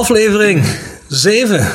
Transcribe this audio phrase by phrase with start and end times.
[0.00, 0.64] aflevering
[1.08, 1.66] 7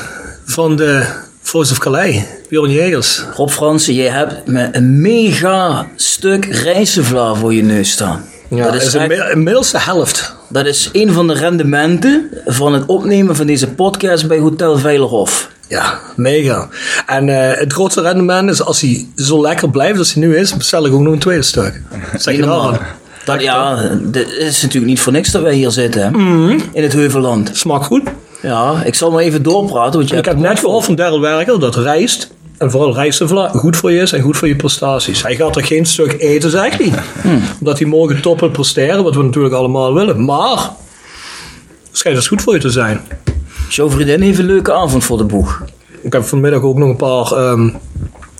[0.46, 1.06] van de
[1.42, 2.22] Voice of Calais.
[2.50, 3.24] Bjorn Jegers.
[3.36, 8.26] Rob Fransen, jij hebt me een mega stuk rijsevla voor je neus staan.
[8.50, 10.36] Ja, dat is, is echt- inmiddels de helft.
[10.50, 15.50] dat is een van de rendementen van het opnemen van deze podcast bij Hotel Veilerhof.
[15.68, 16.70] Ja, mega.
[17.06, 20.58] En eh, het grootste rendement is als hij zo lekker blijft als hij nu is,
[20.58, 21.82] bestel ik ook nog een tweede stuk.
[22.18, 22.46] Zeg je
[23.26, 23.78] Dat, ja,
[24.12, 26.10] het is natuurlijk niet voor niks dat wij hier zitten, hè?
[26.10, 26.60] Mhm.
[26.72, 27.50] in het Heuvelland.
[27.54, 28.04] Smaakt goed.
[28.42, 30.00] Ja, ik zal maar even doorpraten.
[30.00, 33.76] Want je Ik heb net gehoord van Daryl Werker dat rijst, en vooral rijstevla, goed
[33.76, 35.24] voor je is en goed voor je prestaties.
[35.24, 36.94] Hij gaat er geen stuk eten, zegt hij.
[37.60, 40.26] Omdat hij morgen top wil presteren, wat we natuurlijk allemaal willen.
[40.26, 43.02] Maar, het schijnt dus goed voor je te zijn.
[43.70, 45.64] Jouw vriendin heeft een leuke avond voor de boeg.
[46.02, 47.58] Ik heb vanmiddag ook nog een paar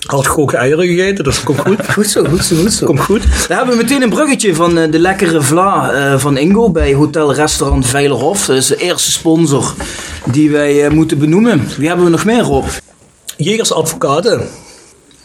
[0.06, 1.76] ehm hardgekookte eieren gegeten, dus dat komt goed.
[1.94, 2.86] Goed zo, goed zo, goed zo.
[2.86, 3.22] Komt goed.
[3.48, 6.94] Dan hebben we meteen een bruggetje van eh, de lekkere vla eh, van Ingo bij
[6.94, 8.46] Hotel Restaurant Veilerhof.
[8.46, 9.74] Dat is de eerste sponsor
[10.24, 11.68] die wij eh, moeten benoemen.
[11.76, 12.64] Wie hebben we nog meer op?
[13.36, 14.48] Jegers advocaten.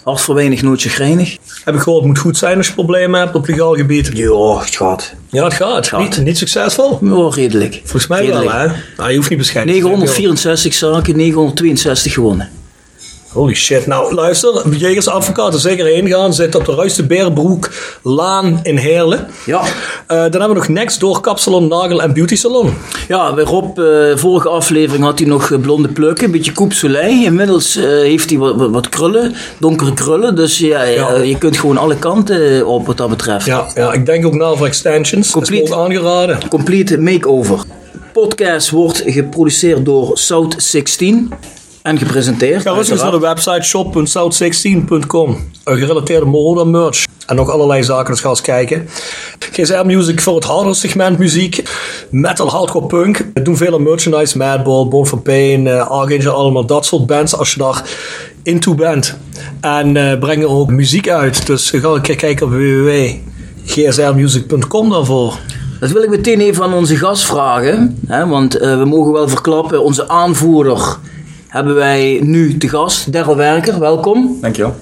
[0.04, 1.38] Hart voor weinig, chagrijnig.
[1.64, 4.10] Heb ik gehoord, moet goed zijn als je problemen hebt op legaal gebied.
[4.14, 5.14] Ja, het gaat.
[5.30, 5.88] Ja, het gaat.
[5.88, 6.00] gaat.
[6.00, 7.00] Niet, niet succesvol.
[7.02, 7.74] Ja, redelijk.
[7.80, 8.52] Volgens mij Redelijk.
[8.52, 8.68] wel, hè?
[8.98, 10.02] Nou, je hoeft niet bescheiden te zijn, joh.
[10.02, 12.50] 964 zaken, 962 gewonnen.
[13.34, 13.88] Holy shit.
[13.88, 14.76] Nou, luister.
[14.78, 16.34] Jegers advocaten zeker heen gaan.
[16.34, 17.70] Zit op de Ruiste Beerbroek
[18.04, 19.28] Laan in Heerlen.
[19.46, 19.60] Ja.
[19.62, 19.68] Eh,
[20.08, 22.74] dan hebben we nog Next Door Kapsalon, Nagel en Beauty Salon.
[23.08, 23.86] Ja, Rob, eh,
[24.18, 27.24] vorige aflevering had hij nog eh, blonde plukken, een beetje coupe soleil.
[27.24, 30.36] Inmiddels heeft hij wat, wat, krullen, donkere krullen.
[30.36, 31.16] Dus ja, Ja.
[31.18, 33.46] je kunt gewoon alle kanten op wat dat betreft.
[33.46, 35.26] Ja, ja, ik denk ook na voor extensions.
[35.26, 35.74] Is Complete.
[35.74, 36.48] ook aangeraden.
[36.50, 37.60] Complete makeover.
[38.14, 41.32] Podcast wordt geproduceerd door South 16
[41.82, 42.62] en gepresenteerd.
[42.62, 45.50] Ga rustig naar de website shop.south16.com.
[45.64, 47.06] Een gerelateerde mode merch.
[47.26, 48.90] En nog allerlei zaken, dus ga eens kijken.
[49.52, 51.64] GSR Music voor het harde segment muziek.
[52.10, 53.26] Metal, hardcore punk.
[53.34, 54.38] We doen veel merchandise.
[54.38, 57.36] Madball, Born for Pain, eh, Archangel, allemaal dat soort bands.
[57.36, 57.84] Als je daar
[58.44, 59.18] into bent.
[59.62, 61.46] En eh, brengen ook muziek uit.
[61.46, 65.38] Dus ga een keer kijken op www.gsrmusic.com daarvoor.
[65.80, 68.00] Dat wil ik meteen even aan onze gast vragen.
[68.08, 70.98] Hè, want eh, we mogen wel verklappen, onze aanvoerder
[71.52, 73.12] hebben wij nu te gast.
[73.14, 74.38] Daryl Werker, welkom.
[74.42, 74.76] Dankjewel.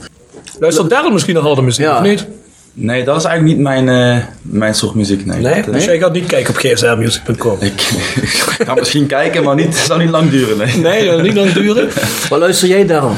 [0.60, 1.98] Luistert Daryl misschien nog harde muziek, Ja.
[1.98, 2.26] of niet?
[2.74, 5.26] Nee, dat is eigenlijk niet mijn, eh, mijn soort muziek.
[5.26, 5.40] Nee.
[5.42, 5.62] Nee?
[5.64, 7.58] Dat, Dus jij gaat niet kijken op gsrmusic.com?
[7.72, 7.82] ik,
[8.22, 10.58] ik ga misschien kijken, maar niet, het zal niet lang duren.
[10.58, 10.78] Nee.
[10.78, 11.90] Nee, dat niet lang duren.
[12.30, 13.14] Wat luister jij, Daryl?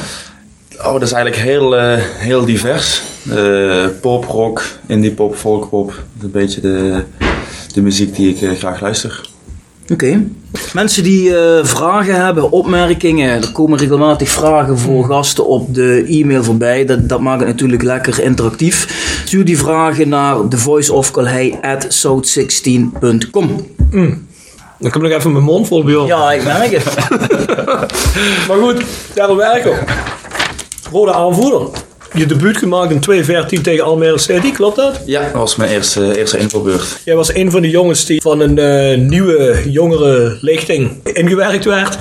[0.78, 3.02] Oh, dat is eigenlijk heel, eh, heel divers.
[3.30, 5.88] Eh, pop, rock, indie pop, folkpop.
[5.88, 7.04] Dat is een beetje de,
[7.74, 9.30] de muziek die ik graag luister.
[9.92, 10.24] Oké.
[10.74, 16.44] Mensen die eh, vragen hebben, opmerkingen, er komen regelmatig vragen voor gasten op de e-mail
[16.44, 16.86] voorbij.
[16.86, 18.88] Dat, dat maakt het natuurlijk lekker interactief.
[19.26, 23.72] Stuur die vragen naar thevoiceofcalhei.south16.com Dan
[24.92, 26.08] kom ik nog even mijn mond vol, Bjorn.
[26.08, 26.96] Ja, ik merk het.
[28.48, 29.84] Maar goed, Daryl Werker.
[30.92, 31.68] Rode aanvoerder.
[32.14, 35.02] Je debuut gemaakt in 2014 tegen Almere City, klopt dat?
[35.06, 37.00] Ja, dat was mijn eerste, eerste infobeurt.
[37.06, 41.98] Jij was een van de jongens die van een eh, nieuwe, jongere lichting ingewerkt werd.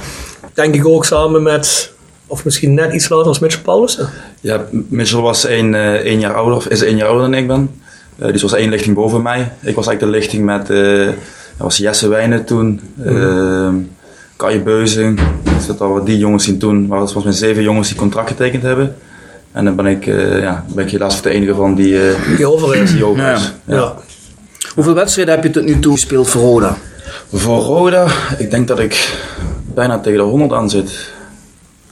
[0.54, 1.92] Denk ik ook samen met,
[2.26, 4.08] of misschien net iets later als Mitchell Paulussen.
[4.40, 7.46] Ja, Mitchell was één, eh, één jaar ouder, of is één jaar ouder dan ik
[7.46, 7.70] ben.
[8.18, 9.52] Eh, dus was één lichting boven mij.
[9.62, 11.14] Ik was eigenlijk de lichting met, eh, dat
[11.56, 13.68] was Jesse Wijnen toen, eh
[14.36, 15.20] Kai Beuzing.
[15.56, 18.28] Dus dat waren die jongens die toen, waren het volgens mij zeven jongens die contract
[18.28, 18.96] getekend hebben.
[19.52, 22.46] En dan ben ik, eh, ja, ben ik helaas de enige van die, eh, Die
[22.50, 22.92] over is.
[22.92, 23.52] die over is.
[23.64, 23.94] Ja.
[24.74, 26.76] Hoeveel wedstrijden heb je tot nu toe gespeeld voor Roda?
[27.32, 28.06] Voor Roda,
[28.38, 29.14] ik denk dat ik
[29.74, 30.90] bijna tegen de 100 aan zit.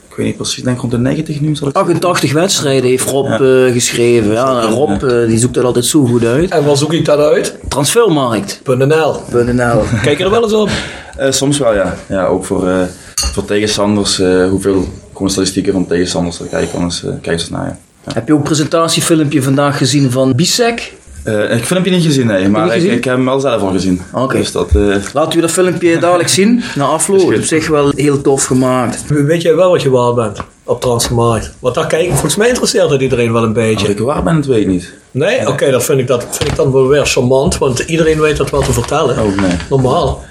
[0.09, 1.55] Ik weet niet precies, ik denk rond de 90 nu.
[1.57, 4.33] Zal ik 88 wedstrijden heeft Rob eh, geschreven.
[4.33, 6.51] Ja, Rob eh, die zoekt dat altijd zo goed uit.
[6.51, 7.57] En waar zoek ik dat uit?
[7.69, 9.83] Transfermarkt.nl .nl.
[10.03, 10.69] Kijk je er wel eens op?
[11.17, 11.95] Eh, soms wel, ja.
[12.09, 12.75] Ja, ook voor, eh,
[13.15, 14.21] voor tegenstanders.
[14.21, 14.89] eh, hoeveel
[15.19, 16.39] komen statistieken van tegenstanders?
[16.39, 17.79] Daar kijk ik wel eens, eh, kijk eens naar, ja.
[18.07, 18.13] Ja.
[18.15, 20.93] Heb je ook een presentatiefilmpje vandaag gezien van Bisek?
[21.25, 22.49] Eh, ik heb het filmpje niet gezien, nee.
[22.49, 24.01] Maar ik, ik heb hem wel zelf al gezien.
[24.13, 24.37] Oké.
[24.37, 24.69] Dus dat...
[24.75, 26.63] eh, Laten we dat filmpje dadelijk zien.
[26.75, 27.35] Na afloop.
[27.35, 29.05] Op zich wel heel tof gemaakt.
[29.09, 31.53] Weet jij wel wat je waard bent op Transfermarkt?
[31.59, 33.89] Want daar kijken, volgens mij interesseert het iedereen wel een als beetje.
[33.89, 34.93] ik waar ben, dat weet ik niet.
[35.11, 35.49] Nee?
[35.49, 38.51] Oké, dat, vind ik, dat vind ik dan wel weer charmant, want iedereen weet dat
[38.51, 39.19] wel te vertellen.
[39.19, 39.57] Oh, nee.
[39.71, 40.25] Normaal.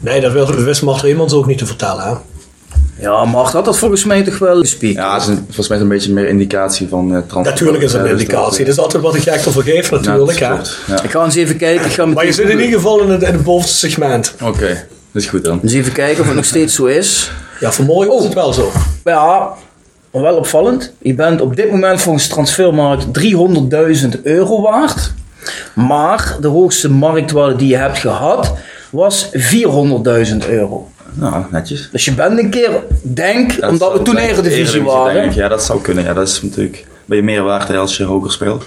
[0.00, 2.04] Nee, dat wil- wist Martin Immans ook niet te vertellen.
[2.04, 2.12] Hè?
[3.00, 4.64] Ja, Mart had dat volgens mij toch wel.
[4.78, 7.52] Ja, het is een- volgens mij een beetje meer indicatie van eh transfer.
[7.52, 8.64] Natuurlijk is het een dus indicatie.
[8.64, 10.38] dat- is altijd wat ik gek te vergeef natuurlijk.
[10.38, 10.60] Ja.
[11.02, 11.86] Ik ga eens even kijken.
[11.86, 14.34] Ik ga Maar je zit in ieder geval in het, in het bovenste segment.
[14.42, 14.66] Oké,
[15.12, 15.60] dat is goed dan.
[15.62, 17.30] Eens even kijken of het nog steeds zo is.
[17.60, 18.70] Ja, vanmorgen was het wel zo.
[19.04, 19.48] Ja,
[20.12, 20.92] maar wel opvallend.
[20.98, 25.12] Je bent op dit moment volgens Transfermarkt 300.000 euro waard.
[25.74, 28.54] Maar de hoogste marktwaarde die je hebt gehad
[28.90, 30.90] was 400.000 euro.
[31.12, 31.88] Nou, netjes.
[31.92, 32.70] Dus je bent een keer,
[33.02, 34.16] denk, dat omdat we toen.
[34.16, 35.14] Eredivisie waren.
[35.14, 35.36] denk ik.
[35.36, 36.04] Ja, dat zou kunnen.
[36.04, 36.86] Ja, dat is natuurlijk...
[37.04, 38.64] Ben je meer waard hè, als je hoger speelt.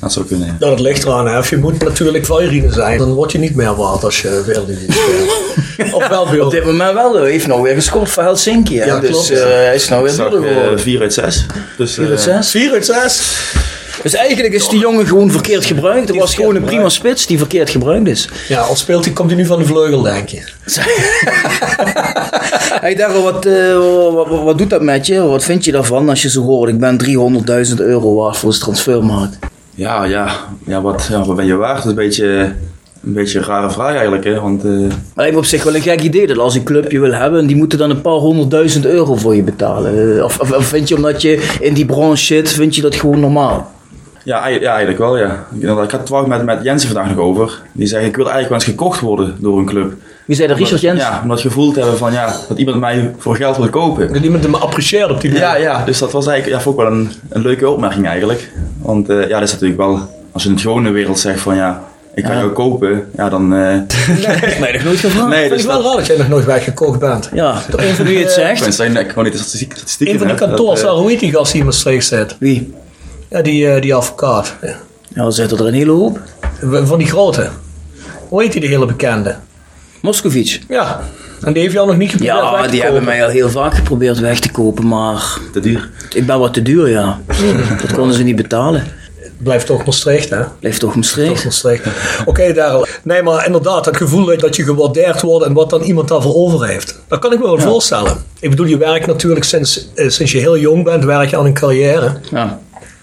[0.00, 0.56] Dat zou kunnen, ja.
[0.58, 1.26] Nou, dat ligt eraan.
[1.26, 1.38] Hè.
[1.38, 2.98] Of je moet natuurlijk Vairine zijn.
[2.98, 5.94] Dan word je niet meer waard als je Eredivisie speelt.
[5.94, 8.78] of wel Op dit moment wel, hij heeft nou weer gescoord voor Helsinki.
[8.78, 8.84] Hè?
[8.84, 9.30] Ja, dus klopt.
[9.30, 10.80] eh, hij is nou weer duurder eh, geworden.
[10.80, 11.46] 4 uit 6.
[11.76, 12.50] Dus, Vier uit eh, zes.
[12.50, 13.52] 4 uit 6.
[14.02, 16.08] Dus eigenlijk is die jongen gewoon verkeerd gebruikt.
[16.08, 18.28] Het was gewoon een prima spits die verkeerd gebruikt is.
[18.48, 20.42] Ja, al speelt hij, komt hij nu van de vleugel, denk je.
[22.80, 23.76] Hey Darryl, wat, eh,
[24.14, 25.20] wat, wat- wat doet dat met je?
[25.22, 26.68] Wat vind je daarvan als je zo hoort?
[26.70, 26.96] Ik ben
[27.68, 29.38] 300.000 euro waard voor de transfermarkt.
[29.74, 30.30] Ja, ja,
[30.66, 31.76] ja, wat, ja, wat ben je waard?
[31.76, 32.26] Dat is een beetje,
[33.04, 34.24] een beetje een rare vraag eigenlijk.
[34.24, 34.40] Hè?
[34.40, 36.90] Want eh, Maar lijkt me op zich wel een gek idee dat als een club
[36.90, 40.16] je wil hebben, die moeten dan een paar honderdduizend euro voor je betalen.
[40.18, 42.94] Eh, Of, of, of vind je omdat je in die branche zit, vind je dat
[42.94, 43.74] gewoon normaal?
[44.26, 45.46] Ja, eigenlijk- ja, eigenlijk wel, ja.
[45.54, 47.60] Ik, ik had het toevallig met, met Jensen vandaag nog over.
[47.72, 49.92] Die zei, ik wil eigenlijk wel eens gekocht worden door een club.
[50.24, 50.56] Wie zei dat?
[50.58, 51.00] Richard Jens?
[51.00, 54.12] Ja, omdat je gevoeld hebben van, ja, dat iemand mij voor geld wil kopen.
[54.12, 55.46] Dat iemand hem apprecieert op die manier.
[55.46, 58.50] Ja, ja, dus dat was eigenlijk ja, ik wel een, een leuke opmerking eigenlijk.
[58.82, 60.00] Want eh, ja, dat is natuurlijk wel,
[60.32, 61.82] als je in de gewone wereld zegt van, ja,
[62.14, 62.38] ik kan Ja.
[62.38, 63.54] jou kopen, ja, dan...
[63.54, 63.78] eh,
[64.22, 65.28] Dat heb mij nog nooit gevraagd.
[65.28, 67.30] nee, Ik dus vind het wel raar dat jij nog nooit weggekocht bent.
[67.32, 68.60] Ja, je het Ik zegt.
[68.62, 70.14] ben zijn ik gewoon niet de statistiek, statistieken.
[70.14, 72.36] Een van die dat, kantoors, eh, daar, hoe heet die gast die in Maastricht zit?
[72.38, 72.74] Wie?
[73.30, 74.54] Ja, die, eh, die advocaat.
[75.08, 76.20] Dan zitten er een hele hoop.
[76.84, 77.48] Van die grote.
[78.28, 79.36] Hoe heet die, de hele bekende?
[80.00, 80.60] Moscovic.
[80.68, 81.00] Ja.
[81.42, 83.48] En die heeft jou nog niet geprobeerd weg Ja, te die hebben mij al heel
[83.50, 85.90] vaak geprobeerd weg te kopen, maar te duur.
[86.14, 87.20] ik ben wat te duur, ja.
[87.82, 88.84] Dat konden ze niet betalen.
[89.38, 90.40] Blijft toch Maastricht, hè?
[90.60, 91.44] Blijft toch Maastricht.
[91.44, 91.84] Maastricht.
[92.24, 92.86] Oké, Daryl.
[93.02, 96.34] Nee, maar inderdaad, het gevoel dat- dat je gewaardeerd wordt en wat dan iemand daarvoor
[96.34, 96.98] over heeft.
[97.08, 98.16] Dat kan ik me wel voorstellen.
[98.40, 101.44] Ik bedoel, je werkt natuurlijk sinds, eh, sinds je heel jong bent, werk je aan
[101.46, 102.12] een carrière.
[102.30, 102.58] Ja.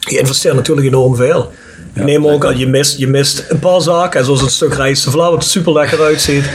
[0.10, 1.52] Je investeert natuurlijk enorm veel.
[1.96, 5.30] Ik neem ook aan, je mist, je mist een paar zaken, zoals het stuk rijstevla,
[5.30, 6.50] wat er super lekker uitziet.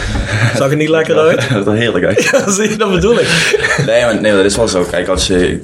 [0.56, 1.36] Zag er niet lekker uit?
[1.48, 2.30] Dat is wel heerlijk.
[2.30, 3.54] Ja, zie je, dat bedoel ik.
[3.86, 4.84] Nee, maar, nee, dat is wel zo.
[4.90, 5.62] Kijk, als je ik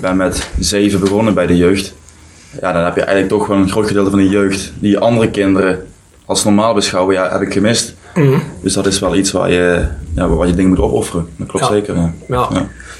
[0.00, 1.94] ben met zeven begonnen bij de jeugd,
[2.60, 5.30] ja, dan heb je eigenlijk toch wel een groot gedeelte van de jeugd die andere
[5.30, 5.86] kinderen
[6.26, 7.94] als normaal beschouwen, ja, heb ik gemist.
[8.62, 9.84] Dus dat is wel iets waar je,
[10.14, 11.28] ja, waar je dingen moet opofferen.
[11.36, 11.72] Dat klopt Ja.
[11.72, 11.94] zeker.
[12.28, 12.48] Ja.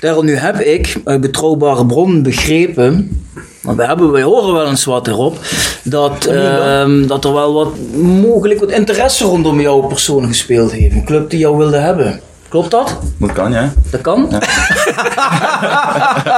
[0.00, 3.20] Daryl, nu heb ik uit betrouwbare bron begrepen,
[3.62, 5.38] maar we hebben, wij horen wel eens wat erop,
[5.82, 7.72] dat, ehm, dat er wel wat
[8.02, 10.94] mogelijk wat interesse rondom jouw persoon gespeeld heeft.
[10.94, 12.20] Een club die jou wilde hebben.
[12.48, 12.98] Klopt dat?
[13.18, 13.72] Dat kan, ja.
[13.90, 14.28] Dat kan?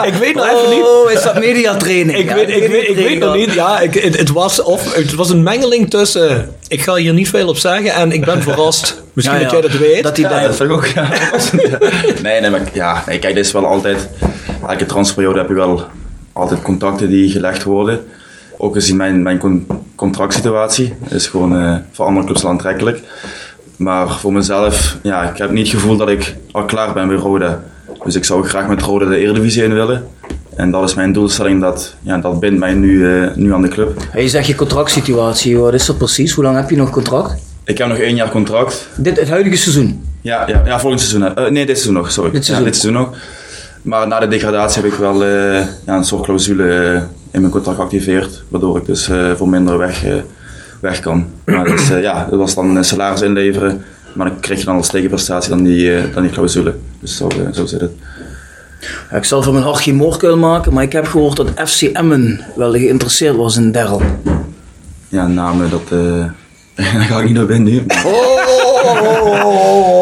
[0.04, 0.82] Ik weet nog even niet.
[0.84, 2.18] Oh, is dat mediatraining?
[2.18, 4.94] Ik Ja, weet, ik, weet, ik weet nog niet, ja, ik, het, het was, of,
[4.94, 8.42] het was een mengeling tussen, ik ga hier niet veel op zeggen en ik ben
[8.42, 9.02] verrast.
[9.12, 9.58] Misschien Ja, dat ja.
[9.60, 10.02] jij dat weet.
[10.02, 10.86] Dat hij dat vind ik ook.
[10.86, 11.08] Ja.
[12.22, 14.08] Nee, nee, maar ja, nee, kijk, dit is wel altijd.
[14.68, 15.82] Elke transferperiode heb je wel
[16.32, 18.04] altijd contacten die gelegd worden.
[18.56, 19.66] Ook gezien mijn, mijn con-
[19.96, 23.00] contractsituatie is gewoon eh, voor andere clubs wel aantrekkelijk.
[23.78, 27.16] Maar voor mezelf, ja, ik heb niet het gevoel dat ik al klaar ben bij
[27.16, 27.62] Roda.
[28.04, 30.06] Dus ik zou graag met Roda de Eredivisie in willen.
[30.56, 33.68] En dat is mijn doelstelling, dat, ja, dat bindt mij nu, eh, nu aan de
[33.68, 34.00] club.
[34.10, 36.32] Hey, je zegt je contractsituatie, wat is dat precies?
[36.32, 37.34] Hoe lang heb je nog contract?
[37.64, 38.88] Ik heb nog één jaar contract.
[38.96, 40.04] Dit, het huidige seizoen.
[40.20, 41.36] Ja, ja, ja volgend seizoen.
[41.36, 42.30] Eh, nee, dit seizoen nog, sorry.
[42.30, 42.64] Dit seizoen.
[42.64, 43.16] Ja, dit seizoen nog.
[43.82, 47.78] Maar na de degradatie heb ik wel eh, ja, een soort clausule in mijn contract
[47.78, 50.04] geactiveerd, waardoor ik dus voor minder weg,
[50.80, 51.26] weg kan.
[51.44, 53.82] Maar dus, eh, ja, dat was dan een salaris inleveren,
[54.14, 56.74] maar dan kreeg je dan als tegenprestatie dan die, eh, dan die clausule.
[57.00, 57.92] Dus zo, eh, zo zit het.
[59.10, 61.82] Ja, ik zal van mijn hart geen moordkuil maken, maar ik heb gehoord dat FC
[61.82, 64.02] Emmen wel geïnteresseerd was in Daryl.
[65.08, 66.24] Ja, namen, dat, eh
[66.94, 67.84] daar ga ik niet op in nu.
[67.86, 68.02] maar-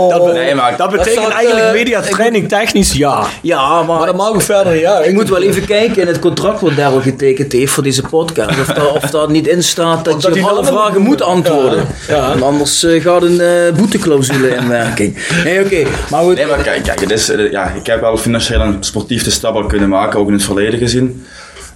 [0.09, 3.25] dat, be- Nee, maar- dat betekent Dat eigenlijk eh, mediatraining technisch ja.
[3.43, 5.07] Ja, maar, Maar dat mag ook verder niet uit.
[5.07, 8.61] ik moet wel even kijken in het contract wat Daryl getekend heeft voor deze podcast.
[8.61, 11.87] Of daar, of daar niet in staat dat, dat je op alle vragen moet antwoorden.
[12.09, 12.41] Ja, ja.
[12.41, 15.19] Anders eh, gaat een eh, boeteclausule in werking.
[15.45, 15.83] Nee, oké.
[16.11, 16.35] Maar goed.
[16.35, 19.55] Nee, maar kijk, kijk het is, ja, ik heb wel financieel en sportief de stap
[19.55, 21.25] al kunnen maken, ook in het verleden gezien.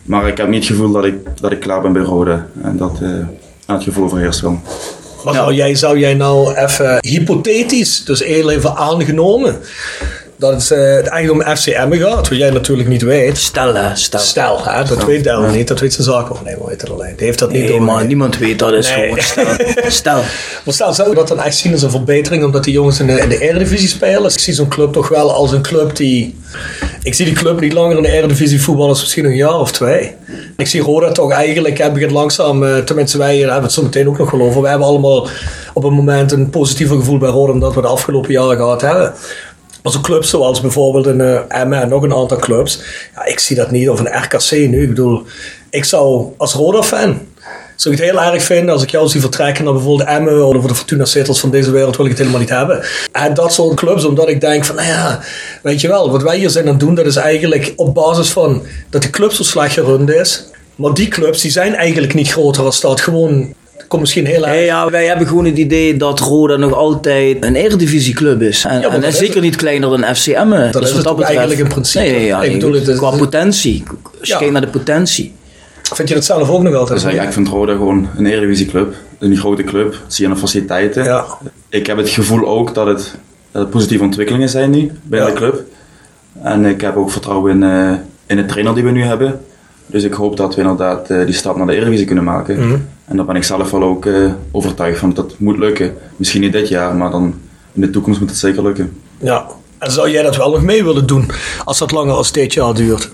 [0.02, 2.42] Maar ik heb niet het gevoel dat ik, dat ik klaar ben bij Rode.
[2.62, 2.98] En dat,
[3.70, 4.60] eh, ja, het gevoel overheerst wel.
[5.24, 9.56] Maar zou, jij, zou jij nou even hypothetisch, dus heel even aangenomen,
[10.36, 13.38] dat het, eh, het eigenlijk om FCM gaat, wat jij natuurlijk niet weet.
[13.38, 14.20] Stel, hè, stel.
[14.20, 16.38] Stel, hè, dat weet Del niet, dat weet zijn zaak wel.
[16.44, 17.16] Nee, maar weet het alleen.
[17.16, 17.82] Die heeft dat niet Nee, door.
[17.82, 19.08] maar niemand weet dat is Nee.
[19.08, 19.46] gewoon stel.
[20.00, 20.22] Stel.
[20.64, 23.06] Maar stel, zou je dat dan echt zien als een verbetering omdat die jongens in
[23.06, 24.30] de, in de Eredivisie spelen?
[24.30, 26.38] Ik zie zo'n club toch wel als een club die...
[27.02, 29.72] Ik zie die club niet langer in de Eredivisie voetballen als misschien een jaar of
[29.72, 30.14] twee.
[30.56, 33.82] Ik zie Roda toch eigenlijk, hè, begint langzaam, eh, tenminste wij hier hebben het zo
[33.82, 34.60] meteen ook nog geloven.
[34.60, 35.28] Wij hebben allemaal
[35.74, 39.14] op een moment een positiever gevoel bij Roda omdat we de afgelopen jaren gehad hebben.
[39.82, 42.80] Maar clubs zoals bijvoorbeeld een uh, en nog een aantal clubs.
[43.14, 43.88] Ja, ik zie dat niet.
[43.88, 44.82] Of een RKC nu.
[44.82, 45.22] Ik bedoel,
[45.70, 47.20] ik zou als Roda-fan
[47.80, 50.66] Zou ik het heel erg vinden als ik jou zie vertrekken naar bijvoorbeeld Emmen of
[50.66, 52.82] de Fortuna Sitters van deze wereld, wil ik het helemaal niet hebben.
[53.12, 55.20] En dat soort clubs, omdat ik denk van, nou ja,
[55.62, 58.28] weet je wel, wat wij hier zijn aan het doen, dat is eigenlijk op basis
[58.30, 60.44] van dat de club zo slecht gerund is.
[60.74, 63.00] Maar die clubs, die zijn eigenlijk niet groter als dat.
[63.00, 63.54] Gewoon,
[63.88, 64.54] komt misschien heel erg...
[64.56, 68.64] Ja, ja, wij hebben gewoon het idee dat Roda nog altijd een eredivisieclub is.
[68.64, 69.42] En, Ja, en dat is zeker het.
[69.44, 70.70] niet kleiner dan FCM.
[70.70, 72.04] Dat is het ook eigenlijk in principe.
[72.04, 73.82] Nee, ja, Ik bedoel, het is- qua potentie.
[74.18, 74.38] Als je Ja.
[74.38, 75.32] kijkt naar de potentie.
[75.94, 77.02] Vind je dat zelf ook nog altijd?
[77.02, 78.94] Dus ja, ik vind Roda gewoon een Eredivisieclub.
[79.18, 79.94] Een grote club.
[80.06, 81.04] Zie je faciliteiten.
[81.04, 81.24] Ja.
[81.68, 83.14] Ik heb het gevoel ook dat het,
[83.50, 85.34] dat het positieve ontwikkelingen zijn nu binnen Ja.
[85.34, 85.62] de club.
[86.42, 87.92] En ik heb ook vertrouwen in, eh,
[88.26, 89.40] in de trainer die we nu hebben.
[89.86, 92.66] Dus ik hoop dat we inderdaad eh, die stap naar de Eredivisie kunnen maken.
[92.66, 92.78] Mhm.
[93.04, 95.94] En daar ben ik zelf wel ook eh, overtuigd van dat dat moet lukken.
[96.16, 97.34] Misschien niet dit jaar, maar dan
[97.72, 98.96] in de toekomst moet het zeker lukken.
[99.18, 99.46] Ja.
[99.78, 101.30] En zou jij dat wel nog mee willen doen
[101.64, 103.10] als dat langer als dit jaar duurt?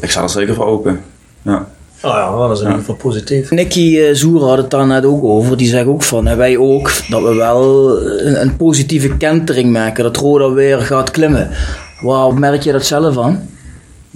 [0.00, 1.00] Ik sta er zeker voor open.
[1.42, 1.68] Ja.
[2.00, 3.50] Ah ja, dat is in ieder geval positief.
[3.50, 5.56] Nicky eh, Zoer had het daar net ook over.
[5.56, 10.04] Die zegt ook van, en wij ook, dat we wel een, een positieve kentering merken.
[10.04, 11.50] Dat Roda weer gaat klimmen.
[12.00, 13.48] Waar merk je dat zelf aan?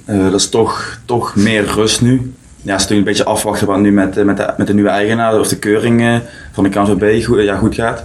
[0.05, 2.33] Eh, dat is toch, toch meer rust nu.
[2.63, 4.91] Ja, ze is een beetje afwachten wat nu met, eh, met, de, met de nieuwe
[4.91, 6.15] eigenaar of de keuring eh,
[6.53, 8.05] van de KNVB goed, ja, goed gaat.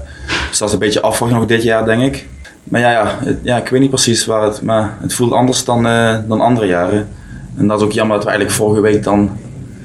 [0.49, 2.27] Dus dat is een beetje afwachten nog dit jaar, denk ik.
[2.63, 5.63] Maar ja, ja, het- ja ik weet niet precies waar het, maar het voelt anders
[5.65, 7.07] dan, eh, dan andere jaren.
[7.57, 9.37] En dat is ook jammer dat we eigenlijk vorige week dan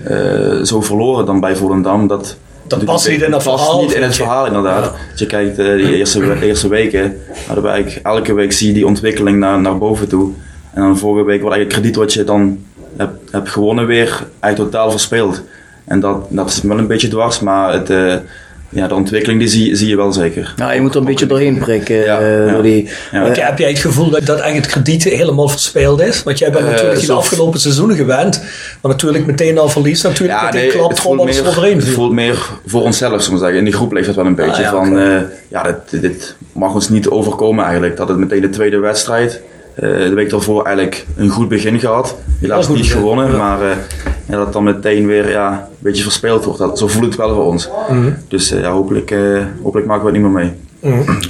[0.04, 2.06] eh, zo verloren dan bij Volendam.
[2.06, 4.84] Dat, Dat past niet in past verhaal, niet in het verhaal, inderdaad.
[4.84, 4.90] Ja.
[5.10, 9.38] Als je kijkt, eh die eerste, eerste weken, eigenlijk elke week zie je die ontwikkeling
[9.38, 10.30] naar, naar boven toe.
[10.72, 12.58] En dan vorige week wordt eigenlijk krediet wat je dan
[12.96, 15.42] hebt, hebt gewonnen weer, eigenlijk totaal verspeeld.
[15.84, 18.14] En dat, dat is wel een beetje dwars, maar het, eh,
[18.72, 20.54] ja, de ontwikkeling die zie, zie je wel zeker.
[20.56, 21.96] Ja, je moet er een beetje doorheen prikken.
[21.96, 22.52] Ja, eh, ja.
[22.52, 23.24] door die, Ja.
[23.24, 26.22] Heb jij- Heb jij het gevoel dat, dat eigenlijk het krediet helemaal verspeeld is?
[26.22, 28.40] Want jij bent Eh, natuurlijk in de zo- afgelopen seizoenen gewend.
[28.80, 30.02] Maar natuurlijk meteen al verlies.
[30.02, 33.38] Natuurlijk met een klap het, voelt alles meer, overheen het voelt meer voor onszelf, zullen
[33.38, 33.58] we zeggen.
[33.58, 36.34] In die groep leeft het wel een beetje Ah, ja, van, eh, ja, dit, dit
[36.52, 37.96] mag ons niet overkomen eigenlijk.
[37.96, 39.40] Dat het meteen de tweede wedstrijd, eh,
[39.74, 42.16] de week daarvoor eigenlijk een goed begin gehad.
[42.38, 43.36] Helaas goed niet begin, gewonnen, ja.
[43.36, 43.76] maar eh,
[44.26, 46.58] ja, dat het dan meteen weer ja, een beetje verspeeld wordt.
[46.58, 47.68] Dat, zo voelt het wel voor ons.
[47.90, 48.10] Mhm.
[48.28, 50.52] Dus eh, ja, hopelijk, eh, hopelijk maken we het niet meer mee.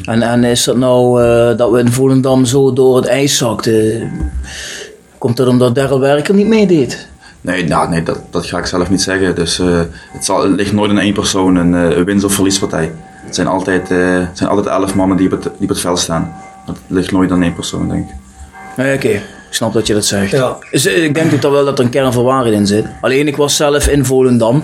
[0.05, 4.11] En, en is dat nou eh, dat we in Volendam zo door het ijs zakten?
[5.19, 7.09] Komt dat omdat Daryl Werker niet meedeed?
[7.41, 9.35] Nee, nou, nee dat, dat ga ik zelf niet zeggen.
[9.35, 9.81] Dus, eh,
[10.13, 12.93] het, zal, het ligt nooit in één persoon, een, eh, een winst- of verliespartij.
[13.25, 15.81] Het zijn altijd, eh, het zijn altijd elf mannen die op, het, die op het
[15.81, 16.35] veld staan.
[16.67, 18.15] Dat ligt nooit aan één persoon, denk ik.
[18.77, 19.09] Nee, oké.
[19.09, 20.31] Ik snap dat je dat zegt.
[20.31, 20.57] Ja.
[20.71, 22.85] Dus, eh, ik denk ook dat wel dat er een kern van waarheid in zit.
[23.01, 24.63] Alleen ik was zelf in Volendam.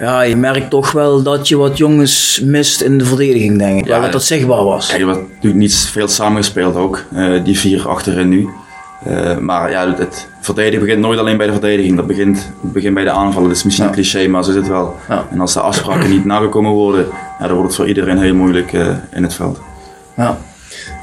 [0.00, 3.86] Ja, je merkt toch wel dat je wat jongens mist in de verdediging, denk ik.
[3.86, 4.86] Ja, Ja, dat dat zichtbaar was.
[4.86, 7.04] Kijk, er wordt natuurlijk niet veel samengespeeld ook.
[7.14, 8.48] eh, die vier achterin nu.
[9.04, 11.96] Eh, maar ja, het, het verdedigen begint nooit alleen bij de verdediging.
[11.96, 13.48] Dat begint, begint bij de aanvallen.
[13.48, 14.96] Dat is misschien een cliché, maar zo is het wel.
[15.08, 15.26] Ja.
[15.30, 17.06] En als de afspraken niet nagekomen worden,
[17.38, 19.60] ja, dan wordt het voor iedereen heel moeilijk eh, in het veld.
[20.16, 20.38] Ja.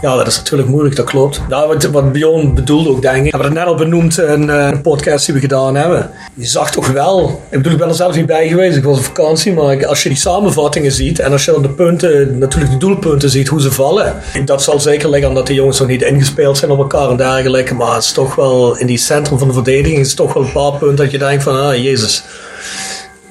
[0.05, 1.41] Ja, dat is natuurlijk moeilijk, dat klopt.
[1.49, 3.31] Nou, wat, wat Bjorn bedoelde ook, denk ik.
[3.31, 6.09] We hebben het net al benoemd in eh, een podcast die we gedaan hebben.
[6.33, 8.97] Je zag toch wel, ik bedoel, ik ben er zelf niet bij geweest, ik was
[8.97, 12.71] op vakantie, maar als je die samenvattingen ziet en als je dan de punten, natuurlijk
[12.71, 14.15] de doelpunten ziet, hoe ze vallen.
[14.45, 17.73] Dat zal zeker liggen omdat de jongens nog niet ingespeeld zijn op elkaar en dergelijke,
[17.73, 20.43] maar het is toch wel, in die centrum van de verdediging is het toch wel
[20.43, 22.23] een paar punten dat je denkt van, ah, jezus.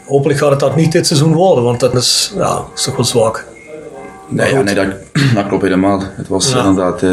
[0.05, 2.97] Hopelijk gaat het dat niet dit seizoen worden, want dat is, ja, dat is toch
[2.97, 3.53] wel zwak.
[4.29, 4.87] Nee, ja, nee dat,
[5.35, 6.03] dat klopt helemaal.
[6.17, 6.59] Het was Ja.
[6.65, 7.11] inderdaad, eh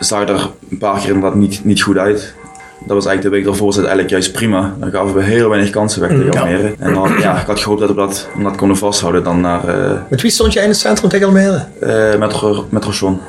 [0.00, 2.34] zag er een paar keer inderdaad niet, niet goed uit.
[2.86, 4.74] Dat was eigenlijk de week daarvoor zat eigenlijk juist prima.
[4.78, 6.40] Dan gaven we heel weinig kansen weg tegen Ja.
[6.40, 6.74] Almere.
[6.78, 9.90] En dan, ja, ik had gehoopt dat we dat, dat konden vasthouden dan naar, eh,
[10.08, 11.64] Met wie stond jij in het centrum tegen Almere?
[11.80, 12.34] eh, met,
[12.68, 13.20] met Rochon.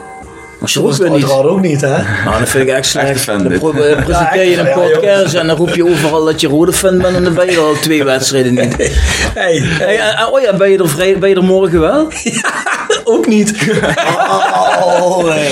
[0.61, 1.21] Ook is weer niet.
[1.23, 1.97] uiteraard ook niet, hè?
[2.25, 3.25] Nou, dat vind ik echt slecht.
[3.25, 3.47] Dan
[4.05, 7.23] presenteer je een podcast en dan roep je overal dat je rode fan bent en
[7.23, 8.75] dan ben je al twee wedstrijden niet.
[9.33, 12.07] Hey, Hey, oh ja, ben je, er vrij, ben je er morgen wel?
[13.07, 13.53] Ook niet.
[14.81, 15.49] Oh, nee.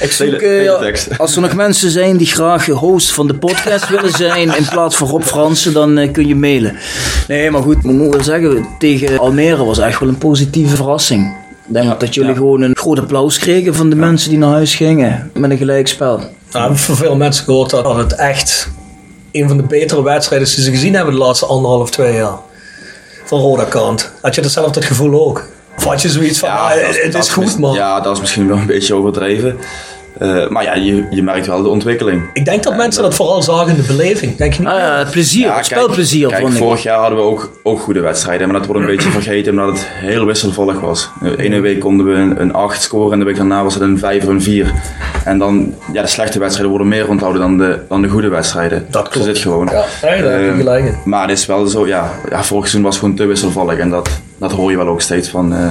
[0.00, 1.18] Ik zoek, Hele- eh, hele tekst.
[1.18, 4.96] als er nog mensen zijn die graag host van de podcast willen zijn in plaats
[4.96, 6.76] van Rob Fransen, dan eh, kun je mailen.
[7.28, 11.34] Nee, maar goed, ik moet wel zeggen, tegen Almere was echt wel een positieve verrassing.
[11.66, 12.36] Ik denk dat jullie ja.
[12.36, 16.16] gewoon een groot applaus kregen van de mensen die naar huis gingen met een gelijkspel.
[16.16, 18.68] Nou, ik heb van veel mensen gehoord dat het echt
[19.32, 22.36] een van de betere wedstrijden is die ze gezien hebben de laatste anderhalf, twee jaar.
[23.24, 24.12] Van Roda kant.
[24.20, 25.48] Had je hetzelfde het gevoel ook?
[25.76, 27.74] Of had je zoiets van, ah, dat- het dat is goed man.
[27.74, 29.58] Ja, dat is misschien wel een beetje overdreven.
[30.18, 32.22] Eh, maar ja, je, je merkt wel de ontwikkeling.
[32.32, 34.36] Ik denk dat mensen dat vooral zagen in de beleving.
[34.36, 34.68] Denk je niet?
[34.68, 36.58] Ah, ja, het plezier, Ja, het kijk, spelplezier kijk, vond ik.
[36.58, 39.68] vorig jaar hadden we ook, ook goede wedstrijden, maar dat wordt een beetje vergeten omdat
[39.68, 41.10] het heel wisselvallig was.
[41.22, 43.82] De ene week konden we een, een 8 scoren en de week daarna was het
[43.82, 44.72] een 5 of een 4.
[45.24, 48.86] En dan, ja, de slechte wedstrijden worden meer onthouden dan de, dan de goede wedstrijden.
[48.90, 49.16] Dat klopt.
[49.16, 49.68] Zo zit het gewoon.
[49.72, 50.94] Ja, Eh, gelijk.
[51.04, 53.90] Maar het is wel zo, ja, ja, vorig seizoen was het gewoon te wisselvallig en
[53.90, 55.68] dat, dat hoor je wel ook steeds van, eh,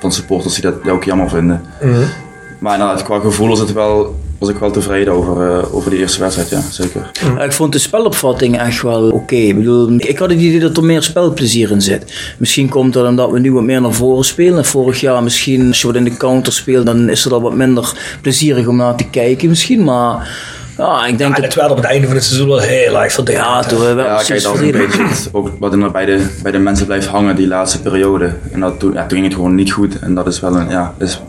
[0.00, 1.62] van supporters die dat ook jammer vinden.
[1.80, 2.02] Mhm.
[2.62, 5.98] Maar inderdaad, qua gevoel was, het wel, was ik wel tevreden over, eh, over die
[5.98, 7.10] eerste wedstrijd, ja, zeker.
[7.12, 9.34] Ja, Ik vond de spelopvatting echt wel oké.
[9.34, 12.34] Ik bedoel, ik had het idee dat er meer spelplezier in zit.
[12.38, 14.58] Misschien komt dat omdat we nu wat meer naar voren spelen.
[14.58, 17.42] En vorig jaar misschien, als je wat in de counter speelt, dan is het al
[17.42, 19.84] wat minder plezierig om naar te kijken misschien.
[19.84, 20.30] Maar
[20.78, 21.44] ja, ik denk En dat...
[21.44, 23.44] het werd op het einde van het seizoen wel heel erg verdedigd.
[23.44, 25.90] Ja, toen we wel Ja, precies kijk, dat is een beetje het, ook wat er
[25.90, 28.32] bij de, bij de mensen blijft hangen die laatste periode.
[28.52, 29.98] En dat, toen, ja, toen ging het gewoon niet goed.
[29.98, 31.20] En dat is wel een, ja, is,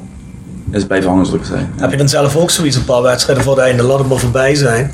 [0.73, 1.59] is hangen, zoals ik zei.
[1.59, 1.81] Ja.
[1.81, 4.17] Heb je dan zelf ook zoiets, een paar wedstrijden voor het einde, laat het maar
[4.17, 4.91] voorbij zijn.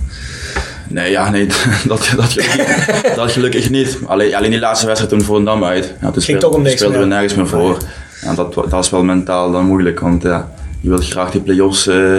[0.87, 1.47] Nee, ja, nee,
[1.87, 3.99] dat, dat, gelukkig, dat gelukkig niet.
[4.05, 5.93] Alleen, alleen die laatste wedstrijd toen voor een dam uit.
[6.01, 7.77] Ja, toen toch om niks speelden we nergens meer voor.
[8.21, 11.87] Ja, dat, dat is wel mentaal dan moeilijk, want ja, je wilt graag die play-offs
[11.87, 12.17] eh,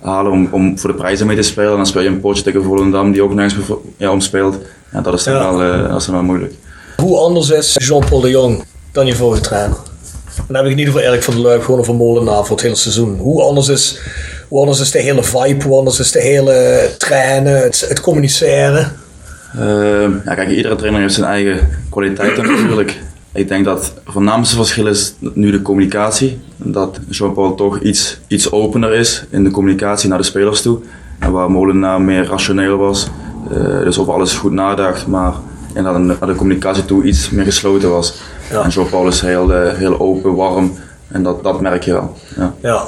[0.00, 1.70] halen om, om voor de prijzen mee te spelen.
[1.70, 4.58] En dan speel je een potje tegen Volendam die ook nergens meer ja, om speelt.
[4.92, 5.54] Ja, dat is dan, Ja.
[5.54, 6.54] wel, eh, dat is dan wel moeilijk.
[6.96, 9.76] Hoe anders is Jean-Paul de Jong dan je vorige trainer?
[10.36, 12.64] Dan heb ik het niet over Erik van der Luik, gewoon over Molenaar voor het
[12.64, 13.18] hele seizoen.
[13.18, 13.98] Hoe anders is,
[14.48, 18.92] hoe anders is de hele vibe, hoe anders is de hele trainen, het, communiceren?
[19.54, 23.00] Ehm, ja, kijk, iedere trainer heeft zijn eigen kwaliteiten natuurlijk.
[23.32, 26.40] Ik denk dat het voornaamste verschil is nu de communicatie.
[26.56, 30.78] Dat Jean-Paul toch iets, iets opener is in de communicatie naar de spelers toe.
[31.18, 33.08] En waar Molenaar meer rationeel was.
[33.50, 35.32] Eh, dus over alles goed nadacht, maar
[35.74, 38.14] en de, naar de communicatie toe iets meer gesloten was.
[38.50, 38.62] Ja.
[38.62, 40.72] En Jean-Paul is heel, eh, heel open, warm.
[41.08, 42.16] En dat, dat merk je wel.
[42.36, 42.82] Ja, Ja,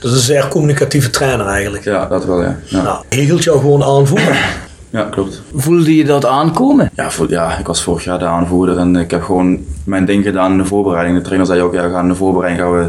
[0.00, 1.84] dus een zeer communicatieve trainer eigenlijk.
[1.84, 2.58] ja dat wel, ja.
[2.64, 4.36] Ja, Nou, hij hield jou gewoon aanvoeren.
[4.90, 5.42] ja klopt.
[5.54, 6.90] Voelde je dat aankomen?
[6.94, 10.24] Ja, voor, ja, ik was vorig jaar de aanvoerder en ik heb gewoon mijn ding
[10.24, 11.16] gedaan in de voorbereiding.
[11.16, 12.88] De trainer zei ook, ja, we gaan in de voorbereiding gaan we,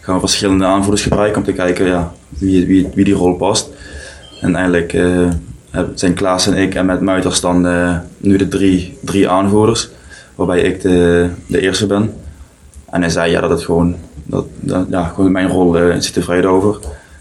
[0.00, 3.68] gaan we verschillende aanvoerders gebruiken om te kijken ja, wie, wie, wie die rol past.
[4.40, 5.04] En eigenlijk eh,
[5.70, 9.88] heb- zijn Klaas en ik en met Muiters dan eh, nu de drie, drie aanvoerders,
[10.34, 12.14] waarbij ik de, de eerste ben.
[12.90, 16.04] En hij zei ja, dat het gewoon, dat, dat, ja, gewoon mijn rol eh is
[16.04, 16.74] hij tevreden over.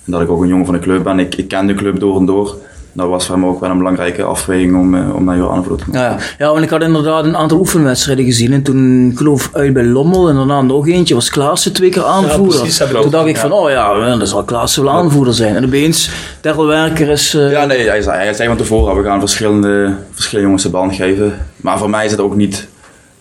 [0.06, 1.20] En dat ik ook een jongen van de club ben.
[1.20, 2.56] Ik, ik ken de club door en door.
[2.94, 5.86] Dat was voor hem ook wel een belangrijke afweging om, eh, om mij weer aanvoerder
[5.86, 6.18] te maken.
[6.18, 8.54] Ja, ja, want ik had inderdaad een aantal oefenwedstrijden gezien.
[8.54, 12.04] En toen, ik geloof uit bij Lommel en daarna nog eentje, was Klaassen twee keer
[12.04, 12.60] aanvoerder.
[12.60, 13.42] precies, heb ik toen ook, dacht ik ja.
[13.42, 15.56] van, oh ja, dan zal Klaassen wel aanvoerder zijn.
[15.56, 16.10] En opeens,
[16.42, 17.34] Terrel Werker is...
[17.34, 20.78] eh, Ja, nee, hij zei, hij zei van tevoren, we gaan verschillende, verschillende jongens de
[20.78, 21.34] band geven.
[21.58, 22.68] Maar voor mij is het ook niet...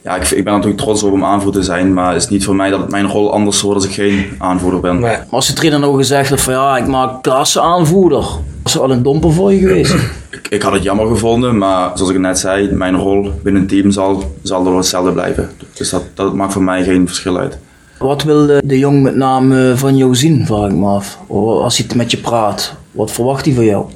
[0.02, 2.44] Ja, ik, ik ben natuurlijk trots op om aanvoerder te zijn, maar het is niet
[2.44, 4.92] voor mij dat mijn rol anders wordt als ik geen aanvoerder ben.
[4.92, 5.00] Nee.
[5.00, 8.24] Maar als de trainer nou gezegd had van, ja, ik maak Klaassen aanvoerder.
[8.62, 9.94] Was er al een domper voor je geweest?
[10.30, 13.70] Ik, ik had het jammer gevonden, maar zoals ik net zei, mijn rol binnen het
[13.70, 15.50] team zal, zal er hetzelfde blijven.
[15.74, 17.58] Dus dat, dat maakt voor mij geen verschil uit.
[17.98, 21.18] Wat wil de, de jong met name van jou zien, vraag ik me af.
[21.28, 23.86] Als hij met je praat, wat verwacht hij van jou?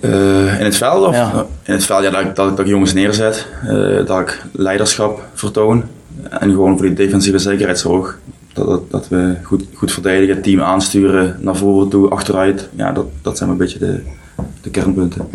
[0.00, 1.06] Eh, in het veld?
[1.06, 1.14] Of?
[1.14, 1.46] Ja.
[1.62, 5.22] In het veld, ja, dat, ik- dat, dat ik jongens neerzet, eh, dat ik leiderschap
[5.34, 5.82] vertoon
[6.30, 8.18] en gewoon voor die defensieve zekerheidszorg.
[8.52, 12.68] Dat, dat, dat we goed, goed verdedigen, het team aansturen, naar voren toe, achteruit.
[12.76, 14.00] Ja, dat, dat zijn een beetje de,
[14.60, 15.28] de kernpunten.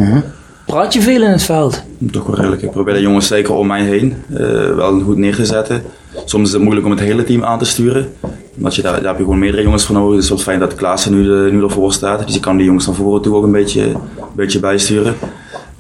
[0.66, 1.84] Praat je veel in het veld?
[2.12, 2.62] Toch wel redelijk.
[2.62, 4.40] Ik probeer de jongens zeker om mij heen eh,
[4.76, 5.82] wel goed neer te zetten.
[6.26, 8.10] Soms is het moeilijk om het hele team aan te sturen.
[8.58, 10.16] Omdat je daar, daar heb je gewoon meerdere jongens voor nodig.
[10.20, 12.26] Dus het is fijn dat Klaassen nu, de, nu ervoor staat.
[12.26, 13.98] Dus je kan die jongens naar voren toe ook een beetje, een
[14.36, 15.16] beetje bijsturen.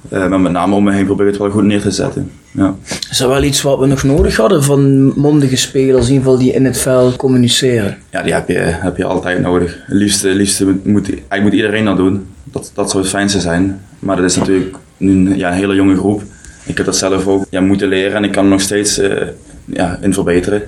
[0.10, 2.32] Eh, maar met name om me heen probeer ik het wel goed neer te zetten.
[2.52, 2.76] Ja.
[3.10, 6.38] Is dat wel iets wat we nog nodig hadden van mondige spelers, in ieder geval
[6.43, 7.98] die in het veld communiceren?
[8.12, 9.78] Ja, die heb je, heb je altijd nodig.
[9.86, 9.95] Het
[10.34, 12.26] liefste moet, moet- eigenlijk moet iedereen dat doen.
[12.43, 13.82] Dat, dat zou het fijnste zijn.
[14.00, 16.21] Maar dat is natuurlijk nu een, ja, een hele jonge groep.
[16.65, 19.28] Ik heb dat zelf ook ja, moeten leren en ik kan nog steeds eh,
[19.65, 20.62] ja, in verbeteren.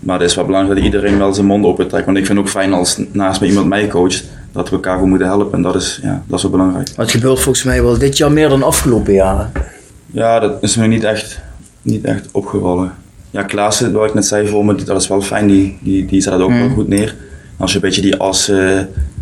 [0.00, 2.04] Maar het is wel belangrijk dat iedereen wel zijn mond open trekt.
[2.06, 4.98] Want ik vind het ook fijn als naast me iemand mij coacht, dat we elkaar
[4.98, 5.52] goed moeten helpen.
[5.52, 6.88] En dat is, ja, dat is wel belangrijk.
[6.96, 9.52] Het gebeurt volgens mij wel dit jaar meer dan afgelopen jaren.
[10.06, 11.40] Ja, dat is me niet echt,
[11.82, 12.92] niet echt opgevallen.
[13.30, 15.46] Ja, Klaassen, wat ik net zei voor me, dat is wel fijn.
[15.46, 17.14] Die, die, die zet dat ook wel goed neer.
[17.56, 18.80] Als je een beetje die as, eh,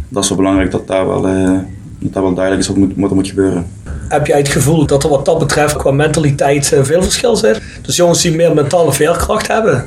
[0.08, 1.58] dat is wel belangrijk dat daar wel, eh,
[1.98, 3.66] dat daar wel duidelijk is wat, moet, wat er moet gebeuren.
[4.08, 7.60] Heb jij het gevoel dat er wat dat betreft qua mentaliteit eh, veel verschil zit?
[7.82, 9.86] Dus jongens die meer mentale veerkracht hebben.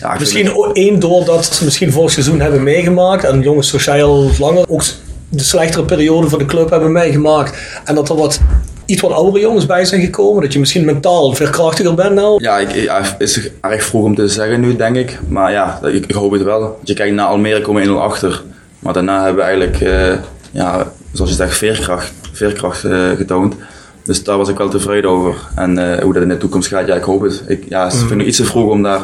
[0.00, 3.24] Ja, Misschien o- één doordat ze misschien vorig seizoen hebben meegemaakt.
[3.24, 4.82] En jongens sociaal langer ook
[5.28, 7.58] de slechtere periode van de club hebben meegemaakt.
[7.84, 8.40] En dat er wat
[8.86, 10.42] iets wat oudere jongens bij zijn gekomen.
[10.42, 12.42] Dat je misschien mentaal veerkrachtiger bent nou.
[12.42, 15.18] Ja, ik, ja, het is erg vroeg om te zeggen nu, denk ik.
[15.28, 16.60] Maar ja, ik, ik hoop het wel.
[16.60, 18.42] Want je kijkt naar Almere komen we 1-0 achter.
[18.78, 20.12] Maar daarna hebben we eigenlijk eh,
[20.50, 23.54] ja, zoals je zegt, veerkracht, veerkracht eh, getoond.
[24.02, 25.34] Dus daar was ik wel tevreden over.
[25.54, 27.42] En eh, hoe dat in de toekomst gaat, ja, ik hoop het.
[27.46, 29.00] Ik, ja, het vind ik iets te vroeg om daar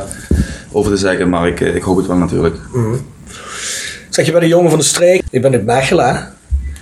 [0.73, 2.57] over te zeggen, maar ik, eh, ik hoop het wel natuurlijk.
[4.09, 6.33] Zeg je bij de jongen van de streek, je bent in Mechelen?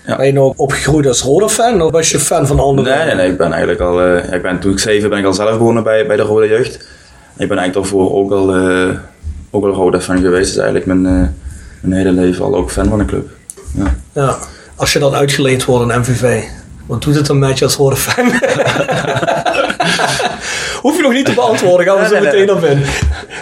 [0.07, 0.17] Ja.
[0.17, 2.97] Ben je nou opgegroeid als rode fan of was je fan van andere?
[2.97, 5.33] Nee, nee, nee, ik ben eigenlijk al, ik ben, toen ik zeven ben ik al
[5.33, 6.75] zelf begonnen bij, bij de Rode Jeugd.
[7.37, 8.89] Ik ben eigenlijk daarvoor ook al, eh
[9.51, 10.55] ook al Rode fan geweest.
[10.55, 11.03] Dus eigenlijk mijn,
[11.81, 13.29] mijn hele leven al ook fan van de club.
[13.75, 13.97] Ja.
[14.13, 14.39] Ja.
[14.77, 16.43] Als je dan uitgeleend wordt in MVV,
[16.93, 18.33] wat doet het dan met je als fan?
[20.83, 22.83] Hoef je nog niet te beantwoorden, gaan we zo meteen op in.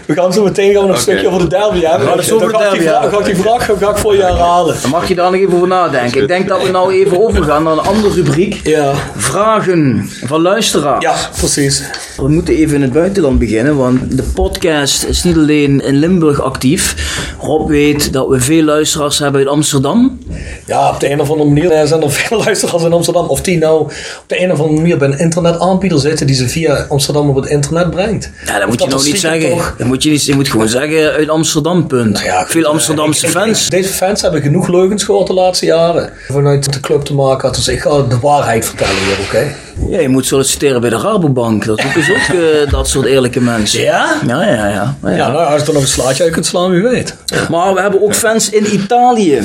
[0.07, 2.25] We gaan zo meteen gaan we nog een stukje over de derby hebben.
[2.25, 4.15] zo Dan over de ga ik die vraag- ga ik die vraag ga ik voor
[4.17, 4.77] je herhalen.
[4.83, 6.21] Dan mag je daar nog even over nadenken.
[6.23, 8.61] Ik denk dat we nou even overgaan naar een andere rubriek.
[8.65, 8.93] Ja.
[9.17, 11.03] Vragen van luisteraars.
[11.05, 11.83] Ja, precies.
[12.17, 16.41] We moeten even in het buitenland beginnen, want de podcast is niet alleen in Limburg
[16.43, 16.95] actief.
[17.41, 20.19] Rob weet dat we veel luisteraars hebben uit Amsterdam.
[20.67, 23.27] Ja, op de een of andere manier zijn er veel luisteraars in Amsterdam.
[23.27, 23.93] Of die nou op
[24.27, 27.47] de een of andere manier bij een internetaanbieder zitten die ze via Amsterdam op het
[27.47, 28.31] internet brengt.
[28.47, 29.51] Ja, dat Of moet je nou niet zeggen.
[29.51, 32.13] toch- Dat moet je, niet, je moet gewoon zeggen uit Amsterdam, punt.
[32.13, 33.69] Nou ja, veel Amsterdamse eh, ik- ik- fans.
[33.69, 36.11] Deze fans hebben genoeg leugens gehoord de laatste jaren.
[36.29, 37.57] Vanuit de club te maken had.
[37.57, 39.55] Dus ik ga de waarheid vertellen hier, oké?
[39.89, 41.65] Ja, je moet solliciteren bij de Rabobank.
[41.65, 43.83] Dat ze ook eh, dat soort eerlijke mensen.
[43.83, 44.21] Ja?
[44.27, 44.97] Ja, ja, ja.
[45.03, 45.11] ja.
[45.11, 47.17] Ja, nou, als je er nog een slaatje uit kunt slaan, wie weet.
[47.51, 49.41] Maar we hebben ook fans in Italië.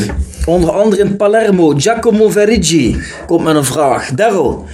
[0.45, 1.73] Onder andere in Palermo.
[1.77, 4.11] Giacomo Verigi komt met een vraag.
[4.13, 4.65] Daryl,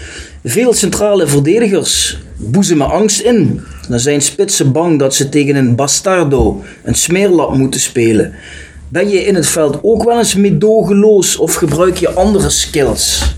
[0.44, 3.62] veel centrale verdedigers boezemen angst in.
[3.90, 8.34] Dan zijn spitsen bang dat ze tegen een bastardo, een smeerlap moeten spelen.
[8.88, 13.36] Ben je in het veld ook wel eens meedogenloos of gebruik je andere skills?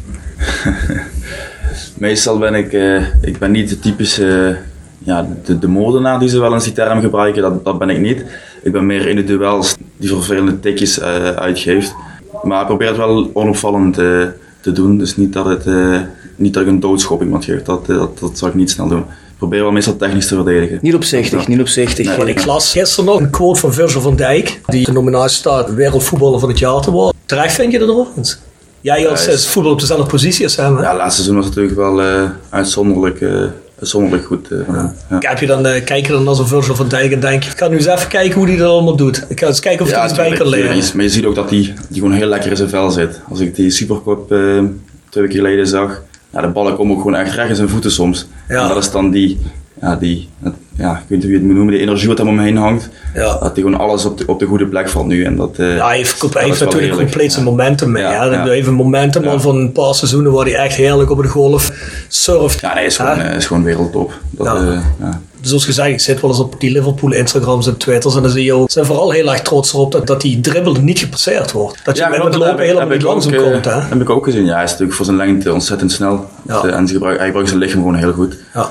[2.04, 4.58] Meestal ben ik, eh, ik ben niet de typische,
[4.98, 8.00] ja, de, de moordenaar die ze wel eens die term gebruiken, dat, dat ben ik
[8.00, 8.26] niet.
[8.64, 11.96] Ik ben meer in de duels die vervelende tikjes eh, uitgeeft.
[12.44, 14.06] Maar ik probeer het wel onopvallend eh,
[14.62, 16.00] te doen, dus niet dat, het, eh,
[16.36, 19.00] niet dat ik een doodschop iemand geef, dat, dat, dat zal ik niet snel doen.
[19.00, 20.80] Ik probeer wel meestal technisch te verdedigen.
[20.82, 22.08] Niet opzichtig, niet opzichtig.
[22.08, 22.18] Nee.
[22.18, 24.62] Maar ik las gisteren nog een quote van Virgil van Dijk.
[24.66, 27.16] Die de nominatie staat wereldvoetballer van het jaar te worden.
[27.26, 28.40] Terecht vind je dat overigens?
[28.84, 30.82] Jij als Ja, eh, voetbal op dezelfde positie als hem, hè?
[30.84, 33.44] Ja, laatste seizoen was natuurlijk wel eh, uitzonderlijk, eh,
[33.80, 34.48] uitzonderlijk goed.
[34.52, 34.58] eh.
[35.10, 35.18] Ja.
[35.20, 37.50] Heb je dan, eh, kijk je dan als een Virgil van Dijk en denk je,
[37.52, 39.26] ik ga nu eens even kijken hoe hij dat allemaal doet.
[39.28, 40.78] Ik ga eens kijken of ik er iets bij kan leren.
[40.94, 43.20] Maar je ziet ook dat hij die gewoon heel lekker in zijn vel zit.
[43.30, 44.28] Als ik die Supercup
[45.10, 47.92] twee weken geleden zag, ja, de ballen komen ook gewoon echt recht in zijn voeten
[47.92, 48.28] soms.
[48.50, 48.62] Ja.
[48.62, 49.40] En dat is dan die,
[49.84, 52.18] ja, die dat- ja, ik weet niet hoe je het moet noemen, die energie wat
[52.18, 52.90] hem omheen hangt.
[53.14, 53.22] Ja.
[53.24, 55.24] Dat hij gewoon alles op de, op de goede plek valt nu.
[55.24, 57.02] En dat, eh, Ja, hij heeft, hij heeft natuurlijk heerlijk.
[57.10, 58.04] compleet zijn momentum mee.
[58.04, 58.30] Ja.
[58.30, 61.28] Hij heeft een momentum al van een paar seizoenen waar hij echt heerlijk op de
[61.28, 61.72] golf
[62.08, 62.60] surft.
[62.60, 64.14] Ja, nee, is gewoon, eh, is gewoon wereldtop.
[64.30, 64.46] Dat,
[65.00, 65.22] Ja.
[65.44, 68.32] Dus zoals gezegd, ik zit wel eens op die Liverpool Instagrams en Twitters en dan
[68.32, 71.52] zie je ook, zijn vooral heel erg trots erop dat, dat die dribbel niet gepasseerd
[71.52, 71.80] wordt.
[71.84, 73.66] Dat je Ja, met het lopen ik- helemaal niet ik langzaam ook, eh, komt.
[73.66, 73.72] Hè?
[73.80, 74.46] heb ik ook gezien.
[74.46, 76.26] Ja, hij is natuurlijk voor zijn lengte ontzettend snel.
[76.48, 76.62] Ja.
[76.62, 76.94] Dus, eh, en hij
[77.26, 78.38] gebruikt zijn lichaam gewoon heel goed.
[78.54, 78.70] Ja.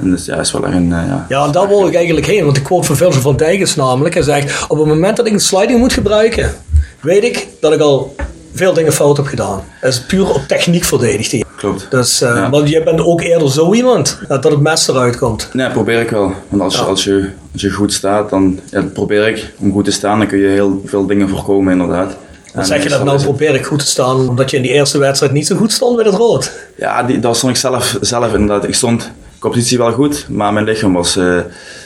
[0.00, 0.92] En dus ja, is wel echt een...
[0.92, 1.26] eh, ja.
[1.28, 2.44] Ja, en daar wil ik eigenlijk heen.
[2.44, 5.26] Want de quote van Virgil van Dijk is namelijk, hij zegt, op het moment dat
[5.26, 6.54] ik een sliding moet gebruiken,
[7.00, 8.14] weet ik dat ik al
[8.54, 9.62] veel dingen fout heb gedaan.
[9.80, 11.44] Dat is puur op techniek verdedigd hier.
[11.56, 11.86] Klopt.
[11.90, 12.50] Dus, eh, Ja.
[12.50, 15.48] Want jij bent ook eerder zo iemand, dat het mes eruit komt.
[15.52, 16.32] Nee, probeer ik wel.
[16.48, 16.80] Want als, Ja.
[16.82, 20.18] als, je, als je goed staat, dan ja, probeer ik om goed te staan.
[20.18, 22.16] Dan kun je heel veel dingen voorkomen, inderdaad.
[22.54, 24.98] Dan zeg je dat nou, probeer ik goed te staan, omdat je in die eerste
[24.98, 26.52] wedstrijd niet zo goed stond met het rood.
[26.76, 28.64] Ja, die, dat stond ik zelf, zelf inderdaad.
[28.68, 31.38] Ik stond qua positie wel goed, maar mijn lichaam was eh,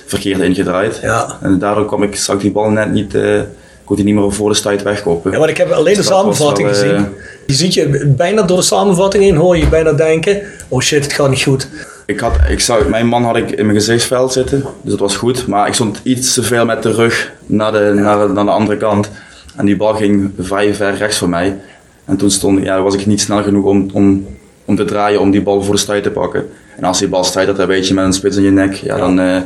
[0.06, 0.98] verkeerd ingedraaid.
[1.02, 1.38] Ja.
[1.42, 3.40] En daardoor kwam ik, zag die bal net niet, eh
[3.88, 5.30] kon die niet meer voor de stuit wegkoppen.
[5.32, 7.06] Ja, maar ik heb alleen de Dus dat samenvatting wel, eh, gezien.
[7.46, 11.12] Je ziet je bijna door de samenvatting heen, hoor je bijna denken, oh shit, het
[11.12, 11.68] gaat niet goed.
[12.06, 15.16] Ik had, ik zou, mijn man had ik in mijn gezichtsveld zitten, dus dat was
[15.16, 15.46] goed.
[15.46, 18.50] Maar ik stond iets te veel met de rug naar de, naar, de- naar de
[18.50, 19.10] andere kant.
[19.56, 21.56] En die bal ging vrij ver rechts van mij.
[22.04, 24.26] En toen stond, ja, was ik niet snel genoeg om, om,
[24.64, 26.48] om te draaien om die bal voor de stuit te pakken.
[26.76, 28.96] En als die bal stuit, dan weet je met een spits in je nek, ja,
[28.96, 29.36] Dan, eh,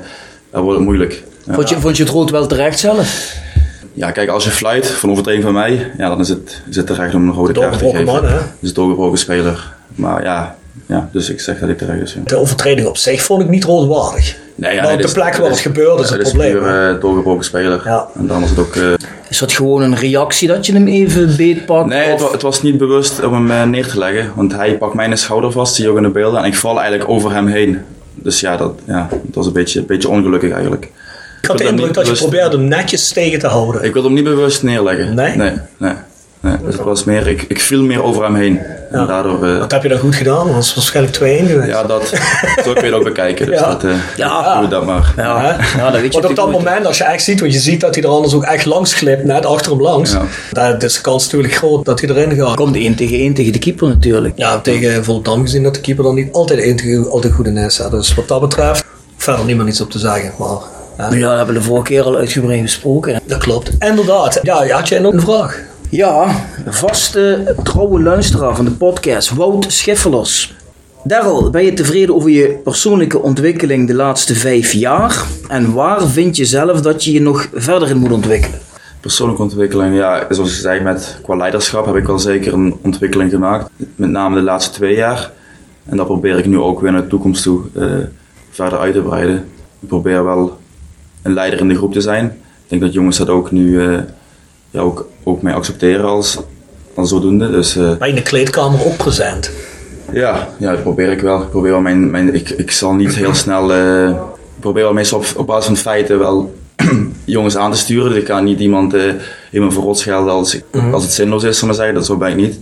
[0.51, 1.23] dan wordt het moeilijk.
[1.47, 1.55] Ja.
[1.55, 3.35] Vond je, vond je het rood wel terecht zelf?
[3.93, 6.87] Ja, kijk, als je fluit van overtreding van mij, ja, dan is het, is het
[6.87, 8.05] terecht om een rode kaart te geven.
[8.05, 8.37] man, hè?
[8.39, 9.73] Dus het doorgebroken speler.
[9.95, 12.13] Maar ja, ja, dus ik zeg dat ik terecht is.
[12.15, 12.21] ja.
[12.25, 14.37] De overtreding op zich vond ik niet roodwaardig.
[14.55, 16.53] Nee, ja, Maar nee, op de plek dit waar het gebeurde is het dit probleem,
[16.53, 16.95] puur, hè?
[16.95, 17.81] eh, doorgebroken speler.
[17.85, 18.07] Ja.
[18.19, 18.77] En dan was het ook...
[18.77, 18.83] eh,
[19.29, 21.89] Is dat gewoon een reactie dat je hem even beetpakt?
[21.89, 24.33] nee, het, wa- het was niet bewust om hem eh, neer te leggen.
[24.35, 26.41] Want hij pakt mijn schouder vast, zie je ook in de beelden.
[26.41, 27.79] En ik val eigenlijk over hem heen.
[28.15, 30.89] Dus ja, dat, ja, dat was een beetje, een beetje ongelukkig eigenlijk.
[31.43, 33.83] Ik had de indruk dat je probeerde hem netjes tegen te houden.
[33.85, 35.15] Ik wilde hem niet bewust neerleggen.
[35.15, 35.37] Nee?
[35.37, 35.93] Nee, nee.
[36.41, 36.57] nee.
[36.65, 38.59] Dus het was meer, ik, ik viel meer over hem heen.
[38.91, 40.47] En daardoor, eh, Wat heb je dan goed gedaan?
[40.47, 41.69] Dat was waarschijnlijk 2-1 geweest.
[41.69, 42.07] ja, dat,
[42.65, 43.47] zo kun je het ook bekijken.
[43.47, 43.67] Dus Ja.
[43.69, 44.61] dat, eh Ja.
[44.61, 45.13] doe dat maar.
[45.17, 47.59] Ja, ja, dat weet je Want op dat moment, als je echt ziet, want je
[47.59, 50.13] ziet dat hij er anders ook echt langs glipt, net achter hem langs.
[50.13, 50.23] Ja.
[50.53, 52.55] Daar is de kans natuurlijk groot dat hij erin gaat.
[52.57, 54.33] Komt 1 tegen 1 tegen de keeper natuurlijk.
[54.37, 57.57] Ja, tegen Volendam gezien dat de keeper dan niet altijd, één tegen- altijd goed in
[57.57, 57.79] is.
[57.79, 57.91] hè.
[57.91, 58.85] Dus wat dat betreft,
[59.17, 60.33] verder niemand iets op te zeggen.
[60.39, 60.49] Maar,
[60.99, 63.21] Ja, dat hebben we de vorige keer al uitgebreid besproken.
[63.25, 63.71] Dat klopt.
[63.79, 64.41] Inderdaad.
[64.43, 65.61] Ja, had jij nog een vraag?
[65.89, 70.55] Ja, vaste trouwe luisteraar van de podcast, Wout Schiffelers.
[71.05, 75.25] Daryl, ben je tevreden over je persoonlijke ontwikkeling de laatste vijf jaar?
[75.49, 78.59] En waar vind je zelf dat je je nog verder in moet ontwikkelen?
[79.01, 83.31] Persoonlijke ontwikkeling, ja, zoals je zei, met, qua leiderschap heb ik wel zeker een ontwikkeling
[83.31, 83.71] gemaakt.
[83.97, 85.31] Met name de laatste twee jaar.
[85.85, 87.87] En dat probeer ik nu ook weer naar de toekomst toe eh,
[88.51, 89.37] verder uit te breiden.
[89.81, 90.61] Ik probeer wel
[91.23, 92.25] een leider in de groep te zijn.
[92.25, 93.99] Ik denk dat jongens dat ook nu eh,
[94.71, 96.39] ja, ook, ook mij accepteren als,
[96.95, 97.51] als zodoende.
[97.51, 99.51] Dus eh, je in de kleedkamer ook present?
[100.13, 101.43] ja, ja, dat probeer ik wel.
[101.43, 103.73] Ik, probeer wel mijn, mijn, ik, ik zal niet heel snel.
[103.73, 104.09] eh,
[104.55, 106.55] ik probeer wel meestal op, op basis van feiten wel
[107.25, 108.11] jongens aan te sturen.
[108.11, 109.13] Dus ik ga niet iemand eh
[109.51, 111.95] helemaal voor rot schelden als, ik- als het zinloos is, zal maar zeggen.
[111.95, 112.59] Dat zo ben ik niet.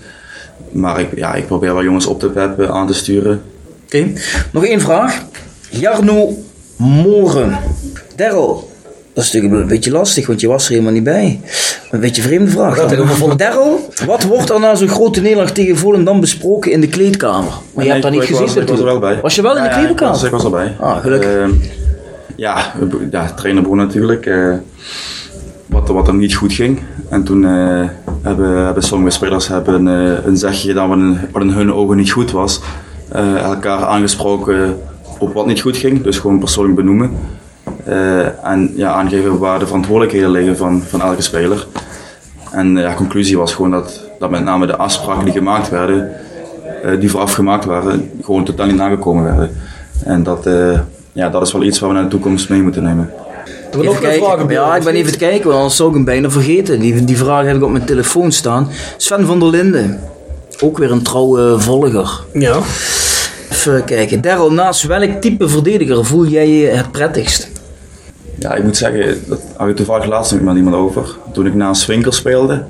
[0.73, 3.43] Maar ik, ja, ik probeer wel jongens op te peppen, aan te sturen.
[3.85, 4.13] Oké,
[4.53, 5.25] nog één vraag.
[5.71, 6.35] Jarno
[6.77, 7.59] Moren.
[8.21, 8.71] Daryl,
[9.15, 11.41] dat is natuurlijk een beetje lastig, want je was er helemaal niet bij.
[11.91, 12.77] Een beetje vreemde vraag.
[13.37, 17.53] Daryl, wat wordt er na zo'n grote nederlaag tegen Volendam besproken in de kleedkamer?
[17.75, 19.21] Maar je hebt daar niet gezien was, ik was er wel bij.
[19.21, 20.25] Was je wel in de Ja, ja, kleedkamer?
[20.25, 20.77] Ik was, erbij.
[20.81, 21.31] Ah, gelukkig.
[21.31, 21.51] Ehm,
[22.37, 22.73] ja,
[23.11, 24.27] ja, trainer Broen natuurlijk.
[24.27, 24.55] eh,
[25.67, 26.81] wat, wat er niet goed ging.
[27.09, 27.89] En toen eh,
[28.23, 31.97] hebben, hebben sommige spelers hebben, eh, een zegje gedaan wat in, wat in hun ogen
[31.97, 32.61] niet goed was.
[33.43, 34.79] Elkaar aangesproken
[35.19, 36.03] op wat niet goed ging.
[36.03, 37.11] Dus gewoon persoonlijk benoemen.
[37.85, 41.67] Eh, en ja, aangeven waar de verantwoordelijkheden liggen van, van elke speler.
[42.51, 46.13] En de ja, conclusie was gewoon dat, dat met name de afspraken die gemaakt werden,
[46.83, 49.51] eh, die vooraf gemaakt waren, gewoon totaal niet nagekomen werden.
[50.05, 50.79] En dat, eh,
[51.13, 53.11] ja, dat is wel iets waar we naar de toekomst mee moeten nemen.
[53.45, 54.39] Hebben we nog Even een kijken.
[54.39, 54.51] vraag?
[54.51, 56.81] Ja, ik ben even te kijken, want anders zou ik hem bijna vergeten.
[56.81, 58.69] Die, die vraag heb ik op mijn telefoon staan.
[58.97, 60.01] Sven van der Linden.
[60.61, 62.21] Ook weer een trouwe volger.
[62.33, 62.59] Ja.
[63.51, 64.21] Even kijken.
[64.21, 67.51] Daryl, naast welk type verdediger voel jij je het prettigst?
[68.41, 71.17] Ja, ik moet zeggen, dat had ik toevallig laatst nog met iemand over.
[71.33, 72.65] Toen ik naast Swinkel speelde,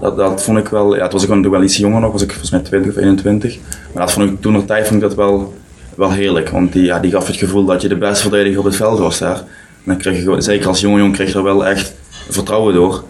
[0.00, 2.22] dat, dat vond ik wel, ja, het was ik gewoon wel iets jonger nog, was
[2.22, 3.58] ik volgens mij 20 of 21.
[3.92, 5.54] Maar dat vond ik toen nog tijd vond ik dat wel,
[5.96, 8.64] wel heerlijk, want die, ja, die gaf het gevoel dat je de beste verdediger op
[8.64, 9.42] het veld was daar.
[9.84, 11.94] Dan kreeg je zeker als jonge jongen kreeg je er wel echt
[12.28, 13.04] vertrouwen door.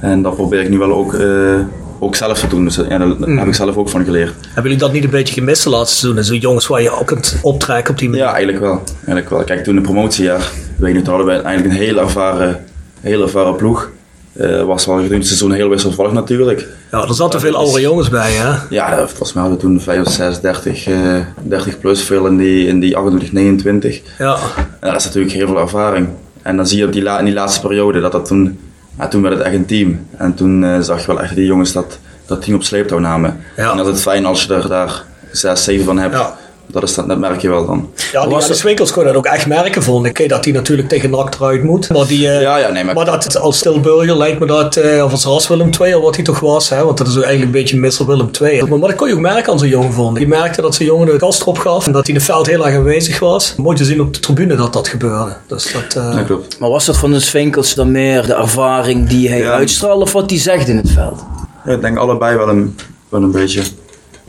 [0.00, 1.60] En dat probeer ik nu wel ook, eh,
[2.04, 4.32] ook zelf te doen, dus ja, daar heb ik zelf ook van geleerd.
[4.44, 6.24] Hebben jullie dat niet een beetje gemist de laatste seizoen?
[6.24, 8.24] Zo jongens waar je ook kunt optrekken op die manier?
[8.24, 8.82] Ja, eigenlijk wel.
[8.96, 9.44] Eigenlijk wel.
[9.44, 12.64] Kijk, toen de promotiejaar, weet toen hadden we eigenlijk een heel ervaren,
[13.00, 13.90] heel ervaren ploeg.
[14.36, 16.66] Eh was wel gedurende het seizoen heel wisselvallig natuurlijk.
[16.90, 18.52] Ja, er zaten veel oude jongens bij, hè?
[18.70, 22.36] Ja, volgens mij hadden we toen 5 of 6, 30, eh, 30 plus, veel in
[22.36, 24.00] die, in die 28, 29.
[24.18, 24.36] Ja.
[24.80, 26.08] En dat is natuurlijk heel veel ervaring.
[26.42, 28.58] En dan zie je op die la- in die laatste periode dat dat toen,
[28.98, 30.06] ja, toen werd het echt een team.
[30.16, 33.40] En toen eh, zag je wel echt die jongens dat, dat team op sleeptouw namen.
[33.56, 33.70] Ja.
[33.70, 36.14] En dat is het fijn als je er daar 6, 7 van hebt.
[36.14, 36.36] Ja.
[36.66, 37.90] Dat, is, dat, dat merk je wel dan.
[38.12, 40.28] Ja, die, Was de Swinkels kon dat ook echt merken, vond ik.
[40.28, 41.88] Dat hij natuurlijk tegen NAC eruit moet.
[41.88, 45.04] Maar, die, eh, Ja, ja, nee, maar- maar dat, als Stilburger lijkt me dat, eh,
[45.04, 46.68] of als Ras Willem II, of wat hij toch was.
[46.68, 48.06] Hè, want dat is ook eigenlijk een beetje Mr.
[48.06, 48.62] Willem II.
[48.68, 50.22] Maar, maar dat kon je ook merken aan zo'n jongen, vond ik.
[50.22, 51.86] Je merkte dat zo'n jongen de kast erop gaf.
[51.86, 53.54] En dat hij in het veld heel erg aanwezig was.
[53.56, 55.36] Mooi te zien op de tribune dat dat gebeurde.
[55.46, 56.58] Dus dat, eh, Ja, klopt.
[56.58, 59.52] Maar was dat van de Swinkels dan meer de ervaring die hij Ja.
[59.52, 61.24] uitstraalde of wat hij zegt in het veld?
[61.64, 62.76] Ja, ik denk allebei wel een,
[63.08, 63.62] wel een beetje.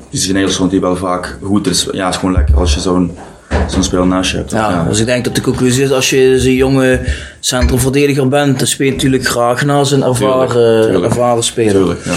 [0.10, 1.88] Die is in Nederland die wel vaak goed is.
[1.92, 3.12] Ja, het is gewoon lekker als je zo'n
[3.68, 4.52] zo'n speler naast je hebt.
[4.52, 7.00] Ja, dus ik denk dat de conclusie is, als je zo'n jonge
[7.40, 11.06] centrumverdediger bent, dan speel je natuurlijk graag naar zijn ervaren, Tuurlijk, tuurlijk.
[11.14, 11.72] ervaren speler.
[11.74, 12.14] Tuurlijk, ja.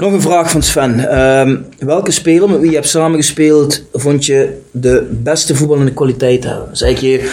[0.00, 1.08] Nog een vraag van Sven.
[1.10, 6.66] Ehm, welke speler met wie je hebt samengespeeld vond je de beste voetballende kwaliteit hebben?
[6.70, 7.32] Dus eigenlijk, je-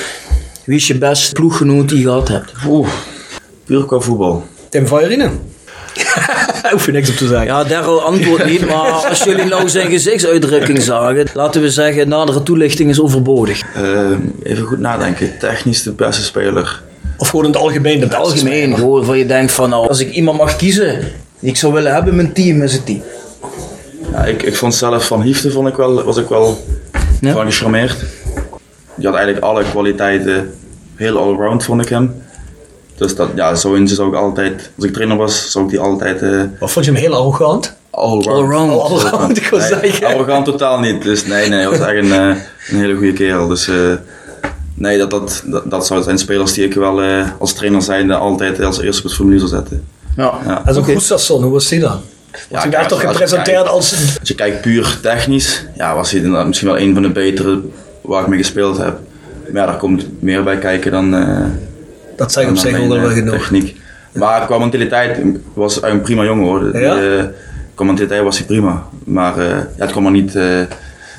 [0.63, 2.53] wie is je beste ploeggenoot die je gehad hebt?
[2.67, 2.87] Oeh,
[3.65, 4.43] puur qua voetbal.
[4.69, 5.29] Tim Vajerine.
[6.61, 7.45] Daar hoef je niks op te zeggen.
[7.45, 12.43] Ja, Daryl antwoordt niet, maar als jullie nou zijn gezichtsuitdrukking zagen, laten we zeggen, nadere
[12.43, 13.61] toelichting is overbodig.
[13.75, 14.11] Eh,
[14.43, 15.37] even goed nadenken.
[15.39, 16.81] Technisch de beste speler.
[17.17, 18.77] Of gewoon in het algemeen de beste Algemeen, speler.
[18.77, 20.99] gewoon van je denkt van, nou, als ik iemand mag kiezen
[21.39, 23.01] die ik zou willen hebben in mijn team, is het die.
[24.11, 26.65] Ja, ik, ik vond zelf van Hiefte vond ik wel, was ik wel
[27.21, 27.33] Ja?
[27.33, 27.95] van gecharmeerd.
[28.95, 30.53] Die had eigenlijk alle kwaliteiten
[30.95, 32.21] heel allround vond ik hem.
[32.99, 35.79] Dus dat, ja, zo in zou ik altijd, als ik trainer was, zou ik die
[35.79, 37.73] altijd eh Of vond je hem heel arrogant?
[37.89, 38.27] allround.
[38.27, 38.71] Allround.
[38.71, 40.07] Oh, allround, ik wil Nee, zeggen.
[40.07, 41.01] Arrogant totaal niet.
[41.01, 42.27] Dus nee, nee, hij was echt een, eh,
[42.69, 43.47] een hele goede kerel.
[43.47, 43.75] Dus eh,
[44.73, 48.15] nee, dat, dat, dat, dat zou zijn spelers die ik wel eh, als trainer zijnde
[48.15, 49.83] altijd als eerste op het formulier zou zetten.
[50.15, 50.33] Ja.
[50.45, 50.61] Ja.
[50.65, 50.83] En zo'n.
[50.83, 51.99] Gustafsson, hoe was die dan?
[52.49, 53.93] Die kijk, werd toch als- als je gepresenteerd kijkt- als...
[54.19, 57.61] Als je kijkt puur technisch, ja, was hij inderdaad misschien wel een van de betere
[58.01, 58.97] waar ik mee gespeeld heb.
[59.51, 61.37] Maar ja, daar komt meer bij kijken dan, eh
[62.19, 63.33] Dat ik op zich wel wel eh, genoeg.
[63.35, 63.75] techniek.
[64.13, 65.19] Maar qua mentaliteit
[65.53, 66.71] was hij een prima jongen hoor.
[66.71, 67.01] Die, Ja?
[67.17, 67.23] eh,
[67.75, 68.83] qua mentaliteit was hij prima.
[69.03, 70.59] Maar eh, ja, het kwam er niet, eh,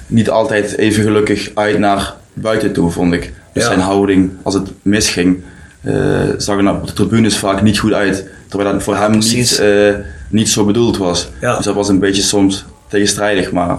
[0.07, 3.33] niet altijd even gelukkig uit naar buiten toe, vond ik.
[3.53, 3.69] Dus Ja.
[3.69, 5.43] zijn houding, als het misging,
[5.81, 5.95] eh,
[6.37, 8.25] zag er op de tribunes vaak niet goed uit.
[8.49, 9.95] Terwijl dat voor hem niet, eh,
[10.29, 11.29] niet zo bedoeld was.
[11.41, 13.79] Dus dat was een beetje soms tegenstrijdig, maar En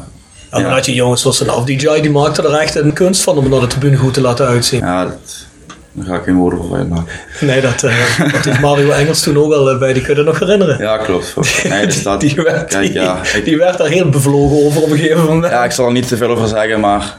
[0.50, 0.70] dan ja.
[0.76, 3.68] had je jongens zoals DJ, die maakte er echt een kunst van om naar de
[3.68, 4.80] tribune goed te laten uitzien.
[4.80, 5.48] ja, dat,
[5.92, 7.14] daar ga ik geen woorden voor uitmaken.
[7.40, 10.24] Nee, dat, eh, dat heeft Mario Engels toen ook wel eh, bij, die kun je
[10.24, 10.78] nog herinneren.
[10.80, 11.36] Ja, klopt.
[11.70, 14.82] Nee, dus dat, die, werd, kijk, die, ja, ik, die werd daar heel bevlogen over
[14.82, 15.52] op een gegeven moment.
[15.52, 17.16] Ja, ik zal er niet te veel over zeggen, maar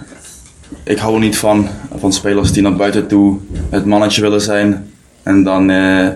[0.83, 3.39] ik hou er niet van, van spelers die naar buiten toe
[3.71, 4.91] het mannetje willen zijn
[5.23, 6.09] en dan eh,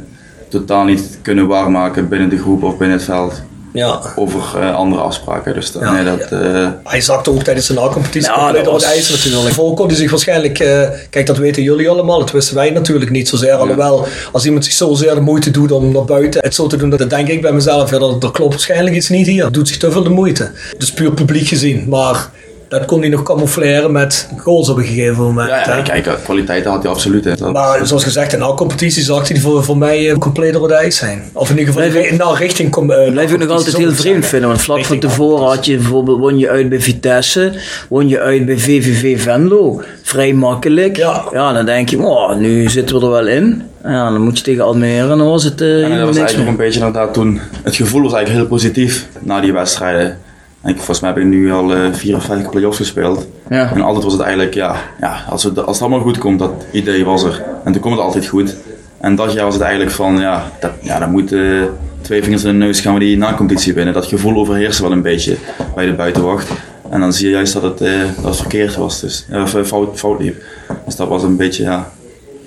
[0.48, 3.42] totaal niet kunnen waarmaken binnen de groep of binnen het veld
[3.76, 4.00] Ja.
[4.16, 5.54] over eh, andere afspraken.
[5.54, 5.92] Dus dat, Ja.
[5.92, 9.54] nee, dat, eh, Hij zakte ook tijdens de na-competitie Ja, dat was- ijs natuurlijk.
[9.54, 13.10] Voor kon hij zich waarschijnlijk, eh, kijk dat weten jullie allemaal, dat wisten wij natuurlijk
[13.10, 13.52] niet zozeer.
[13.52, 16.90] Alhoewel, als iemand zich zozeer de moeite doet om naar buiten het zo te doen,
[16.90, 19.44] dan denk ik bij mezelf, ja, dat, dat klopt waarschijnlijk iets niet hier.
[19.44, 20.50] Het doet zich te veel de moeite.
[20.78, 21.88] Dus puur publiek gezien.
[21.88, 22.30] Maar
[22.68, 25.48] dat kon hij nog camoufleren met goals op een gegeven moment.
[25.48, 25.82] ja, ja, hè.
[25.82, 27.24] kijk, kwaliteiten had hij absoluut.
[27.24, 27.34] Hè.
[27.36, 30.62] Dat- Maar zoals gezegd, in elke competitie zag hij voor, voor mij eh, compleet op
[30.62, 31.22] het ijs zijn.
[31.32, 32.70] Of in ieder geval Blijf ik- naar richting...
[32.70, 34.48] com- eh, Blijf ik nog altijd heel vreemd vinden.
[34.48, 37.52] Want vlak van tevoren had je bijvoorbeeld, won je uit bij Vitesse,
[37.88, 39.82] won je uit bij VVV Venlo.
[40.02, 40.96] Vrij makkelijk.
[40.96, 41.52] Ja.
[41.52, 43.62] dan denk je, oh, nu zitten we er wel in.
[43.84, 46.30] Ja, dan moet je tegen Almere en dan was het eh En dat was eigenlijk
[46.30, 46.48] ook meer.
[46.48, 50.18] een beetje inderdaad toen, het gevoel was eigenlijk heel positief na die wedstrijden.
[50.66, 53.26] En ik, volgens mij heb ik nu al eh, vier of vijf play-offs gespeeld.
[53.50, 53.72] Ja.
[53.74, 56.52] En altijd was het eigenlijk, ja, ja als, het, als het allemaal goed komt, dat
[56.72, 57.44] idee was er.
[57.64, 58.56] En toen komt het altijd goed.
[59.00, 61.62] En dat jaar was het eigenlijk van, ja, dat, ja dan moet eh,
[62.00, 63.94] twee vingers in de neus gaan we die na-competitie winnen.
[63.94, 65.36] Dat gevoel overheerste wel een beetje
[65.74, 66.50] bij de buitenwacht.
[66.90, 69.98] En dan zie je juist dat het, eh, dat het verkeerd was, dus, of, fout,
[69.98, 70.42] fout liep.
[70.84, 71.90] Dus dat was een beetje, ja,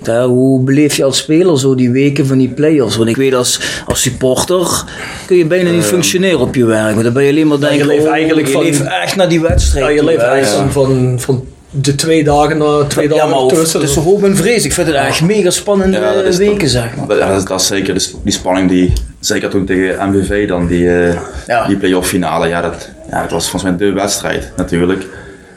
[0.02, 2.96] Hè, Hoe beleef je als speler zo die weken van die play-offs?
[2.96, 4.84] Want ik weet als, als supporter
[5.26, 6.90] kun je bijna niet functioneren op je werk.
[6.92, 9.16] Want dan ben je alleen maar denken, je leeft oh, eigenlijk je van- leeft echt
[9.16, 9.84] naar die wedstrijd.
[9.86, 13.80] Ja, je leeft eigenlijk van, van, de twee dagen naar twee Ja, dagen maar tussen.
[13.80, 14.64] het is hoop en vrees.
[14.64, 17.06] Ik vind het echt mega spannende Ja, dat is weken, toch- zeg maar.
[17.06, 20.48] Dat, ja, dat, is, dat is zeker dus die spanning die, zeker toen tegen MVV
[20.48, 21.14] dan, die, eh
[21.46, 21.66] Ja.
[21.66, 25.06] die play-off finale, ja dat, ja, dat was volgens mij de wedstrijd natuurlijk.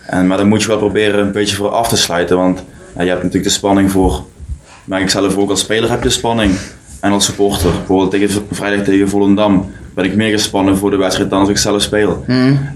[0.06, 2.64] En, maar dan moet je wel proberen een beetje voor af te sluiten, want
[2.96, 4.24] ja, je hebt natuurlijk de spanning voor,
[4.86, 6.56] maar ik zelf ook als speler heb je spanning.
[7.00, 11.30] En als supporter, bijvoorbeeld tegen, vrijdag tegen Volendam, ben ik meer gespannen voor de wedstrijd
[11.30, 12.24] dan als ik zelf speel.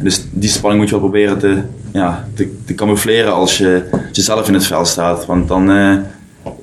[0.01, 1.61] Dus die spanning moet je wel proberen te,
[1.93, 5.25] ja, te, te camoufleren als je, als je zelf in het veld staat.
[5.25, 5.95] Want dan, eh,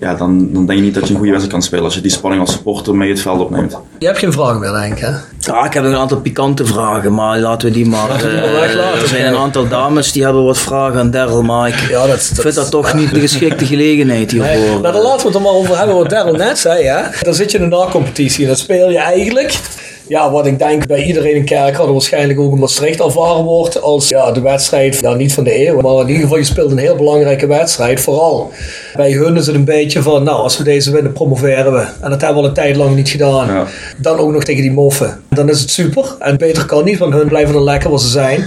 [0.01, 2.01] ja, dan, dan denk je niet dat je een goede wedstrijd kan spelen als je
[2.01, 3.79] die spanning als supporter mee het veld opneemt.
[3.99, 5.11] Je hebt geen vragen meer, denk ik, hè?
[5.39, 8.09] Ja, ik heb nog een aantal pikante vragen, maar laten we die maar.
[8.09, 11.43] Laten we die eh, er zijn een aantal dames die hebben wat vragen aan Daryl,
[11.43, 14.55] maar ik Ja, dat, vind dat toch niet de geschikte gelegenheid hiervoor.
[14.55, 16.85] Nee, nou, dan laten we het er maar over hebben wat Daryl net zei.
[16.85, 17.03] Hè?
[17.23, 19.61] Dan zit je in een na-competitie en dan speel je eigenlijk...
[20.09, 24.09] Ja, wat ik denk bij iedereen in Kerkrade waarschijnlijk ook in Maastricht ervaren wordt als
[24.09, 26.79] ja, de wedstrijd, ja, niet van de eeuw, maar in ieder geval je speelt een
[26.79, 28.01] heel belangrijke wedstrijd.
[28.01, 28.53] Vooral
[28.97, 31.87] bij hun is het een beetje van, nou, als we deze winnen, promoveren we.
[32.01, 33.47] En dat hebben we al een tijd lang niet gedaan.
[33.47, 33.67] Ja.
[33.97, 35.23] Dan ook nog tegen die moffen.
[35.31, 36.17] Dan is het super.
[36.19, 38.45] En beter kan niet, want hun blijven dan lekker wat ze zijn.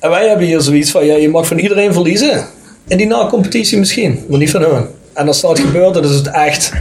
[0.00, 2.44] En wij hebben hier zoiets van, ja, je mag van iedereen verliezen.
[2.88, 4.86] In die na-competitie misschien, maar niet van hun.
[5.12, 6.72] En als dat gebeurt, dan is het echt,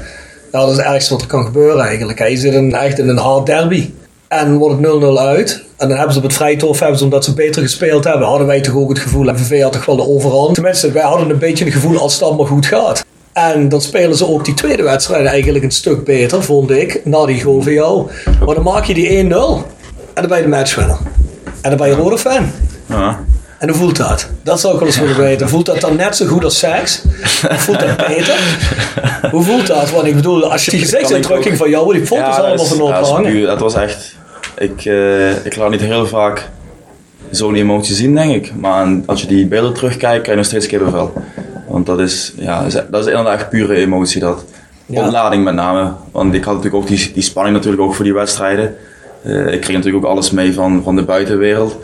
[0.52, 2.30] ja, dat is het ergste wat er kan gebeuren eigenlijk.
[2.30, 3.92] Je zit in, echt in een hard derby.
[4.28, 5.64] En wordt het 0-0 uit.
[5.78, 8.48] En dan hebben ze op het vrijtof, hebben ze, omdat ze beter gespeeld hebben, hadden
[8.48, 10.54] wij toch ook het gevoel, MVV had toch wel de overhand.
[10.54, 13.06] Tenminste, wij hadden een beetje het gevoel als het allemaal goed gaat.
[13.34, 17.26] En dan spelen ze ook die tweede wedstrijd eigenlijk een stuk beter, vond ik, na
[17.26, 18.10] die goal van jou.
[18.46, 19.28] Maar dan maak je die 1-0
[20.18, 20.98] en dan ben je de matchwinner.
[21.62, 22.52] En dan ben je rode fan.
[23.60, 24.28] En hoe voelt dat?
[24.44, 25.50] Dat zou ik wel eens willen weten.
[25.50, 27.02] Voelt dat dan net zo goed als seks?
[27.50, 28.36] Voelt dat beter?
[29.32, 29.92] Hoe voelt dat?
[29.92, 32.94] Want ik bedoel, als je die gezichtsuitdrukking van jou, die foto's Ja, allemaal van ja,
[33.00, 33.32] dat ophangen.
[33.32, 34.16] puur- Dat was echt.
[34.58, 36.50] Ik, eh, ik laat niet heel vaak
[37.32, 38.54] zo'n emotie zien, denk ik.
[38.56, 41.14] Maar als je die beelden terugkijkt, krijg je nog steeds kippenvel.
[41.68, 44.20] Want dat is, ja, dat is- inderdaad echt pure emotie.
[44.22, 44.44] Dat.
[44.86, 45.04] Ja.
[45.04, 45.92] Ontlading met name.
[46.12, 48.76] Want ik had natuurlijk ook die, die spanning natuurlijk ook voor die wedstrijden.
[49.24, 51.76] Eh, ik kreeg natuurlijk ook alles mee van, van de buitenwereld.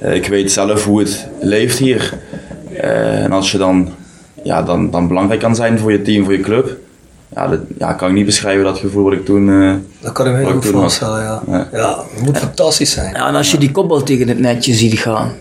[0.00, 2.12] Eh, ik weet zelf hoe het leeft hier.
[2.76, 3.88] Eh, en als je dan,
[4.42, 6.76] ja, dan, dan belangrijk kan zijn voor je team, voor je club.
[7.34, 9.62] Ja, dat ja, kan ik niet beschrijven dat gevoel wat ik toen...
[9.62, 11.42] eh, Dat kan ik me goed voorstellen, ja.
[11.46, 11.68] Ja.
[11.72, 13.14] Ja, het moet fantastisch zijn.
[13.14, 15.32] Ja, en als je die kopbal tegen het netje ziet gaan,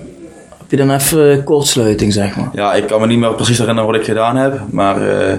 [0.58, 2.50] heb je dan even kortsluiting, zeg maar.
[2.54, 5.36] Ja, ik kan me niet meer precies herinneren wat ik gedaan heb, maar eh,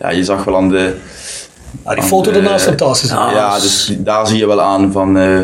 [0.00, 0.94] ja, je zag wel aan de...
[1.84, 3.10] Ja, die foto daarna is fantastisch.
[3.10, 3.30] ja.
[3.30, 5.40] ja, dus daar zie je wel aan van eh,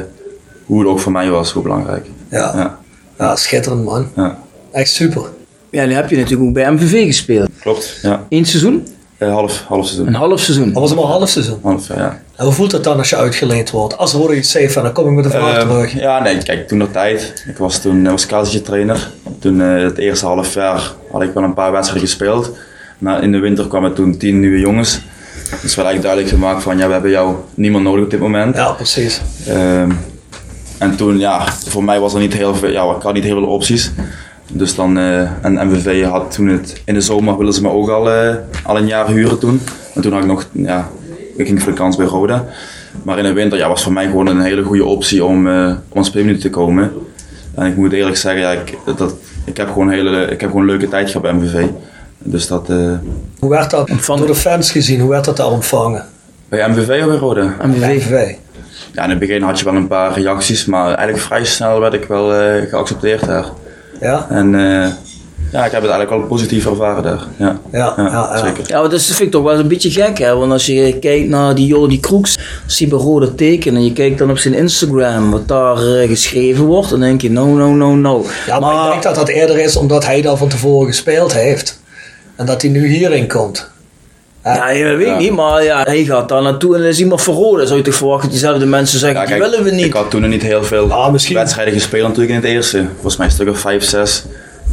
[0.67, 2.07] hoe het ook voor mij was, hoe belangrijk.
[2.31, 2.79] Ja.
[3.21, 4.09] Ja, schitterend man.
[4.17, 4.39] ja.
[4.73, 5.23] Echt super.
[5.71, 7.49] Ja, nu heb je natuurlijk ook bij MVV gespeeld.
[7.61, 7.99] klopt.
[8.03, 8.27] Ja.
[8.29, 8.87] Eén seizoen?
[9.19, 10.07] Eh, half, half seizoen.
[10.07, 10.73] Een half seizoen.
[10.73, 11.59] Dat was maar een half seizoen.
[11.63, 12.21] Half, ja.
[12.37, 13.97] En hoe voelt het dan als je uitgeleend wordt?
[13.97, 15.93] Als er wordt iets safe en dan kom ik met de vraag Eh, terug.
[15.93, 17.45] ja, nee, kijk, toen nog tijd.
[17.49, 18.27] Ik was toen uh, was
[18.63, 19.11] trainer.
[19.39, 22.51] Toen eh, het eerste half jaar had ik wel een paar wedstrijden gespeeld.
[22.99, 25.01] Maar in de winter kwamen toen tien nieuwe jongens.
[25.63, 28.57] Dus werd eigenlijk duidelijk gemaakt van ja, we hebben jou niemand nodig op dit moment.
[28.57, 29.21] Ja, precies.
[29.47, 29.91] Ehm,
[30.81, 33.39] en toen, ja, voor mij was er niet heel veel, ja, ik had niet heel
[33.39, 33.91] veel opties.
[34.53, 37.89] Dus dan, eh, en MVV had toen het, in de zomer wilden ze me ook
[37.89, 39.61] al, eh, al een jaar huren toen.
[39.95, 40.89] En toen had ik nog, ja,
[41.37, 42.45] ik ging voor de kans bij Roda.
[43.03, 45.73] Maar in de winter ja, was voor mij gewoon een hele goede optie om, eh
[45.89, 46.93] om speelminuten te komen.
[47.55, 49.15] En ik moet eerlijk zeggen, ja, ik, dat,
[49.45, 51.67] ik, heb gewoon een hele, ik heb gewoon een leuke tijd gehad bij MVV.
[52.19, 52.93] Dus dat, eh,
[53.39, 54.27] Hoe werd dat Ontvangen.
[54.27, 55.01] door de fans gezien?
[55.01, 56.05] Hoe werd dat daar ontvangen?
[56.49, 57.55] bij MVV of bij Roda?
[57.67, 58.35] MVV.
[58.93, 61.95] Ja, in het begin had je wel een paar reacties, maar eigenlijk vrij snel werd
[61.95, 63.45] ik wel eh, geaccepteerd daar.
[64.01, 64.27] Ja?
[64.29, 64.89] En eh,
[65.53, 67.21] ja, ik heb het eigenlijk wel positief ervaren daar.
[67.37, 68.39] Ja, Ja, ja, ja.
[68.39, 68.65] zeker.
[68.67, 70.35] Ja, maar dat vind ik toch wel een beetje gek, hè?
[70.37, 73.93] Want als je kijkt naar die Jordi Kroeks, als hij bij Rode tekent en je
[73.93, 77.75] kijkt dan op zijn Instagram wat daar eh, geschreven wordt, dan denk je, no, no,
[77.75, 78.25] no, no.
[78.47, 81.81] Ja, maar, ik denk dat dat eerder is omdat hij daar van tevoren gespeeld heeft.
[82.37, 83.71] En dat hij nu hierin komt.
[84.45, 85.19] Ja, je weet Ja.
[85.19, 87.67] niet, maar ja, hij gaat daar naartoe en is iemand Rode.
[87.67, 89.85] Zou je toch verwachten dat diezelfde mensen zeggen, Ja, die willen we niet.
[89.85, 91.37] Ik had toen nog niet heel veel Ah, misschien.
[91.37, 92.87] wedstrijden gespeeld natuurlijk in het eerste.
[92.93, 94.25] Volgens mij een stuk of 5, 6.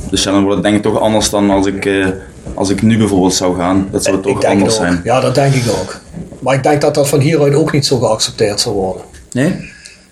[0.10, 2.06] Dus ja, dan wordt het denk ik toch anders dan als ik, eh,
[2.54, 3.88] als ik nu bijvoorbeeld zou gaan.
[3.92, 4.80] Dat zou ik toch denk anders ook.
[4.86, 5.02] zijn.
[5.04, 6.00] Ja, dat denk ik ook.
[6.40, 9.02] Maar ik denk dat dat van hieruit ook niet zo geaccepteerd zal worden.
[9.32, 9.72] Nee?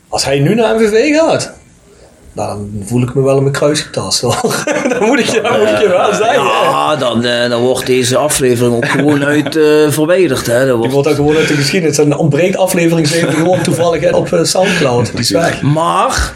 [0.10, 1.52] Als hij nu naar MVV gaat,
[2.36, 4.64] dan voel ik me wel in mijn kruis getast hoor.
[4.90, 6.44] dan moet ik je, dan moet ik je wel zeggen.
[6.44, 10.46] Ja, dan, eh, dan wordt deze aflevering ook gewoon uit eh, verwijderd.
[10.46, 10.58] Hè.
[10.58, 10.92] Dat Die wordt...
[10.92, 11.98] wordt dan gewoon uit de geschiedenis.
[11.98, 15.12] En ontbreekt aflevering 7 gewoon toevallig op eh, Soundcloud.
[15.12, 15.62] Die is weg.
[15.62, 16.34] Maar,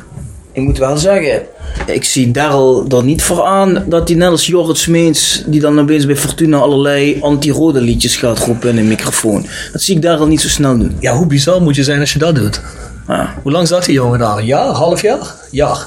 [0.52, 1.42] ik moet wel zeggen,
[1.86, 5.80] ik zie Daryl er niet voor aan dat hij net als Jorrit Smeens, die dan
[5.80, 9.46] opeens bij Fortuna allerlei anti-rode liedjes gaat roepen in een microfoon.
[9.72, 10.98] Dat zie ik Daryl niet zo snel doen.
[11.00, 12.62] Ja, hoe bizar moet je zijn als je dat doet?
[13.10, 14.38] Ja, Hoe lang zat die jongen daar?
[14.38, 14.66] Een jaar?
[14.68, 15.36] Half jaar?
[15.52, 15.86] Jaar.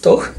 [0.00, 0.30] Toch?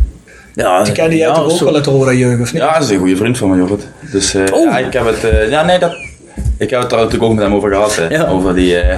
[0.54, 1.66] ja Die kende jij ja, toch ook zo.
[1.66, 2.62] wel uit de Roda jeugd, of niet?
[2.62, 3.88] Ja, dat is een goede vriend van me, Jorrit.
[4.12, 4.64] Dus eh, Oh.
[4.64, 5.24] ja, ik heb het...
[5.24, 5.92] eh, ja, nee, dat...
[6.58, 7.96] Ik heb het daar natuurlijk ook met hem over gehad.
[7.96, 8.08] Hè.
[8.08, 8.26] Ja.
[8.28, 8.78] Over die...
[8.80, 8.98] eh,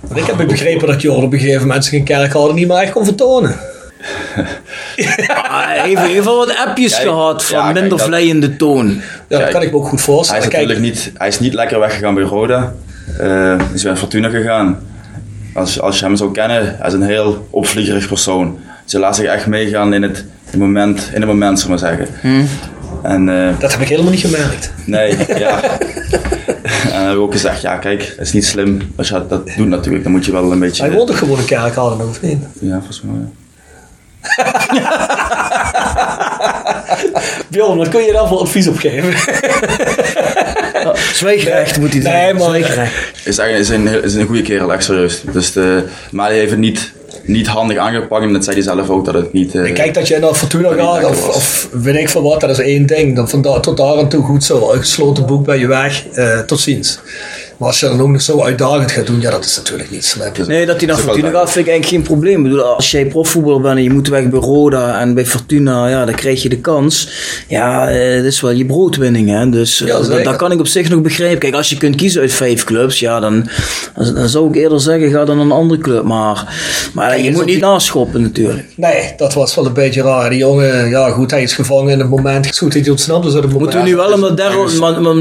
[0.00, 2.68] Want ik heb begrepen dat Jordan op een gegeven moment zich in kerk hadden niet
[2.68, 3.56] meer echt kon vertonen.
[5.28, 8.86] Ah, Hij wel wat appjes Kijk, gehad van ja, minder vleiende toon.
[8.88, 8.94] Ja,
[9.28, 10.48] dat Kijk, kan ik me ook goed Hij is voorstellen.
[10.48, 12.74] Kijk, natuurlijk niet, hij is niet lekker weggegaan bij Roda.
[13.18, 14.78] Eh is bij Fortuna gegaan.
[15.58, 18.58] Als, als je hem zou kennen, hij is een heel opvliegerig persoon.
[18.84, 21.82] Ze laat zich echt meegaan in het, in het moment, in het moment, zullen we
[21.84, 22.14] maar zeggen.
[22.20, 22.48] Hmm.
[23.02, 24.72] En eh, dat heb ik helemaal niet gemerkt.
[24.84, 25.62] nee, ja.
[25.62, 29.50] en dan hebben we ook gezegd, ja kijk, het is niet slim als je dat,
[29.56, 30.02] doet natuurlijk.
[30.02, 30.82] Dan moet je wel een beetje...
[30.82, 32.38] Hij woont toch gewoon in kerk hadden, of niet?
[32.60, 33.14] Ja, volgens mij.
[34.72, 35.06] ja.
[37.50, 39.08] Bjorn, wat kun je daar voor advies op geven?
[41.18, 42.10] Zwijgrecht moet hij doen.
[42.12, 42.62] Nee.
[43.24, 45.22] Is, eigenlijk, is, een, is een goede kerel, echt serieus.
[45.32, 46.92] Dus de, maar hij heeft het niet,
[47.22, 49.54] niet handig aangepakt en dat zei hij zelf ook dat het niet...
[49.54, 52.86] eh, Kijk dat je naar Fortuna gaat, of, weet ik veel wat, dat is één
[52.86, 53.16] ding.
[53.16, 54.72] Dan van daar, tot daar en toe goed zo.
[54.72, 56.98] Een gesloten boek bij je weg, eh, tot ziens.
[57.58, 60.04] Maar als je dan ook nog zo uitdagend gaat doen, ja, dat is natuurlijk niet
[60.04, 60.32] slim.
[60.46, 62.36] Nee, dat hij naar Dat Fortuna wel gaat vind ik eigenlijk geen probleem.
[62.36, 65.88] Ik bedoel, als jij profvoetballer bent en je moet weg bij Roda en bij Fortuna,
[65.88, 67.08] ja, dan krijg je de kans.
[67.48, 69.48] Ja, eh, dat is wel je broodwinning, hè.
[69.48, 71.38] Dus eh, Ja, dat, dat kan ik op zich nog begrijpen.
[71.38, 73.48] Kijk, als je kunt kiezen uit vijf clubs, ja, dan,
[74.24, 76.02] zou ik eerder zeggen, ga dan naar een andere club.
[76.02, 76.54] Maar,
[76.94, 78.66] maar je moet niet naschoppen natuurlijk.
[78.74, 80.30] Nee, dat was wel een beetje raar.
[80.30, 82.44] Die jongen, ja goed, hij is gevangen in het moment.
[82.44, 83.72] Het is goed dat hij ontsnapt is uit het moment.
[83.72, 84.36] Moeten we nu wel, omdat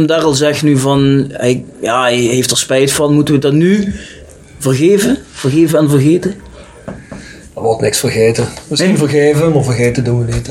[0.07, 3.93] Daryl, zegt nu van, hij, ja, hij heeft er spijt van, moeten we dat nu
[4.59, 5.17] vergeven?
[5.33, 6.35] Vergeven en vergeten?
[7.55, 8.47] Er wordt niks vergeten.
[8.67, 10.49] Misschien vergeven, maar vergeten doen we niet.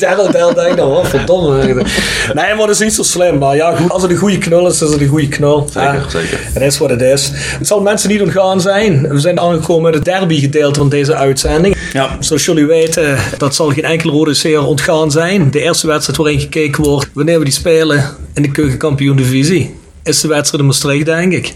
[0.00, 1.64] Daryl, Daryl denkt dan, wat verdomme.
[1.64, 1.84] Nee,
[2.34, 3.38] maar dat is niet zo slim.
[3.38, 5.68] Maar ja, goed, als het een goede knul is, is het een goede knul.
[5.72, 6.08] Zeker, Ja.
[6.08, 6.38] zeker.
[6.52, 7.30] Het is wat het is.
[7.34, 9.08] Het zal mensen niet ontgaan zijn.
[9.08, 11.76] We zijn aangekomen in het derby gedeelte van deze uitzending.
[11.92, 12.16] Ja.
[12.20, 15.50] Zoals jullie weten, dat zal geen enkele rode seer ontgaan zijn.
[15.50, 18.04] De eerste wedstrijd waarin gekeken wordt wanneer we die spelen
[18.34, 19.74] in de keukenkampioen divisie.
[20.08, 21.54] Is de wedstrijd in Maastricht, denk ik.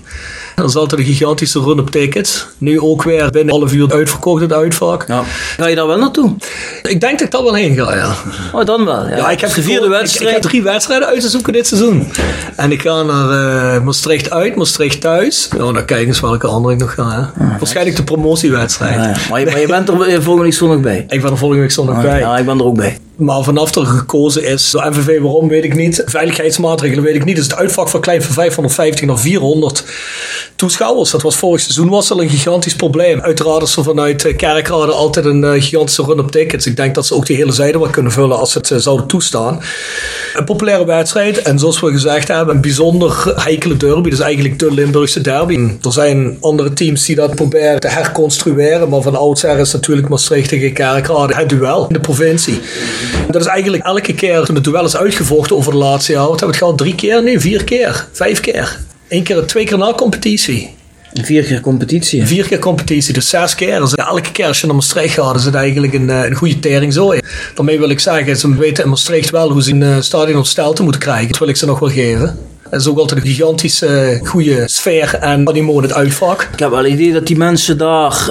[0.54, 2.46] Dan is altijd een gigantische run op tickets.
[2.58, 5.04] Nu ook weer binnen een half uur uitverkocht het uitvak.
[5.08, 5.22] Ja.
[5.56, 6.34] Ga je daar wel naartoe?
[6.82, 8.14] Ik denk dat ik daar wel heen ga, ja.
[8.52, 9.08] Oh, dan wel.
[9.08, 10.22] Ja, Ja, ik heb de vierde wedstrijd.
[10.30, 12.06] Ik, ik heb drie wedstrijden uit te zoeken dit seizoen.
[12.56, 13.30] En ik ga naar
[13.74, 15.48] eh, Maastricht uit, Maastricht thuis.
[15.52, 17.32] Ja, dan kijk eens welke andere ik nog ga.
[17.38, 17.46] Hè.
[17.58, 18.98] Waarschijnlijk de promotiewedstrijd.
[18.98, 19.16] Ah, ja.
[19.30, 21.04] maar, je, maar je bent er eh, volgende week zondag bij.
[21.08, 22.18] Ik ben er volgende week zondag Ah, bij.
[22.18, 22.98] Ja, ik ben er ook bij.
[23.16, 26.02] Maar vanaf er gekozen is door MVV, waarom weet ik niet.
[26.06, 27.36] Veiligheidsmaatregelen weet ik niet.
[27.36, 29.84] Dus het uitvak verkleind van 550 naar 400
[30.56, 31.10] toeschouwers.
[31.10, 33.20] Dat was vorig seizoen was al een gigantisch probleem.
[33.20, 36.66] Uiteraard is er vanuit eh, Kerkrade altijd een uh, gigantische run op tickets.
[36.66, 38.78] Ik denk dat ze ook die hele zijde wat kunnen vullen als ze het uh,
[38.78, 39.60] zouden toestaan.
[40.34, 44.10] Een populaire wedstrijd en zoals we gezegd hebben, een bijzonder heikele derby.
[44.10, 45.68] Dus eigenlijk de Limburgse derby.
[45.82, 50.48] Er zijn andere teams die dat proberen te herconstrueren, maar van oudsher is natuurlijk Maastricht
[50.48, 52.60] tegen Kerkrade het duel in de provincie.
[53.30, 56.28] Dat is eigenlijk elke keer toen het duel is uitgevochten over de laatste jaar.
[56.28, 56.78] Wat hebben we het gehad?
[56.78, 57.22] Drie keer?
[57.22, 58.06] Nee, vier keer.
[58.12, 58.78] Vijf keer.
[59.08, 60.74] Eén keer, twee keer na competitie.
[61.12, 62.26] Vier keer competitie.
[62.26, 63.80] Vier keer competitie, dus zes keer.
[63.80, 66.92] Dus elke keer als je naar Maastricht gaat, is het eigenlijk een, een goede tering
[66.92, 67.14] zo.
[67.54, 70.76] Daarmee wil ik zeggen, ze weten in Maastricht wel hoe ze een stadion op stel
[70.80, 71.28] moeten krijgen.
[71.28, 72.38] Dat wil ik ze nog wel geven.
[72.72, 76.48] Het is ook altijd een gigantische goede sfeer en animo in het uitvak.
[76.52, 78.30] Ik heb wel het idee dat die mensen daar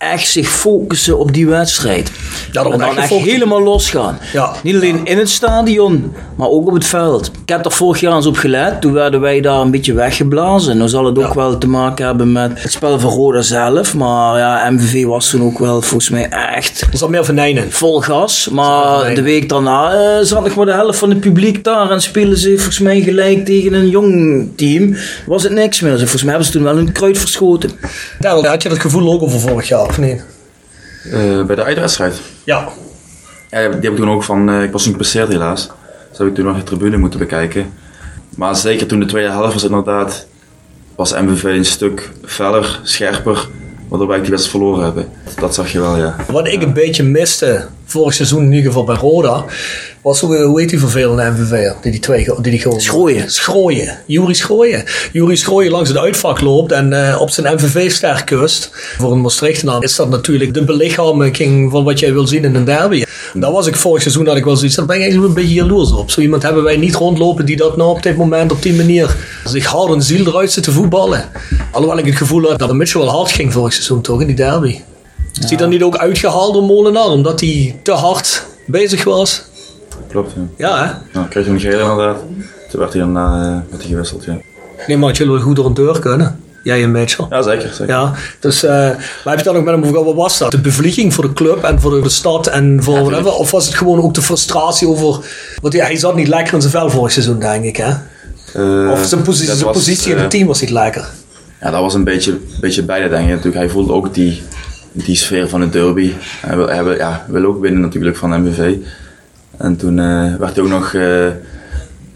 [0.00, 2.10] echt zich focussen op die wedstrijd.
[2.52, 4.18] Ja, en dan echt helemaal losgaan.
[4.32, 4.52] Ja.
[4.62, 7.30] Niet alleen in het stadion, maar ook op het veld.
[7.42, 8.80] Ik heb er vorig jaar eens op gelet.
[8.80, 10.76] Toen werden wij daar een beetje weggeblazen.
[10.76, 13.94] Nou zal het ook wel te maken hebben met het spel van Roda zelf.
[13.94, 16.80] Maar ja, MVV was toen ook wel volgens mij echt...
[16.80, 17.72] Er zat meer venijnen.
[17.72, 18.48] Vol gas.
[18.48, 21.90] Maar de week daarna uh, zat nog maar de helft van het publiek daar.
[21.90, 24.96] En spelen ze volgens mij gelijk tegen een jong team.
[25.26, 25.90] Was het niks meer.
[25.90, 27.70] Dus volgens mij hebben ze toen wel een kruid verschoten.
[28.18, 30.24] Daar had je dat gevoel ook over vorig jaar, of niet?
[31.06, 32.20] Uh, bij de uitwedstrijd?
[32.44, 32.68] Ja.
[33.50, 33.68] ja.
[33.68, 35.68] Die heb ik toen ook van, uh, ik was niet gepasseerd helaas.
[36.08, 37.72] Dus heb ik toen nog de tribune moeten bekijken.
[38.36, 40.26] Maar zeker toen de tweede helft was inderdaad,
[40.96, 43.48] was MVV een stuk feller, scherper.
[43.88, 45.08] Waardoor wij die wedstrijd verloren hebben.
[45.40, 46.16] Dat zag je wel, ja.
[46.28, 49.44] Wat ik een beetje miste, vorig seizoen in ieder geval bij Roda,
[50.02, 53.30] was hoe, heet die vervelende MVV die die twee die die gewoon Schrooien.
[53.30, 53.98] Schrooien.
[54.06, 54.84] Jury Schrooien.
[55.12, 58.70] Jury Schrooien langs het uitvak loopt en uh, op zijn MVV-ster kust.
[58.98, 62.64] Voor een Maastrichtenaar is dat natuurlijk de belichaming van wat jij wil zien in een
[62.64, 63.04] derby.
[63.34, 65.54] Daar was ik vorig seizoen dat ik wel zoiets, daar ben ik eigenlijk een beetje
[65.54, 66.10] jaloers op.
[66.10, 69.16] Zo iemand hebben wij niet rondlopen die dat nou op dit moment op die manier
[69.44, 71.28] zich hard en ziel eruit zit te voetballen.
[71.72, 74.26] Alhoewel ik het gevoel had dat de Mitchell wel hard ging vorig seizoen toch in
[74.26, 74.80] die derby.
[75.40, 79.48] Is die dan niet ook uitgehaald door Molenaar omdat hij te hard bezig was?
[80.10, 80.68] Klopt, ja.
[80.68, 80.92] Ja, hè?
[81.12, 82.18] Nou, kreeg hij een gele inderdaad.
[82.70, 84.38] Toen werd hij daarna uh, werd hij gewisseld, ja.
[84.86, 86.40] Nee, maar jullie wel goed door een deur kunnen.
[86.62, 87.26] Jij en Mitchell.
[87.30, 87.68] Ja, zeker.
[87.68, 87.88] zeker.
[87.94, 88.90] Ja, dus uh,
[89.24, 90.50] heb je dan ook met hem over Wat was dat?
[90.50, 93.32] De bevlieging voor de club en voor de stad en voor Ja, whatever?
[93.32, 95.24] Of was het gewoon ook de frustratie over...
[95.60, 97.90] Want ja, hij zat niet lekker in zijn vel vorig seizoen, denk ik, hè?
[98.54, 101.08] Eh, Of zijn, positie, dat zijn was, positie in eh, het team was niet lekker.
[101.60, 103.28] Ja, dat was een beetje, beetje beide denk ik.
[103.28, 104.42] Natuurlijk, hij voelde ook die,
[104.92, 106.12] die sfeer van het derby.
[106.46, 108.74] Hij wil, hij wil, ja, wil ook winnen natuurlijk van MVV.
[109.60, 111.26] En toen eh, werd hij ook nog eh,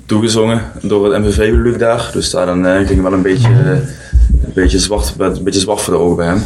[0.06, 2.10] toegezongen door het MVV-publiek daar.
[2.12, 5.94] Dus daar dan, eh, ging wel een beetje, een, beetje zwart, een beetje zwart voor
[5.94, 6.42] de ogen bij hem.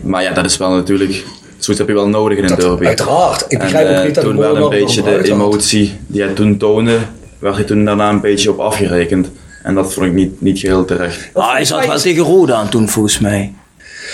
[0.00, 1.24] Maar ja, dat is wel natuurlijk...
[1.58, 2.86] Zoiets heb je wel nodig in een derby.
[2.86, 3.44] Uiteraard.
[3.48, 6.56] Ik begrijp en, ook niet dat toen wel een beetje de emotie die hij toen
[6.56, 6.98] toonde,
[7.38, 9.30] werd hij toen daarna een beetje op afgerekend.
[9.62, 11.30] En dat vond ik niet, niet geheel terecht.
[11.32, 13.54] Ah, hij zat wel tegen Roda aan toen volgens mij.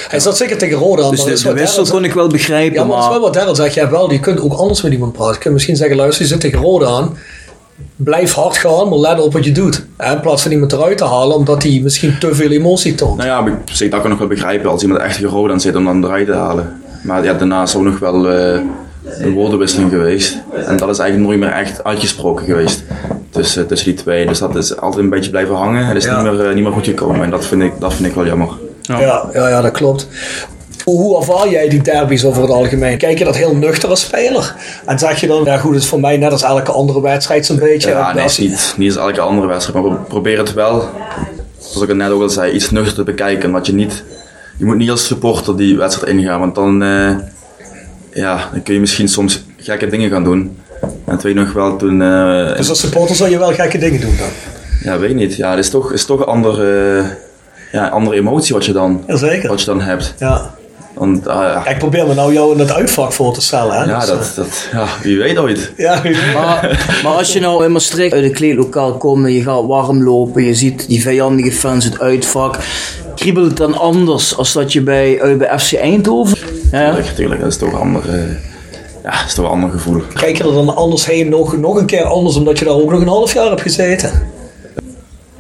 [0.09, 1.11] Hij zat zeker tegen Roda.
[1.11, 3.21] Dus maar de, de wissel kon ik wel begrijpen, Ja, maar dat is wel maar...
[3.21, 3.75] wat Darren zegt.
[3.75, 5.35] Je, hebt wel, je kunt ook anders met iemand praten.
[5.35, 7.17] Je kunt misschien zeggen, luister, je zit tegen Roda aan.
[7.97, 9.85] Blijf hard gaan, maar let op wat je doet.
[9.97, 13.17] En In plaats van iemand eruit te halen, omdat hij misschien te veel emotie toont.
[13.17, 15.85] Nou ja, dat kan ik nog wel begrijpen als iemand echt gerode aan zit om
[15.85, 16.83] dan eruit te halen.
[17.03, 18.61] Maar ja, daarna is ook nog wel eh,
[19.19, 20.39] een woordenwisseling geweest.
[20.67, 22.83] En dat is eigenlijk nooit meer echt uitgesproken geweest
[23.31, 24.27] tussen, tussen die twee.
[24.27, 25.87] Dus dat is altijd een beetje blijven hangen.
[25.87, 26.23] Het is Ja.
[26.23, 28.27] niet, meer, eh, niet meer goed gekomen en dat vind ik, dat vind ik wel
[28.27, 28.49] jammer.
[28.99, 30.09] Ja, ja, ja, dat klopt.
[30.85, 32.99] Hoe, ervaar jij die derbies over het algemeen?
[32.99, 34.55] Kijk je dat heel nuchter als speler?
[34.87, 37.47] En zeg je dan, ja goed, het is voor mij net als elke andere wedstrijd
[37.47, 37.91] zo'n beetje.
[37.91, 40.89] Ja, nee, niet, niet als elke andere wedstrijd, maar we proberen het wel,
[41.59, 43.47] zoals ik het net ook al zei, iets nuchter te bekijken.
[43.47, 44.05] Omdat je niet,
[44.57, 47.17] je moet niet als supporter die wedstrijd ingaan, want dan, eh,
[48.13, 50.59] ja, dan kun je misschien soms gekke dingen gaan doen.
[51.07, 54.17] En je nog wel toen, eh, Dus als supporter zal je wel gekke dingen doen
[54.19, 54.29] dan?
[54.83, 57.05] ja, weet ik niet, ja, het is toch, is toch een andere, eh,
[57.73, 59.49] ja, een andere emotie wat je dan, Jazeker.
[59.49, 60.15] wat je dan hebt.
[60.19, 60.55] Ja.
[60.95, 63.75] Want, ja, ik probeer me nou jou in het uitvak voor te stellen.
[63.79, 63.85] Hè?
[63.85, 65.73] ja, Dus, dat, dat, ja, wie weet ooit.
[65.77, 66.03] eh, ja,
[66.35, 70.03] Maar, maar als je nou in Maastricht uit het kleedlokaal komt en je gaat warm
[70.05, 72.59] lopen, je ziet die vijandige fans het uitvak,
[73.15, 76.39] kriebelt het dan anders als dat je bij, uit bij FC Eindhoven?
[76.73, 76.85] Ja.
[76.91, 78.21] Tuurlijk, tuurlijk, dat is toch een ander, eh,
[79.03, 80.03] ja, dat is toch een ander gevoel.
[80.15, 82.91] Kijk je er dan anders heen, nog, nog een keer anders, omdat je daar ook
[82.91, 84.11] nog een half jaar hebt gezeten?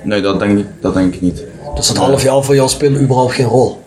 [0.02, 1.42] Nee, dat denk ik, dat denk ik niet.
[1.74, 3.78] Dus dat half jaar voor jou speelt überhaupt geen rol.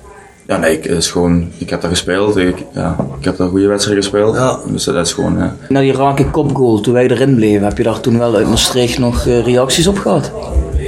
[0.48, 2.38] Ja, nee, ik, is gewoon, ik heb daar gespeeld.
[2.38, 4.36] Ik, ja, ik heb daar goede wedstrijden gespeeld.
[4.36, 4.58] Ja.
[4.68, 5.56] Dus dat is gewoon, ja.
[5.70, 9.00] Na die rake kopgoal, toen wij erin bleven, heb je daar toen wel uit Maastricht
[9.00, 10.32] nog eh, reacties op gehad?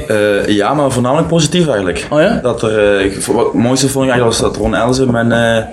[0.08, 2.08] Eh, ja, maar voornamelijk positief eigenlijk.
[2.10, 2.40] Oh ja?
[2.44, 5.32] Dat er, eh, ik- wat het mooiste vond ik eigenlijk was dat Ron Elze, mijn,
[5.32, 5.64] eh,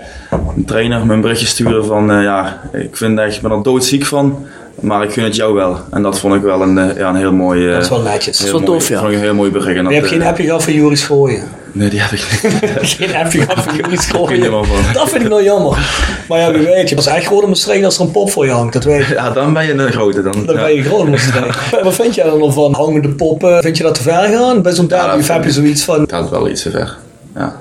[0.54, 4.04] mijn trainer, een berichtje stuurde van, eh, ja, ik vind echt, ik ben er doodziek
[4.04, 4.46] van.
[4.82, 5.76] Maar ik gun het jou wel.
[5.90, 7.66] En dat vond ik wel een, eh, ja, een heel mooi...
[7.66, 8.38] eh, Dat is wel netjes.
[8.38, 8.98] heel wel mooi- tof, ja.
[8.98, 11.42] Vond ik een heel mooi dat, je hebt geen eh, appje gehad van Joris Gooien.
[11.72, 12.90] Nee, die heb ik niet.
[12.98, 14.50] Geen appje gehad van Joris Gooien.
[14.92, 15.78] Dat vind ik nou jammer.
[16.28, 16.94] Maar ja, wie weet je.
[16.94, 18.72] Dat is echt gewoon een bestreek als er een pop voor je hangt.
[18.72, 19.14] Dat weet je.
[19.14, 20.32] Ja, dan ben je een grote dan.
[20.46, 20.62] Dan Ja.
[20.62, 21.54] ben je een bestreek.
[21.84, 23.62] Wat vind jij dan van hangende poppen?
[23.62, 24.62] Vind je dat te ver gaan?
[24.62, 26.00] Bij zo'n derby dat of heb je zoiets van...
[26.00, 26.96] Het gaat wel iets te ver.
[27.34, 27.60] Ja.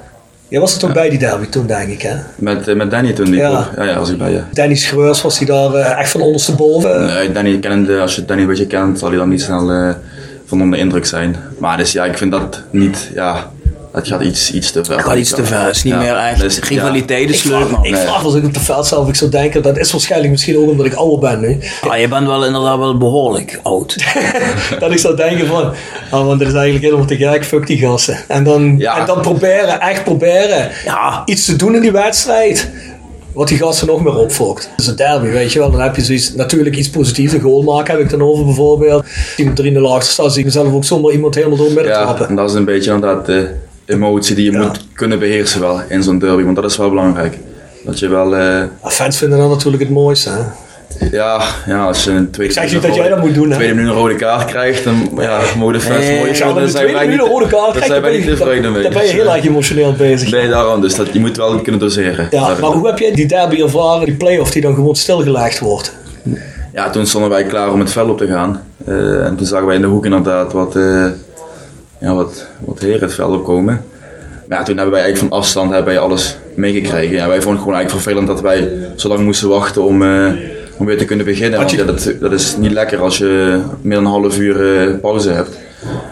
[0.51, 2.15] Jij was er toch bij die derby toen, denk ik, hè?
[2.35, 3.49] Met, eh, met Danny toen die Ja.
[3.49, 3.69] ja.
[3.75, 4.41] Ja, ja, was ik bij je.
[4.53, 7.05] Danny Schreurs was hij daar eh, echt van ondersteboven.
[7.05, 9.89] Nee, Danny kennende, als je Danny een beetje kent, zal hij dan niet snel eh,
[10.45, 11.35] van onder de indruk zijn.
[11.57, 13.51] Maar dus ja, ik vind dat niet, ja,
[13.93, 14.95] dat gaat iets, iets te ver.
[14.95, 15.65] Het gaat iets te ver.
[15.65, 16.39] Het is niet Ja, meer echt.
[16.41, 16.61] dus, ja.
[16.67, 17.85] rivaliteit is leuk, vraag, man.
[17.85, 18.01] ik Nee.
[18.01, 20.69] vraag als ik op de veld zelf ik zou denken, dat is waarschijnlijk misschien ook
[20.69, 21.57] omdat ik ouder ben nu.
[21.87, 23.95] Ah, je bent wel inderdaad wel behoorlijk oud.
[24.79, 25.73] dat ik zou denken van,
[26.09, 28.17] ah, want dit is eigenlijk helemaal te gek, fuck die gasten.
[28.27, 28.99] En dan, Ja.
[28.99, 31.21] en dan proberen, echt proberen, Ja.
[31.25, 32.69] iets te doen in die wedstrijd.
[33.33, 34.69] Wat die gasten nog meer opvolgt.
[34.69, 35.71] Dat is een derby, weet je wel.
[35.71, 37.33] Dan heb je zoiets, natuurlijk iets positiefs.
[37.33, 39.01] Een goal maken heb ik dan over bijvoorbeeld.
[39.03, 41.65] Als iemand er in de laagste staat, zie ik mezelf ook zomaar iemand helemaal door
[41.71, 42.27] midden Ja, trappen.
[42.27, 43.49] en dat is een beetje inderdaad de
[43.85, 47.37] emotie die je moet kunnen beheersen wel in zo'n derby, want dat is wel belangrijk.
[47.85, 50.29] Dat je wel, eh, fans vinden dat natuurlijk het mooiste.
[50.29, 50.41] Hè?
[51.11, 53.55] ja, ja, als je een tweede Ik zeg niet dat jij dat moet doen, hè?
[53.55, 56.99] tweede minuut een rode kaart krijgt, dan ja, mogen fans Nee, mooi Ja, zijn tweede
[56.99, 58.83] minuut een rode kaart dat krijg, zijn dan ben niet mee.
[58.83, 60.31] dan ben je heel erg emotioneel bezig.
[60.31, 62.27] Nee, daarom, dus dat, je moet wel kunnen doseren.
[62.31, 65.93] Ja, maar hoe heb jij die derby ervaren, die play-off die dan gewoon stilgelegd wordt?
[66.73, 68.63] Ja, toen stonden wij klaar om het veld op te gaan.
[68.85, 71.05] Eh, en toen zagen wij in de hoek inderdaad wat, eh
[72.01, 73.85] ja, wat, wat heren het veld opkomen.
[74.47, 77.15] Maar ja, toen hebben wij eigenlijk van afstand hebben wij alles meegekregen.
[77.15, 80.31] Ja, wij vonden het gewoon eigenlijk vervelend dat wij zo lang moesten wachten om, eh,
[80.77, 81.59] om weer te kunnen beginnen.
[81.59, 84.99] Want ja, dat, dat is niet lekker als je meer dan een half uur eh,
[85.01, 85.57] pauze hebt.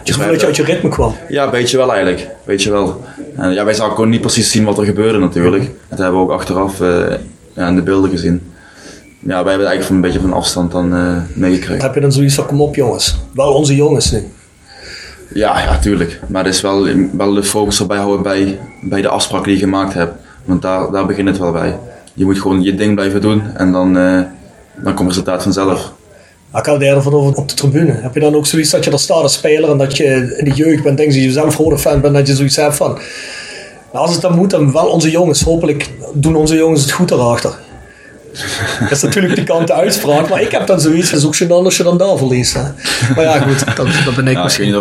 [0.04, 1.14] Dus dat je uit je ritme kwam.
[1.28, 2.28] ja, een beetje wel eigenlijk.
[2.44, 3.04] Weet je wel.
[3.36, 5.70] En ja, wij zagen gewoon niet precies zien wat er gebeurde natuurlijk.
[5.88, 8.52] Dat hebben we ook achteraf eh, in de beelden gezien.
[9.18, 10.94] Ja, wij hebben eigenlijk van een beetje van afstand dan
[11.34, 11.82] meegekregen.
[11.82, 13.16] Heb je dan zoiets van, kom op jongens.
[13.34, 14.22] Wel onze jongens nu.
[15.34, 16.20] Ja, ja, tuurlijk.
[16.26, 19.60] Maar het is wel, wel de focus erbij houden bij, bij de afspraken die je
[19.60, 20.12] gemaakt hebt.
[20.44, 21.78] Want daar, daar begint het wel bij.
[22.14, 24.20] Je moet gewoon je ding blijven doen en dan, eh,
[24.76, 25.92] dan komt resultaat vanzelf.
[26.54, 27.92] Ik had het van over op de tribune.
[27.92, 30.44] Heb je dan ook zoiets dat je daar staat als speler en dat je in
[30.44, 32.98] de jeugd bent, denk je jezelf rode fan bent, dat je zoiets hebt van.
[33.92, 35.42] Nou, als het dan moet, dan wel onze jongens.
[35.42, 37.58] Hopelijk doen onze jongens het goed daarachter.
[38.80, 41.12] Dat is natuurlijk die kant de uitspraak, maar ik heb dan zoiets.
[41.12, 42.54] Is ook gênant als je dan daar verliest.
[42.54, 42.60] Hè.
[43.16, 44.64] Maar ja, goed, dat, dat ben ik Ja, ik weet misschien.
[44.66, 44.76] niet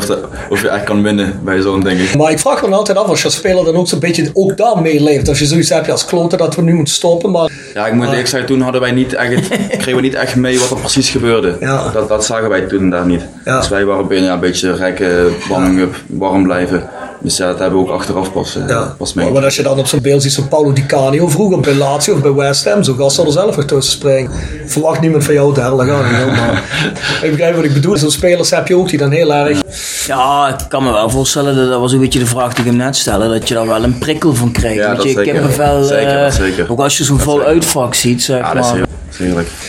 [0.49, 2.15] of, je echt kan winnen bij zo'n ding.
[2.15, 4.29] Maar ik vraag me dan altijd af als je als speler dan ook zo'n beetje
[4.33, 5.27] ook daar meeleeft.
[5.29, 7.31] Als je zoiets hebt als kloten dat we nu moeten stoppen.
[7.31, 10.35] Maar Ja, ik moet eerlijk zeggen, toen hadden wij niet echt, kregen we niet echt
[10.35, 11.57] mee wat er precies gebeurde.
[11.59, 11.89] Ja.
[11.91, 13.21] Dat, dat zagen wij toen daar niet.
[13.45, 13.57] Ja.
[13.59, 16.89] Dus wij waren binnen ja, een beetje rekken, warming up, warm blijven.
[17.21, 19.33] Dus ja, dat hebben we ook achteraf pas, eh, Ja, pas maar, mee.
[19.33, 22.13] maar als je dan op zo'n beeld ziet, zo'n Paulo Di Canio vroeger bij Lazio
[22.13, 24.31] of bij West Ham, zo'n gast zal er zelf nog tussen springen.
[24.65, 26.53] Verwacht niemand van jou, daar, dat gaat niet helemaal.
[27.23, 27.97] ik begrijp wat ik bedoel.
[27.97, 29.61] Zo'n spelers heb je ook die dan heel erg...
[30.07, 32.69] Ja, ik kan me wel voorstellen, dat, dat was een beetje de vraag die ik
[32.69, 34.77] hem net stelde, dat je daar wel een prikkel van krijgt.
[34.77, 35.33] Ja, dat je zeker.
[35.33, 36.71] kippenvel, Zeker, eh, zeker.
[36.71, 38.87] ook als je zo'n vol uitvak ziet, zeg Ja, dat is maar.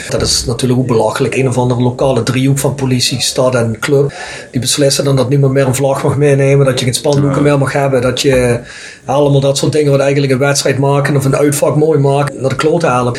[0.09, 1.35] Dat is natuurlijk ook belachelijk.
[1.35, 4.13] Een of andere lokale driehoek van politie, stad en club.
[4.51, 6.67] Die beslissen dan dat niemand meer een vlag mag meenemen.
[6.67, 8.03] Dat je geen spandoeken meer mag hebben.
[8.03, 8.61] Dat je
[9.05, 12.41] allemaal dat soort dingen wat eigenlijk een wedstrijd maken of een uitvak mooi maken.
[12.41, 13.13] Naar de kloot halen.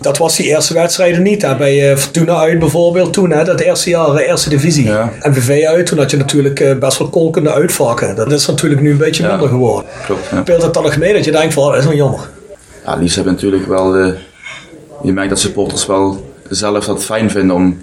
[0.00, 1.42] Dat was die eerste wedstrijden niet.
[1.42, 1.56] Hè.
[1.56, 4.84] Bij eh, Fortuna uit bijvoorbeeld toen, hè, dat eerste jaar, de eerste divisie.
[4.84, 5.12] Ja.
[5.22, 8.16] MVV uit, toen had je natuurlijk eh, best wel kolkende uitvakken.
[8.16, 9.28] Dat is natuurlijk nu een beetje Ja.
[9.30, 9.90] minder geworden.
[10.04, 10.40] Klopt, ja.
[10.40, 12.20] Speelt het dan nog mee dat je denkt van, oh, dat is wel jammer.
[12.86, 13.96] Ja, liefst hebben natuurlijk wel.
[13.96, 14.12] eh,
[15.02, 17.78] je merkt dat supporters wel zelf dat fijn vinden om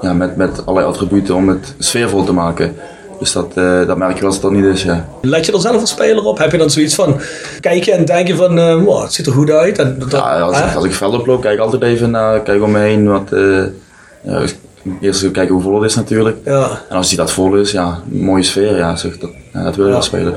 [0.00, 2.76] ja, met, met allerlei attributen om het sfeervol te maken.
[3.18, 4.82] Dus dat, eh, dat merk je wel als het dat niet is.
[4.82, 5.08] Ja.
[5.22, 6.38] Let je er zelf als speler op?
[6.38, 7.20] Heb je dan zoiets van,
[7.60, 9.78] kijk je en denk je van, eh, wow, het ziet er goed uit?
[9.78, 10.68] En dat, Ja, als, hè?
[10.68, 13.08] ik, als ik veld oploop, kijk ik altijd even naar, kijk om me heen.
[13.08, 13.28] Wat,
[14.22, 14.54] ja, dus
[15.00, 16.36] eerst kijken hoe vol het is natuurlijk.
[16.44, 16.80] ja.
[16.88, 19.84] En als die dat vol is, ja, mooie sfeer, ja, zeg, dat, ja, dat wil
[19.84, 19.96] je Ja.
[19.96, 20.34] wel spelen.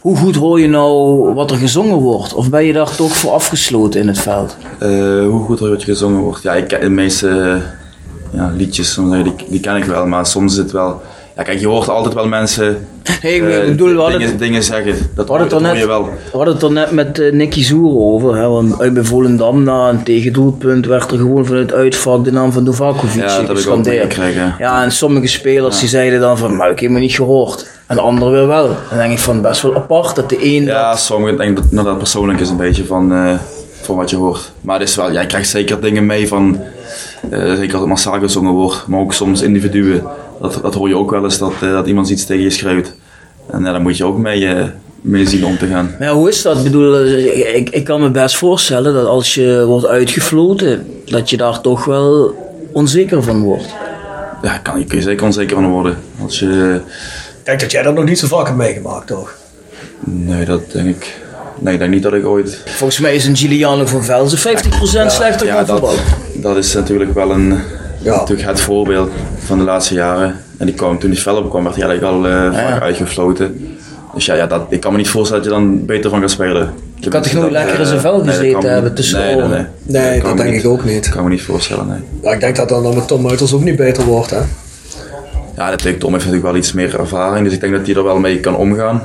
[0.00, 2.34] Hoe goed hoor je nou wat er gezongen wordt?
[2.34, 4.56] Of ben je daar toch voor afgesloten in het veld?
[4.78, 4.88] Eh,
[5.26, 6.42] hoe goed er wat gezongen wordt.
[6.42, 10.58] Ja, ik de meeste eh, ja, liedjes, die, die ken ik wel, maar soms is
[10.58, 11.02] het wel.
[11.40, 12.86] Ja, kijk, je hoort altijd wel mensen
[13.20, 14.94] Hey, ik eh, bedoel, hadden, dingen, dingen zeggen.
[15.14, 16.04] Dat hoor, het dat hoor je net, wel.
[16.04, 18.36] we hadden het er net met eh, Nicky Zoer over.
[18.36, 22.52] Hè, want uit bij Volendam na een tegendoelpunt werd er gewoon vanuit uitvak de naam
[22.52, 24.14] van Dovakovic Ja, gescandeerd.
[24.58, 24.82] Ja.
[24.82, 27.68] En sommige spelers die zeiden dan van, maar ik heb helemaal niet gehoord.
[27.86, 28.68] En de anderen weer wel.
[28.88, 31.00] Dan denk ik van, best wel apart dat de een Ja, dat...
[31.00, 33.34] sommigen denken dat nou, dat persoonlijk is een beetje van, eh,
[33.80, 34.52] van wat je hoort.
[34.60, 36.60] Maar het is wel, jij krijgt zeker dingen mee van,
[37.30, 40.02] eh, zeker als het massaal gezongen wordt, maar ook soms individuen.
[40.40, 42.94] Dat, dat hoor je ook wel eens, dat, eh, dat iemand iets tegen je schreeuwt.
[43.50, 44.64] En ja, daar moet je ook mee, eh,
[45.00, 45.94] mee zien om te gaan.
[46.00, 46.56] Ja, hoe is dat?
[46.56, 51.30] Ik bedoel, eh, ik, ik kan me best voorstellen dat als je wordt uitgefloten, dat
[51.30, 52.34] je daar toch wel
[52.72, 53.66] onzeker van wordt.
[54.42, 55.96] Ja, kan, je kun je zeker onzeker van worden.
[56.22, 56.80] Als je,
[57.38, 59.34] Ik denk dat jij dat nog niet zo vaak hebt meegemaakt, toch?
[60.04, 61.18] nee, dat denk ik.
[61.58, 62.62] Nee, ik denk niet dat ik ooit.
[62.66, 64.40] Volgens mij is een Giuliano van Velzen 50%
[65.06, 65.94] slechter Ja, dan dat, voetbal.
[66.34, 67.58] dat is natuurlijk wel een,
[68.02, 68.16] Ja.
[68.16, 70.36] natuurlijk het voorbeeld van de laatste jaren.
[70.56, 73.76] En die kwam, toen die fel opkwam, werd hij eigenlijk al eh vaak uitgefloten.
[74.14, 76.30] Dus ja, ja dat, ik kan me niet voorstellen dat je dan beter van gaat
[76.30, 76.74] spelen.
[76.94, 80.50] Je kan toch nooit lekker in zijn vel gezeten hebben tussen nee, nee, dat denk
[80.50, 80.64] niet.
[80.64, 81.08] ik ook niet.
[81.08, 81.98] kan me niet voorstellen, nee.
[82.22, 84.40] Ja, ik denk dat dan met Tom Muiters ook niet beter wordt, hè?
[85.56, 88.04] Ja, dat Tom heeft natuurlijk wel iets meer ervaring, dus ik denk dat hij er
[88.04, 89.02] wel mee kan omgaan.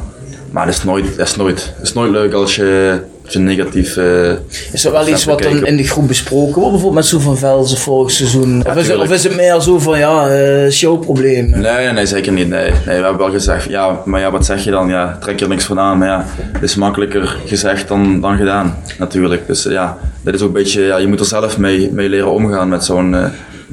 [0.52, 3.00] Maar het is nooit, het is nooit, het is nooit leuk als je,
[3.34, 3.98] negatief...
[3.98, 4.32] eh,
[4.72, 7.38] Is dat wel iets wat dan in de groep besproken wordt, bijvoorbeeld met Zo van
[7.38, 8.64] Velzen vorig seizoen?
[8.68, 11.50] of, is het, of is het meer zo van, ja, eh showprobleem?
[11.50, 12.50] Nee, nee, nee, zeker niet.
[12.50, 12.70] Nee.
[12.72, 14.88] nee, we hebben wel gezegd, ja, maar ja, wat zeg je dan?
[14.90, 15.98] Ja, trek je er niks van aan.
[15.98, 19.48] Maar ja, het is makkelijker gezegd dan, dan gedaan, natuurlijk.
[19.48, 22.10] Dus eh, ja, dat is ook een beetje, ja, je moet er zelf mee, mee
[22.10, 23.10] leren omgaan met zo'n...
[23.10, 23.32] met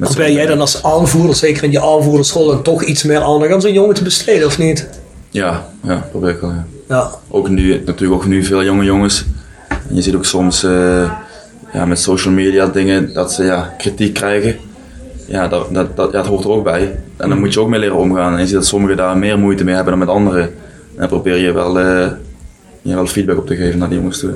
[0.09, 3.61] Probeer jij dan als aanvoerder, zeker in je aanvoerdersrol, dan toch iets meer aandacht aan
[3.61, 4.87] zo'n jongen te besteden, of niet?
[5.29, 6.65] Ja, ja, probeer ik wel, ja.
[6.89, 7.09] Ja.
[7.29, 9.25] Ook nu, natuurlijk ook nu veel jonge jongens.
[9.93, 11.11] Je ziet ook soms eh,
[11.73, 14.55] ja, met social media dingen dat ze ja, kritiek krijgen.
[15.27, 16.99] Ja, dat, dat, dat, ja, dat hoort er ook bij.
[17.17, 18.33] En dan moet je ook mee leren omgaan.
[18.33, 20.43] En je ziet dat sommigen daar meer moeite mee hebben dan met anderen.
[20.43, 22.07] En dan probeer je wel, eh,
[22.81, 24.31] je wel feedback op te geven naar die jongens toe.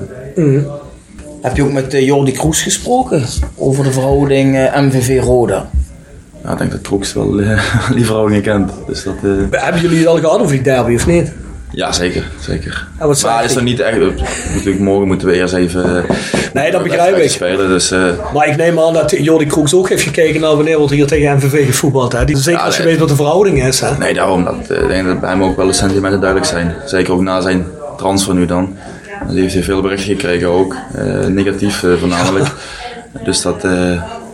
[1.41, 3.23] Heb je ook met eh, Jordi Kroes gesproken
[3.55, 5.69] over de verhouding eh, MVV-Roda?
[6.43, 7.31] Ja, ik denk dat Troeks wel
[7.95, 8.71] die verhoudingen kent.
[8.87, 9.15] Dus dat,
[9.51, 11.31] Hebben jullie het al gehad over die derby, of niet?
[11.72, 12.24] Ja, zeker.
[12.39, 12.88] zeker.
[12.97, 13.97] En wat zei maar is nog niet echt...
[14.53, 15.97] Natuurlijk, morgen moeten we eerst even...
[16.09, 16.15] eh,
[16.53, 17.30] Nee, dat begrijp ik.
[17.30, 17.68] spelen.
[17.68, 17.99] Dus, eh,
[18.34, 21.36] Maar ik neem aan dat Jordi Kroeks ook heeft gekeken naar wanneer wordt hier tegen
[21.38, 22.11] MVV gevoetbald.
[22.11, 22.20] Hè?
[22.28, 22.91] Zeker Ja, als je nee.
[22.91, 23.80] weet wat de verhouding is.
[23.80, 23.97] Hè?
[23.97, 24.43] Nee, daarom.
[24.43, 26.76] Dat, eh, ik denk dat bij hem ook wel de sentimenten duidelijk zijn.
[26.86, 27.65] Zeker ook na zijn
[27.97, 28.78] transfer nu dan.
[29.30, 30.76] Die heeft hij veel berichten gekregen ook.
[31.28, 32.47] negatief voornamelijk.
[33.24, 33.65] Dus dat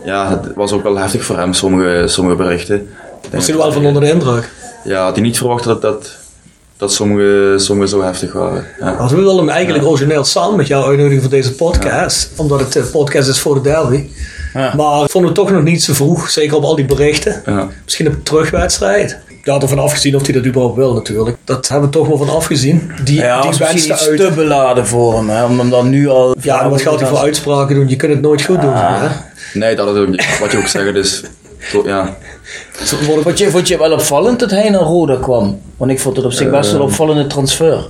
[0.04, 2.88] ja, het was ook wel heftig voor hem, sommige, sommige berichten.
[3.30, 4.50] Was hij wel van onder de indruk?
[4.84, 6.16] Ja, had hij niet verwacht dat, dat,
[6.76, 8.66] dat sommige, sommige zo heftig waren.
[8.80, 9.08] Ja.
[9.08, 12.30] We willen hem eigenlijk origineel samen met jou uitnodigen voor deze podcast.
[12.36, 14.08] Omdat het een podcast is voor de derby.
[14.54, 14.74] Ja.
[14.76, 16.30] Maar ik vond het toch nog niet zo vroeg.
[16.30, 17.42] Zeker op al die berichten.
[17.46, 17.68] Ja.
[17.84, 19.18] Misschien een terugwedstrijd.
[19.42, 21.36] Ja, ervan afgezien of hij dat überhaupt wil natuurlijk.
[21.44, 22.90] Dat hebben we toch wel van afgezien.
[23.04, 23.62] Die, Ja, die
[23.92, 24.16] uit.
[24.16, 26.36] te beladen voor hem, hè, om hem dan nu al...
[26.40, 27.88] Ja, wat gaat hij voor uitspraken doen?
[27.88, 28.74] Je kunt het nooit goed doen.
[28.74, 29.00] Ah.
[29.00, 29.08] Hè?
[29.58, 30.38] Nee, dat is ook niet.
[30.40, 31.22] Wat je ook zegt, dus
[31.84, 32.16] ja.
[33.22, 35.60] Vond je, vond je wel opvallend dat hij naar Roda kwam?
[35.76, 37.86] Want ik vond het op zich best wel een opvallende transfer.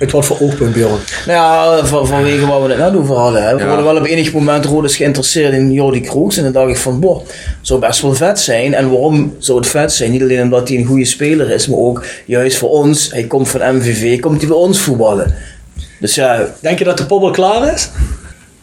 [0.00, 0.98] Uit wat voor oogpunt, Bjorn?
[1.26, 1.38] Nou
[1.78, 3.42] ja, van, vanwege waar we het net over hadden.
[3.42, 3.54] Hè.
[3.54, 3.66] We Ja.
[3.66, 6.36] worden wel op enig moment Rodas geïnteresseerd in Jordi Kroes.
[6.36, 7.26] En dan dacht ik van, boh,
[7.60, 8.74] zou best wel vet zijn.
[8.74, 10.10] En waarom zou het vet zijn?
[10.10, 13.10] Niet alleen omdat hij een goede speler is, maar ook juist voor ons.
[13.12, 15.34] Hij komt van MVV, komt hij bij ons voetballen.
[16.00, 17.90] Dus ja, Denk je dat de poppel klaar is?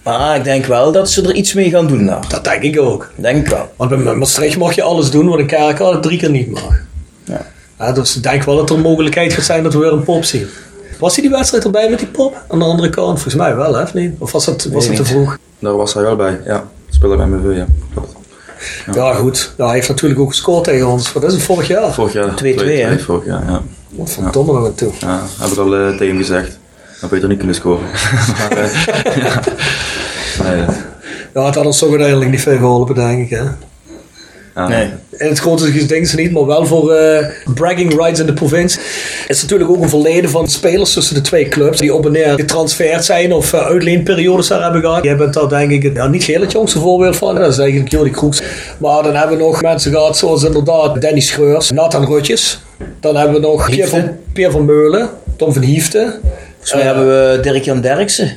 [0.08, 2.24] Maar ik denk wel dat ze er iets mee gaan doen nou.
[2.28, 3.12] Dat denk ik ook.
[3.16, 3.70] Denk ik wel.
[3.76, 6.80] Want bij Maastricht mag je alles doen wat een kerk al drie keer niet mag.
[7.24, 7.46] Ja.
[7.80, 10.04] Ja, dus ik denk wel dat er een mogelijkheid gaat zijn dat we weer een
[10.04, 10.48] pop zien.
[11.00, 12.44] Was hij die wedstrijd erbij met die pop?
[12.48, 13.14] Aan de andere kant?
[13.14, 13.82] Volgens mij wel, hè?
[13.82, 14.16] Of niet?
[14.18, 15.38] Of was het, was het te vroeg?
[15.60, 16.42] Daar was hij wel bij.
[16.46, 17.66] Ja, speelde bij MVV, ja.
[17.94, 18.16] Klopt.
[18.94, 19.54] Ja, goed.
[19.58, 21.14] Ja, hij heeft natuurlijk ook gescoord tegen ons.
[21.14, 21.94] Wat is het, vorig jaar?
[21.94, 22.32] Vorig jaar.
[22.32, 23.00] 2-2, hè?
[23.00, 23.62] Vorig jaar, ja.
[23.90, 24.92] Wat verdomme nog aan toe.
[25.00, 26.60] Ja, heb ik al eh, tegen hem gezegd.
[27.00, 27.86] Dan beter niet kunnen scoren.
[30.38, 30.68] maar, ja.
[30.68, 30.68] Eh,
[31.34, 33.44] Ja, het had ons toch uiteindelijk niet veel geholpen, denk ik, hè?
[34.56, 34.68] ja.
[34.68, 34.90] Nee.
[35.12, 38.82] In het grote ding ze niet, maar wel voor eh, bragging rights in de provincie.
[39.22, 42.12] Het is natuurlijk ook een verleden van spelers tussen de twee clubs die op en
[42.12, 45.04] neer getransfereerd zijn of uh, uitleenperiodes daar hebben gehad.
[45.04, 47.36] Jij bent daar denk ik ja, niet heel het jongste voorbeeld van.
[47.36, 48.42] Dat is eigenlijk Jordi Kroeks.
[48.78, 52.62] Maar dan hebben we nog mensen gehad zoals inderdaad Danny Schreurs, Nathan Rutjes.
[53.00, 56.20] Dan hebben we nog Pierre van, Pierre van Meulen, Tom van Hiefte.
[56.60, 58.32] Volgens mij hebben we Dirk-Jan Derksen.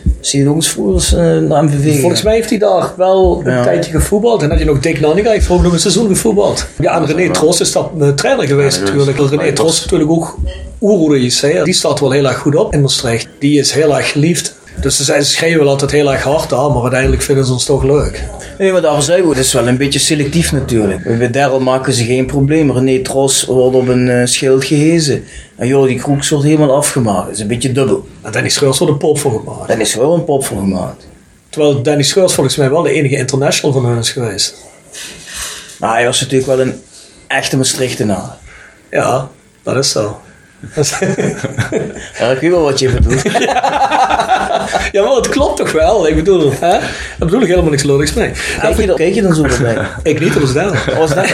[0.60, 3.62] Vroeger eh, naar MVV Volgens mij heeft hij daar wel een Ja.
[3.62, 4.42] tijdje gevoetbald.
[4.42, 6.66] En had je nog Dick Nanninga, heeft ook nog een seizoen gevoetbald.
[6.78, 9.18] Ja, en René Tros is dat uh, trainer geweest Ja, natuurlijk.
[9.30, 10.38] René Tros is natuurlijk ook
[10.80, 11.40] oerroerig.
[11.40, 11.62] hè.
[11.62, 13.28] Die staat wel heel erg goed op in Maastricht.
[13.38, 14.54] Die is heel erg geliefd.
[14.80, 17.82] Dus ze schreeuwen wel altijd heel erg hard aan, maar uiteindelijk vinden ze ons toch
[17.82, 18.24] leuk.
[18.58, 21.18] Nee, maar daarvoor zeggen we, het is wel een beetje selectief natuurlijk.
[21.18, 22.72] Bij Daryl maken ze geen probleem.
[22.72, 25.24] René Tros wordt op een eh, schild gehezen.
[25.56, 27.24] En Jordi Kroeks wordt helemaal afgemaakt.
[27.24, 28.08] Dat is een beetje dubbel.
[28.22, 29.68] En Danny Scheurs wordt een pop voor gemaakt.
[29.68, 31.06] Daar is wel een pop voor gemaakt.
[31.48, 34.54] Terwijl Danny Scheurs volgens mij wel de enige international van hun is geweest.
[35.78, 36.82] Maar hij was natuurlijk wel een
[37.26, 38.36] echte Maastrichtenaar.
[38.90, 39.28] Ja,
[39.62, 40.20] dat is zo.
[42.18, 43.22] Ja, ik weet wel wat je bedoelt.
[44.92, 46.08] Ja, maar het klopt toch wel?
[46.08, 46.58] Ik bedoel, hè?
[46.70, 46.82] Daar
[47.18, 48.30] bedoel ik helemaal niks lulligs mee.
[48.60, 49.76] Kijk je, dan- kijk je dan zo erbij?
[50.12, 50.74] Ik niet, dat is dat.
[50.96, 51.24] Was dat?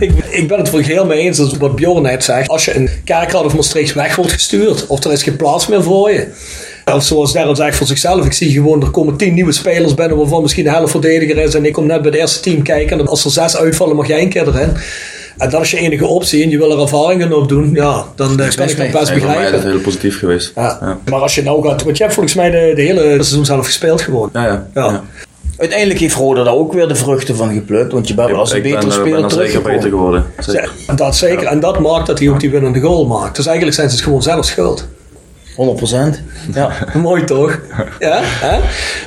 [0.00, 2.48] ik, ik ben het voor heel mee eens dat wat Bjorn net zegt.
[2.48, 5.82] Als je een kerkraad of Maastricht weg wordt gestuurd, of er is geen plaats meer
[5.82, 6.26] voor je.
[6.94, 10.16] Of zoals Darren zegt voor zichzelf, ik zie gewoon, er komen tien nieuwe spelers binnen
[10.16, 11.54] waarvan misschien de helft verdediger is.
[11.54, 14.06] En ik kom net bij het eerste team kijken en als er zes uitvallen mag
[14.06, 14.76] jij een keer erin.
[15.36, 18.30] En dat is je enige optie en je wil er ervaringen op doen, ja, dan
[18.30, 19.62] eh, kan ik dat best voor mij is het begrijpen.
[19.62, 20.52] heel positief geweest.
[20.54, 20.78] Ja.
[20.80, 20.98] Ja.
[21.10, 23.66] Maar als je nou gaat, want je hebt volgens mij de, de hele seizoen zelf
[23.66, 24.30] gespeeld gewoon.
[24.32, 24.66] Ja, ja.
[24.74, 24.84] Ja.
[24.84, 25.02] ja.
[25.58, 27.92] Uiteindelijk heeft Roda daar ook weer de vruchten van geplukt.
[27.92, 29.76] Want je bent wel als een betere eh, ben speler er zeker teruggekomen.
[29.76, 30.26] beter geworden.
[30.38, 30.70] Zeker.
[30.86, 31.46] En dat zeker.
[31.46, 33.36] En dat maakt dat hij ook die winnende goal maakt.
[33.36, 34.86] Dus eigenlijk zijn ze het gewoon zelf schuld.
[35.56, 35.56] 100%.
[36.54, 36.72] Ja.
[36.94, 37.60] Mooi toch?
[37.98, 38.18] Ja?
[38.22, 38.58] Hè?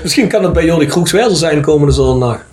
[0.03, 2.45] Misschien kan het bij Jordi Kroeks weer zo zijn komende zondag.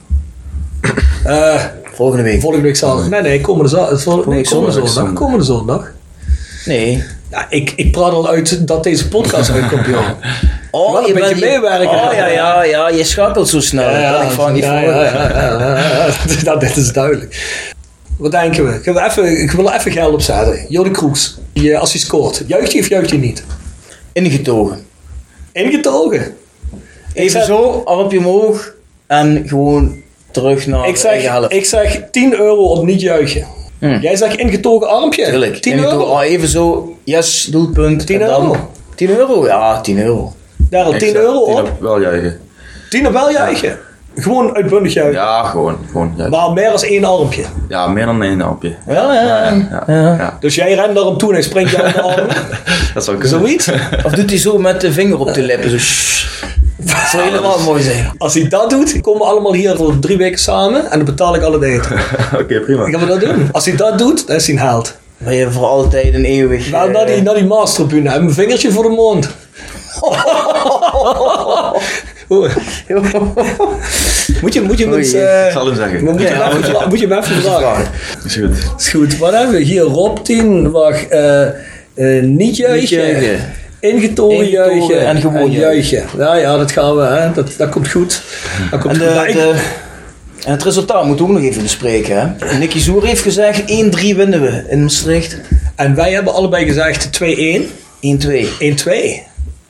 [1.25, 1.65] Eh,
[1.97, 2.41] Volgende week.
[2.41, 5.13] volgende week zal Nee, nee, komende, za- vol- nee, komende zondag.
[5.13, 5.93] Komende zondag.
[6.65, 7.05] Nee.
[7.31, 10.09] Ja, ik, ik praat al uit dat deze podcast uitkomt, joh.
[10.71, 11.89] Oh, Wel een beetje bent- meewerken.
[11.89, 12.89] Oh ja, ja, ja.
[12.89, 13.91] Je schakelt zo snel.
[13.91, 16.45] Ja, dat ik van niet ja, voor.
[16.45, 17.63] Nou, dit is duidelijk.
[18.17, 18.81] Wat denken we?
[18.83, 20.67] Gaan we even, ik wil even geld opzetten.
[20.69, 23.45] Jordi Kroeks, die, als hij scoort, juicht hij of juicht hij niet?
[24.13, 24.87] Ingetogen.
[25.53, 26.37] Ingetogen.
[27.13, 28.73] Even zo, armpje omhoog.
[29.07, 29.95] En gewoon
[30.41, 31.53] terug naar Ik eigen zeg, helft.
[31.53, 33.45] ik zeg 10 euro op niet juichen.
[33.79, 33.99] Hm.
[34.01, 35.25] Jij zegt ingetogen armpje.
[35.25, 35.57] Tuurlijk.
[35.57, 35.99] 10 Ingetogen.
[35.99, 36.11] euro.
[36.13, 38.07] Oh, even zo, yes, doelpunt.
[38.07, 38.57] 10 en dan- euro.
[38.95, 39.47] 10 euro?
[39.47, 40.33] Ja, 10 euro.
[40.57, 41.73] Daar al Ik 10 zeg euro op.
[41.81, 42.41] Wel juichen.
[42.91, 43.79] 10 op wel juichen.
[44.17, 45.21] Gewoon uitbundig juichen.
[45.21, 45.77] Ja, gewoon.
[45.91, 46.15] gewoon.
[46.31, 47.43] Maar meer dan één armpje.
[47.69, 48.75] ja, meer dan één appje.
[48.87, 49.13] Ja, ja.
[49.23, 50.15] Ja, ja, ja.
[50.17, 50.37] ja.
[50.41, 52.27] Dus jij rent naar hem toe en hij springt jou aan de arm.
[52.95, 53.39] Dat zou kunnen.
[53.41, 53.69] Zoiets.
[54.07, 55.71] Of doet hij zo met de vinger op de lippen?
[55.71, 55.77] Zo.
[56.87, 58.13] Dat zou helemaal mooi zijn.
[58.19, 61.35] Als hij dat doet, komen we allemaal hier voor drie weken samen en dan betaal
[61.35, 61.93] ik alle eten.
[62.41, 62.91] Oké, prima.
[62.91, 63.49] Gaan we dat doen?
[63.53, 64.97] Als hij dat doet, dan is hij een held.
[65.19, 66.71] Ben je voor altijd een eeuwig...
[66.71, 68.11] Nou, naar die, naar die mastertribune.
[68.11, 69.29] Heb een vingertje voor de mond.
[74.43, 76.05] Moet je, moet je hem eens, ik eh, Ik zal hem zeggen.
[76.05, 77.87] moet, je hem Ja, even, moet je- vra- moet je hem even vragen.
[78.25, 78.57] Is goed.
[78.79, 79.19] Is goed.
[79.19, 79.83] Wat hebben we hier?
[79.83, 80.71] Rob 10.
[80.71, 81.09] Wacht.
[81.09, 82.81] eh, eh, niet juichen.
[82.81, 83.41] Niet juichen.
[83.89, 85.07] Ingetogen, Ingetogen juichen.
[85.07, 86.05] en gewoon juichen.
[86.19, 87.03] Ja, ja, dat gaan we.
[87.03, 87.33] Hè.
[87.33, 88.23] Dat, dat komt goed.
[88.71, 89.63] Dat komt En, de, goed.
[90.45, 92.37] En het resultaat moeten we ook nog even bespreken.
[92.39, 92.59] Hè?
[92.59, 93.65] Nicky Zoer heeft gezegd 1-3
[94.17, 95.41] winnen we in Maastricht.
[95.75, 97.25] En wij hebben allebei gezegd 2-1.
[97.25, 97.27] 1-2.
[98.61, 98.87] 1-2.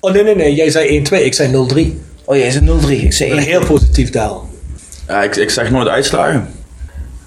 [0.01, 0.55] Oh nee, nee, nee.
[0.55, 1.13] Jij zei 1-2.
[1.25, 2.01] Ik zei 0-3.
[2.25, 2.89] Oh, jij zei 0-3.
[2.91, 4.31] Ik zei Ik ben 1 heel positief daar.
[5.09, 6.49] Ja, ik, ik zeg nooit uitslagen.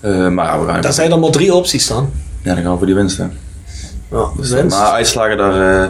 [0.02, 2.10] Eh, maar ja, we gaan, Daar zijn er maar drie opties dan.
[2.44, 3.18] ja, dan gaan we voor die winst.
[3.18, 3.24] Hè.
[4.12, 4.78] Ja, Dus, winst.
[4.78, 5.90] Maar uitslagen, daar, eh,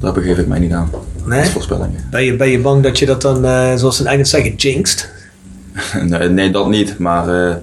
[0.00, 0.90] daar begeef ik mij niet aan.
[1.24, 1.38] Nee?
[1.38, 2.08] Dat is voorspellingen.
[2.10, 4.54] Ben je, ben je bang dat je dat dan, eh, zoals ze in Engels zeggen,
[4.54, 5.10] jinxt?
[6.08, 6.98] nee, nee, dat niet.
[6.98, 7.56] Maar eh,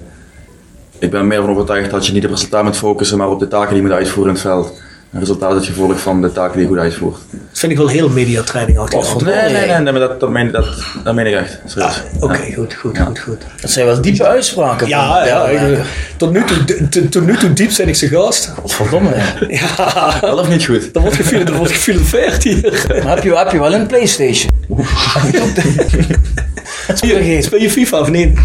[0.98, 3.48] ik ben meer van overtuigd dat je niet op resultaat moet focussen, maar op de
[3.48, 4.80] taken die je moet uitvoeren in het veld.
[5.14, 7.16] Een resultaat is het gevolg van de taken die je goed uitvoert.
[7.30, 8.98] Dat vind ik wel heel mediatraining achter.
[8.98, 10.66] Oh, Nee, nee, nee, nee, maar dat, dat, meen, dat,
[11.04, 11.60] dat meen ik echt.
[11.74, 12.02] Ja, Serieus.
[12.20, 12.54] Oké, Ja.
[12.54, 13.04] goed, goed, Ja.
[13.04, 13.42] goed, goed.
[13.60, 14.88] Dat zijn wel diepe uitspraken.
[14.88, 15.78] Ja, van ja, ik-
[16.16, 18.52] tot, nu toe, tot nu toe diepzinnigste gast.
[18.64, 19.10] Verdomme.
[19.14, 19.44] hè.
[19.48, 20.92] Ja, Dat of niet goed.
[20.92, 22.86] dat wordt gefil- dat wordt gefilosofeerd hier.
[23.04, 24.50] Maar heb je, heb je wel een Playstation?
[26.94, 28.38] Speel je- Speel je FIFA of niet?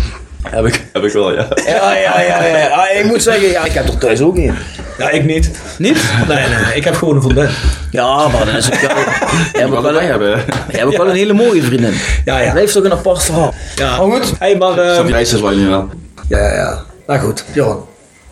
[0.43, 1.47] Heb ik, heb ik wel, ja.
[1.65, 2.67] Ja, ja, ja, ja.
[2.67, 4.55] Ah, ik moet zeggen, ja, ik heb er thuis ook een.
[4.97, 5.51] Ja, ik niet.
[5.77, 5.97] Niet?
[6.27, 7.47] Nee, nee, nee, ik heb gewoon een vriendin.
[7.91, 8.95] Ja, maar dan is het wel...
[8.95, 10.29] Jij hebt ook wel, een- hebben.
[10.29, 10.45] jij
[10.79, 11.93] hebt ook wel een hele mooie vriendin.
[12.25, 12.51] Ja, ja.
[12.51, 13.53] Blijft toch een apart verhaal.
[13.75, 14.05] Ja.
[14.05, 14.33] Maar goed.
[14.39, 14.75] Hey, maar...
[14.75, 15.89] Dat vereist is wel niet wel.
[16.29, 16.83] ja, ja, ja.
[17.07, 17.85] Nou goed, Johan.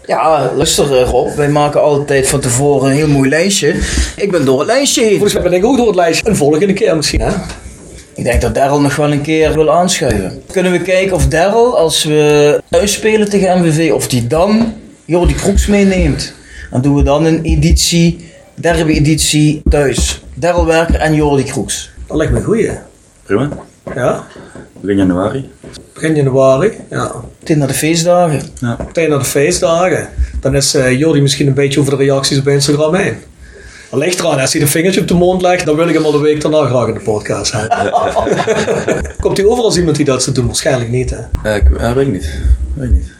[0.06, 3.76] Ja, luister eh, Rob, wij maken altijd van tevoren een heel mooi lijstje.
[4.16, 5.12] Ik ben door het lijstje heen.
[5.12, 6.30] Volgens mij ben ik ook door het lijstje.
[6.30, 7.32] Een volgende keer misschien, hè?
[8.18, 10.42] Ik denk dat Daryl nog wel een keer wil aanschuiven.
[10.52, 14.74] Kunnen we kijken of Daryl, als we thuis spelen tegen MVV, of die dan
[15.06, 16.34] Jordi Kroeks meeneemt.
[16.72, 20.24] Dan doen we dan een editie, derde editie thuis.
[20.34, 21.92] Daryl Werker en Jordi Kroeks.
[22.08, 22.72] Dat lijkt me een goeie.
[23.24, 23.50] Prima.
[23.96, 24.26] Ja?
[24.82, 25.50] Begin januari.
[25.94, 26.72] Begin januari.
[26.90, 27.12] Ja.
[27.40, 28.42] Meteen naar de feestdagen.
[28.60, 28.78] Ja.
[28.86, 30.10] Meteen naar de feestdagen.
[30.40, 33.16] Dan is eh Jordi misschien een beetje over de reacties op Instagram heen.
[33.90, 36.06] Dat ligt eraan, als hij een vingertje op de mond legt, dan wil ik hem
[36.06, 37.92] al de week daarna graag in de podcast hebben.
[39.22, 40.46] Komt hij over als iemand die dat zou doen?
[40.46, 41.50] Waarschijnlijk niet, hè?
[41.50, 42.30] Eh, ik ja, weet ik niet.
[42.74, 43.12] Weet ik niet.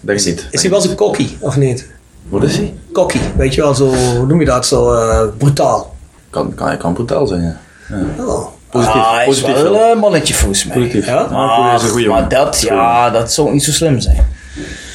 [0.00, 0.46] Denk ik niet.
[0.50, 1.86] Is hij wel zo cocky, of niet?
[2.28, 2.74] Wat is hij?
[2.92, 5.96] Cocky, weet je wel, zo, hoe noem je dat, zo eh, brutaal.
[6.30, 7.60] Kan, kan, kan brutaal zijn, ja.
[7.88, 8.24] ja.
[8.24, 8.46] Oh.
[8.70, 9.02] Positief.
[9.02, 10.76] ah, hij is positief wel een mannetje volgens mij.
[10.76, 11.06] Positief.
[11.06, 11.74] Ja?
[11.74, 12.28] Is goeie maar man.
[12.28, 14.26] dat, ja, dat zou niet zo slim zijn.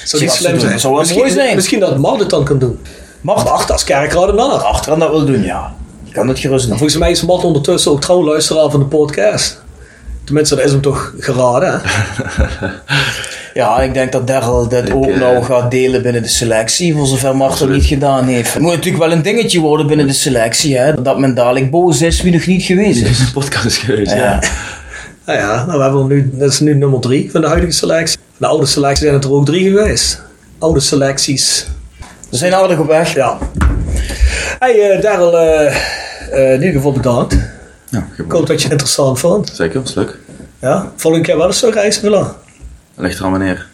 [0.04, 0.80] Zou ze slim zijn?
[0.80, 1.56] Zou wel misschien, mooi zijn.
[1.56, 2.80] Misschien dat Mart het dan kan doen.
[3.22, 4.46] Mart achter als kerkradenaar.
[4.64, 5.74] Achteraan dat wil doen, ja.
[6.04, 6.78] Je kan het gerust doen.
[6.78, 9.62] Volgens mij is Mart ondertussen ook trouw luisteraar van de podcast.
[10.24, 11.88] Tenminste, dat is hem toch geraden, hè?
[13.54, 16.96] Ja, ik denk dat Daryl dit Ik, ook eh, nou gaat delen binnen de selectie,
[16.96, 18.54] voor zover Mart dat niet gedaan heeft.
[18.54, 22.02] Het moet natuurlijk wel een dingetje worden binnen de selectie, hè, dat men dadelijk boos
[22.02, 23.18] is wie nog niet geweest is.
[23.18, 24.18] Deze podcast is geweest, Ja.
[24.18, 24.40] ja.
[25.26, 28.18] Nou ja, nou, we hebben nu, dat is nu nummer drie van de huidige selectie.
[28.18, 30.22] Van de oude selectie zijn het er ook drie geweest.
[30.60, 31.68] Oude selecties.
[32.32, 33.14] We zijn aardig op weg.
[33.14, 33.38] Ja.
[34.60, 35.76] Hey uh, Daryl, uh,
[36.34, 37.38] uh, in ieder geval bedankt.
[37.90, 39.52] Ja, Ik hoop dat je het interessant vond.
[39.54, 40.18] Zeker, was leuk.
[40.60, 42.24] Ja, volgende keer wel eens zo reizen willen.
[42.96, 43.68] Dat ligt er aan wanneer.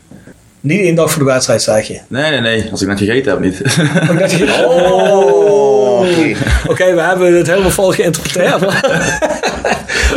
[0.59, 1.99] Niet één dag voor de wedstrijd, zeg je.
[2.07, 2.71] Nee, nee, nee.
[2.71, 3.57] Als ik net gegeten heb, niet.
[3.57, 4.65] Je...
[4.67, 6.35] Oh, oké.
[6.67, 8.53] Okay, we hebben het helemaal vol geïnterpreteerd.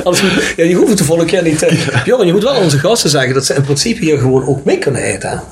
[0.05, 2.01] Anders moet, ja, je hoeft het de volgende keer niet te...
[2.05, 4.78] Bjorn, je moet wel onze gasten zeggen dat ze in principe hier gewoon ook mee
[4.78, 5.43] kunnen eten.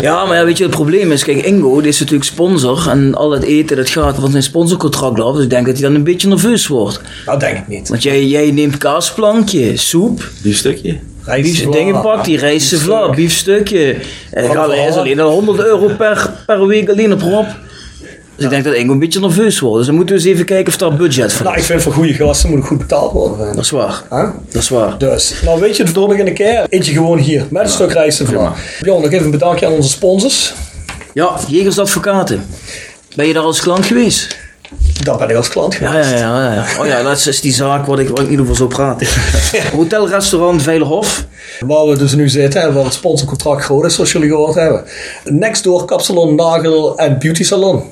[0.00, 3.14] Ja, maar ja, weet je, het probleem is, kijk, Ingo, die is natuurlijk sponsor en
[3.14, 5.94] al het eten, dat gaat van zijn sponsorcontract af, dus ik denk dat hij dan
[5.94, 7.00] een beetje nerveus wordt.
[7.26, 7.88] Nou, denk ik niet.
[7.88, 10.98] Want jij, jij neemt kaasplankje, soep, Biefstukje.
[11.24, 13.96] bief, dingen pakt, die rijst vla, biefstukje.
[14.30, 17.46] En gaat is alleen al 100 euro per, per week alleen op Rob.
[18.38, 19.76] Dus ik denk dat Ingo een beetje nerveus wordt.
[19.76, 21.92] Dus dan moeten we eens even kijken of daar budget voor Nou, ik vind voor
[21.92, 23.54] goede gasten moet goed betaald worden.
[23.54, 24.02] Dat is waar.
[24.10, 24.28] Huh?
[24.50, 24.98] Dat is waar.
[24.98, 28.22] Dus, nou weet je, de volgende keer eet je gewoon hier met een stuk rijst
[28.24, 28.52] vla.
[28.80, 30.52] Bjorn, nog even een bedankje aan onze sponsors.
[31.14, 32.46] Ja, Jegers Advocaten.
[33.14, 34.36] Ben je daar als klant geweest?
[35.02, 36.10] Daar ben ik als klant Ja, geweest.
[36.10, 36.52] ja, ja.
[36.54, 36.64] ja.
[36.80, 39.06] Oh ja, dat is die zaak waar ik, waar ik niet over zou praten.
[39.76, 41.24] Hotel, restaurant, Veilerhof.
[41.66, 44.84] Waar we dus nu zitten en waar het sponsorcontract groot is, zoals jullie gehoord hebben.
[45.24, 47.82] Next door Kapsalon, Nagel en Beauty Salon.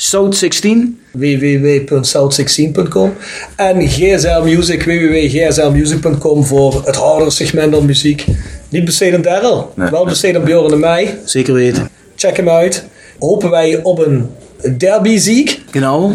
[0.00, 1.00] South 16.
[1.12, 3.14] www.south16.com
[3.56, 8.24] en GSL Music, www.gslmusic.com voor het hardere segment aan muziek.
[8.68, 9.90] Niet besteed aan Daryl, Nee.
[9.90, 11.18] wel besteed aan Bjorn en mij.
[11.24, 11.88] Zeker weten.
[12.16, 12.84] Check hem uit.
[13.18, 14.30] Hopen wij op een
[14.78, 15.60] derby ziek.
[15.70, 16.12] Genau.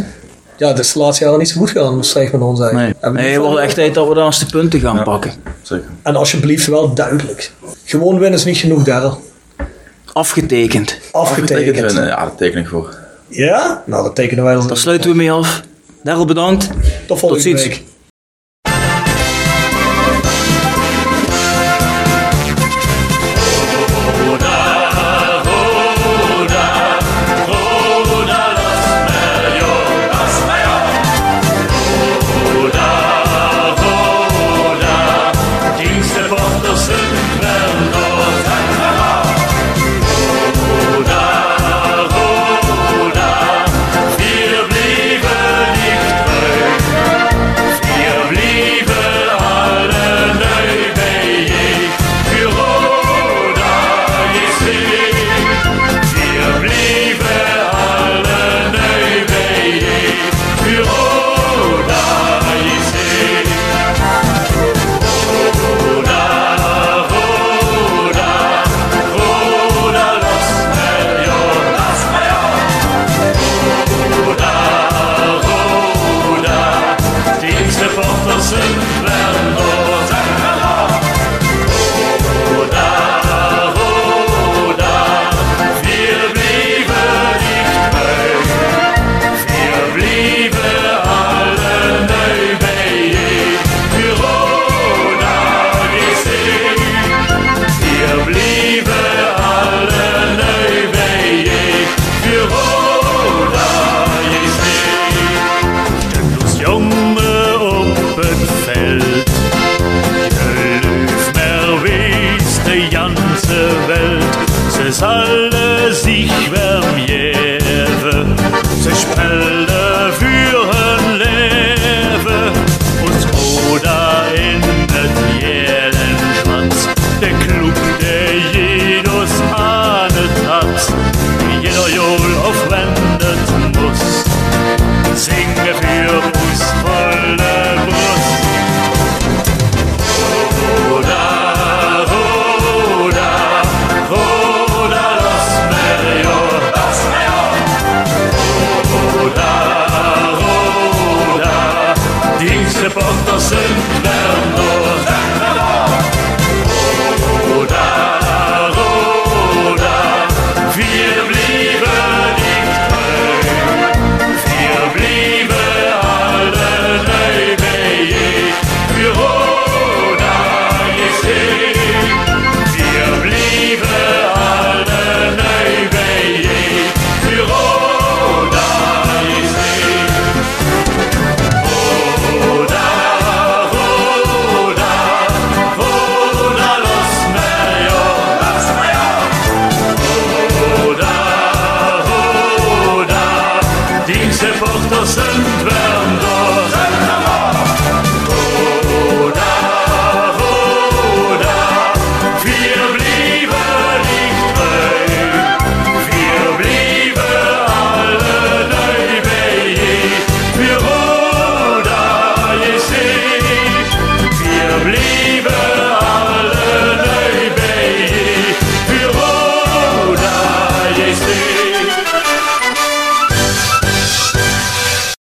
[0.57, 2.67] Ja, het is de laatste jaren niet zo goed gegaan, dat slecht met ons Nee,
[2.69, 3.01] eigenlijk.
[3.03, 5.03] Nee niet het wordt echt tijd dat we de laatste punten gaan Ja.
[5.03, 5.31] pakken.
[5.61, 5.85] Zeker.
[6.03, 7.51] En alsjeblieft wel duidelijk.
[7.85, 9.21] Gewoon winnen is niet genoeg, Daryl.
[10.13, 10.97] Afgetekend.
[11.11, 11.75] Afgetekend.
[11.75, 13.01] winnen, Ja, daar teken ik voor.
[13.35, 13.83] Ja?
[13.85, 14.67] Nou, dat tekenen wij dan.
[14.67, 15.61] Daar sluiten we mee af.
[16.03, 16.69] Daryl bedankt.
[17.07, 17.63] Tot volgende Tot ziens.
[17.67, 17.83] week.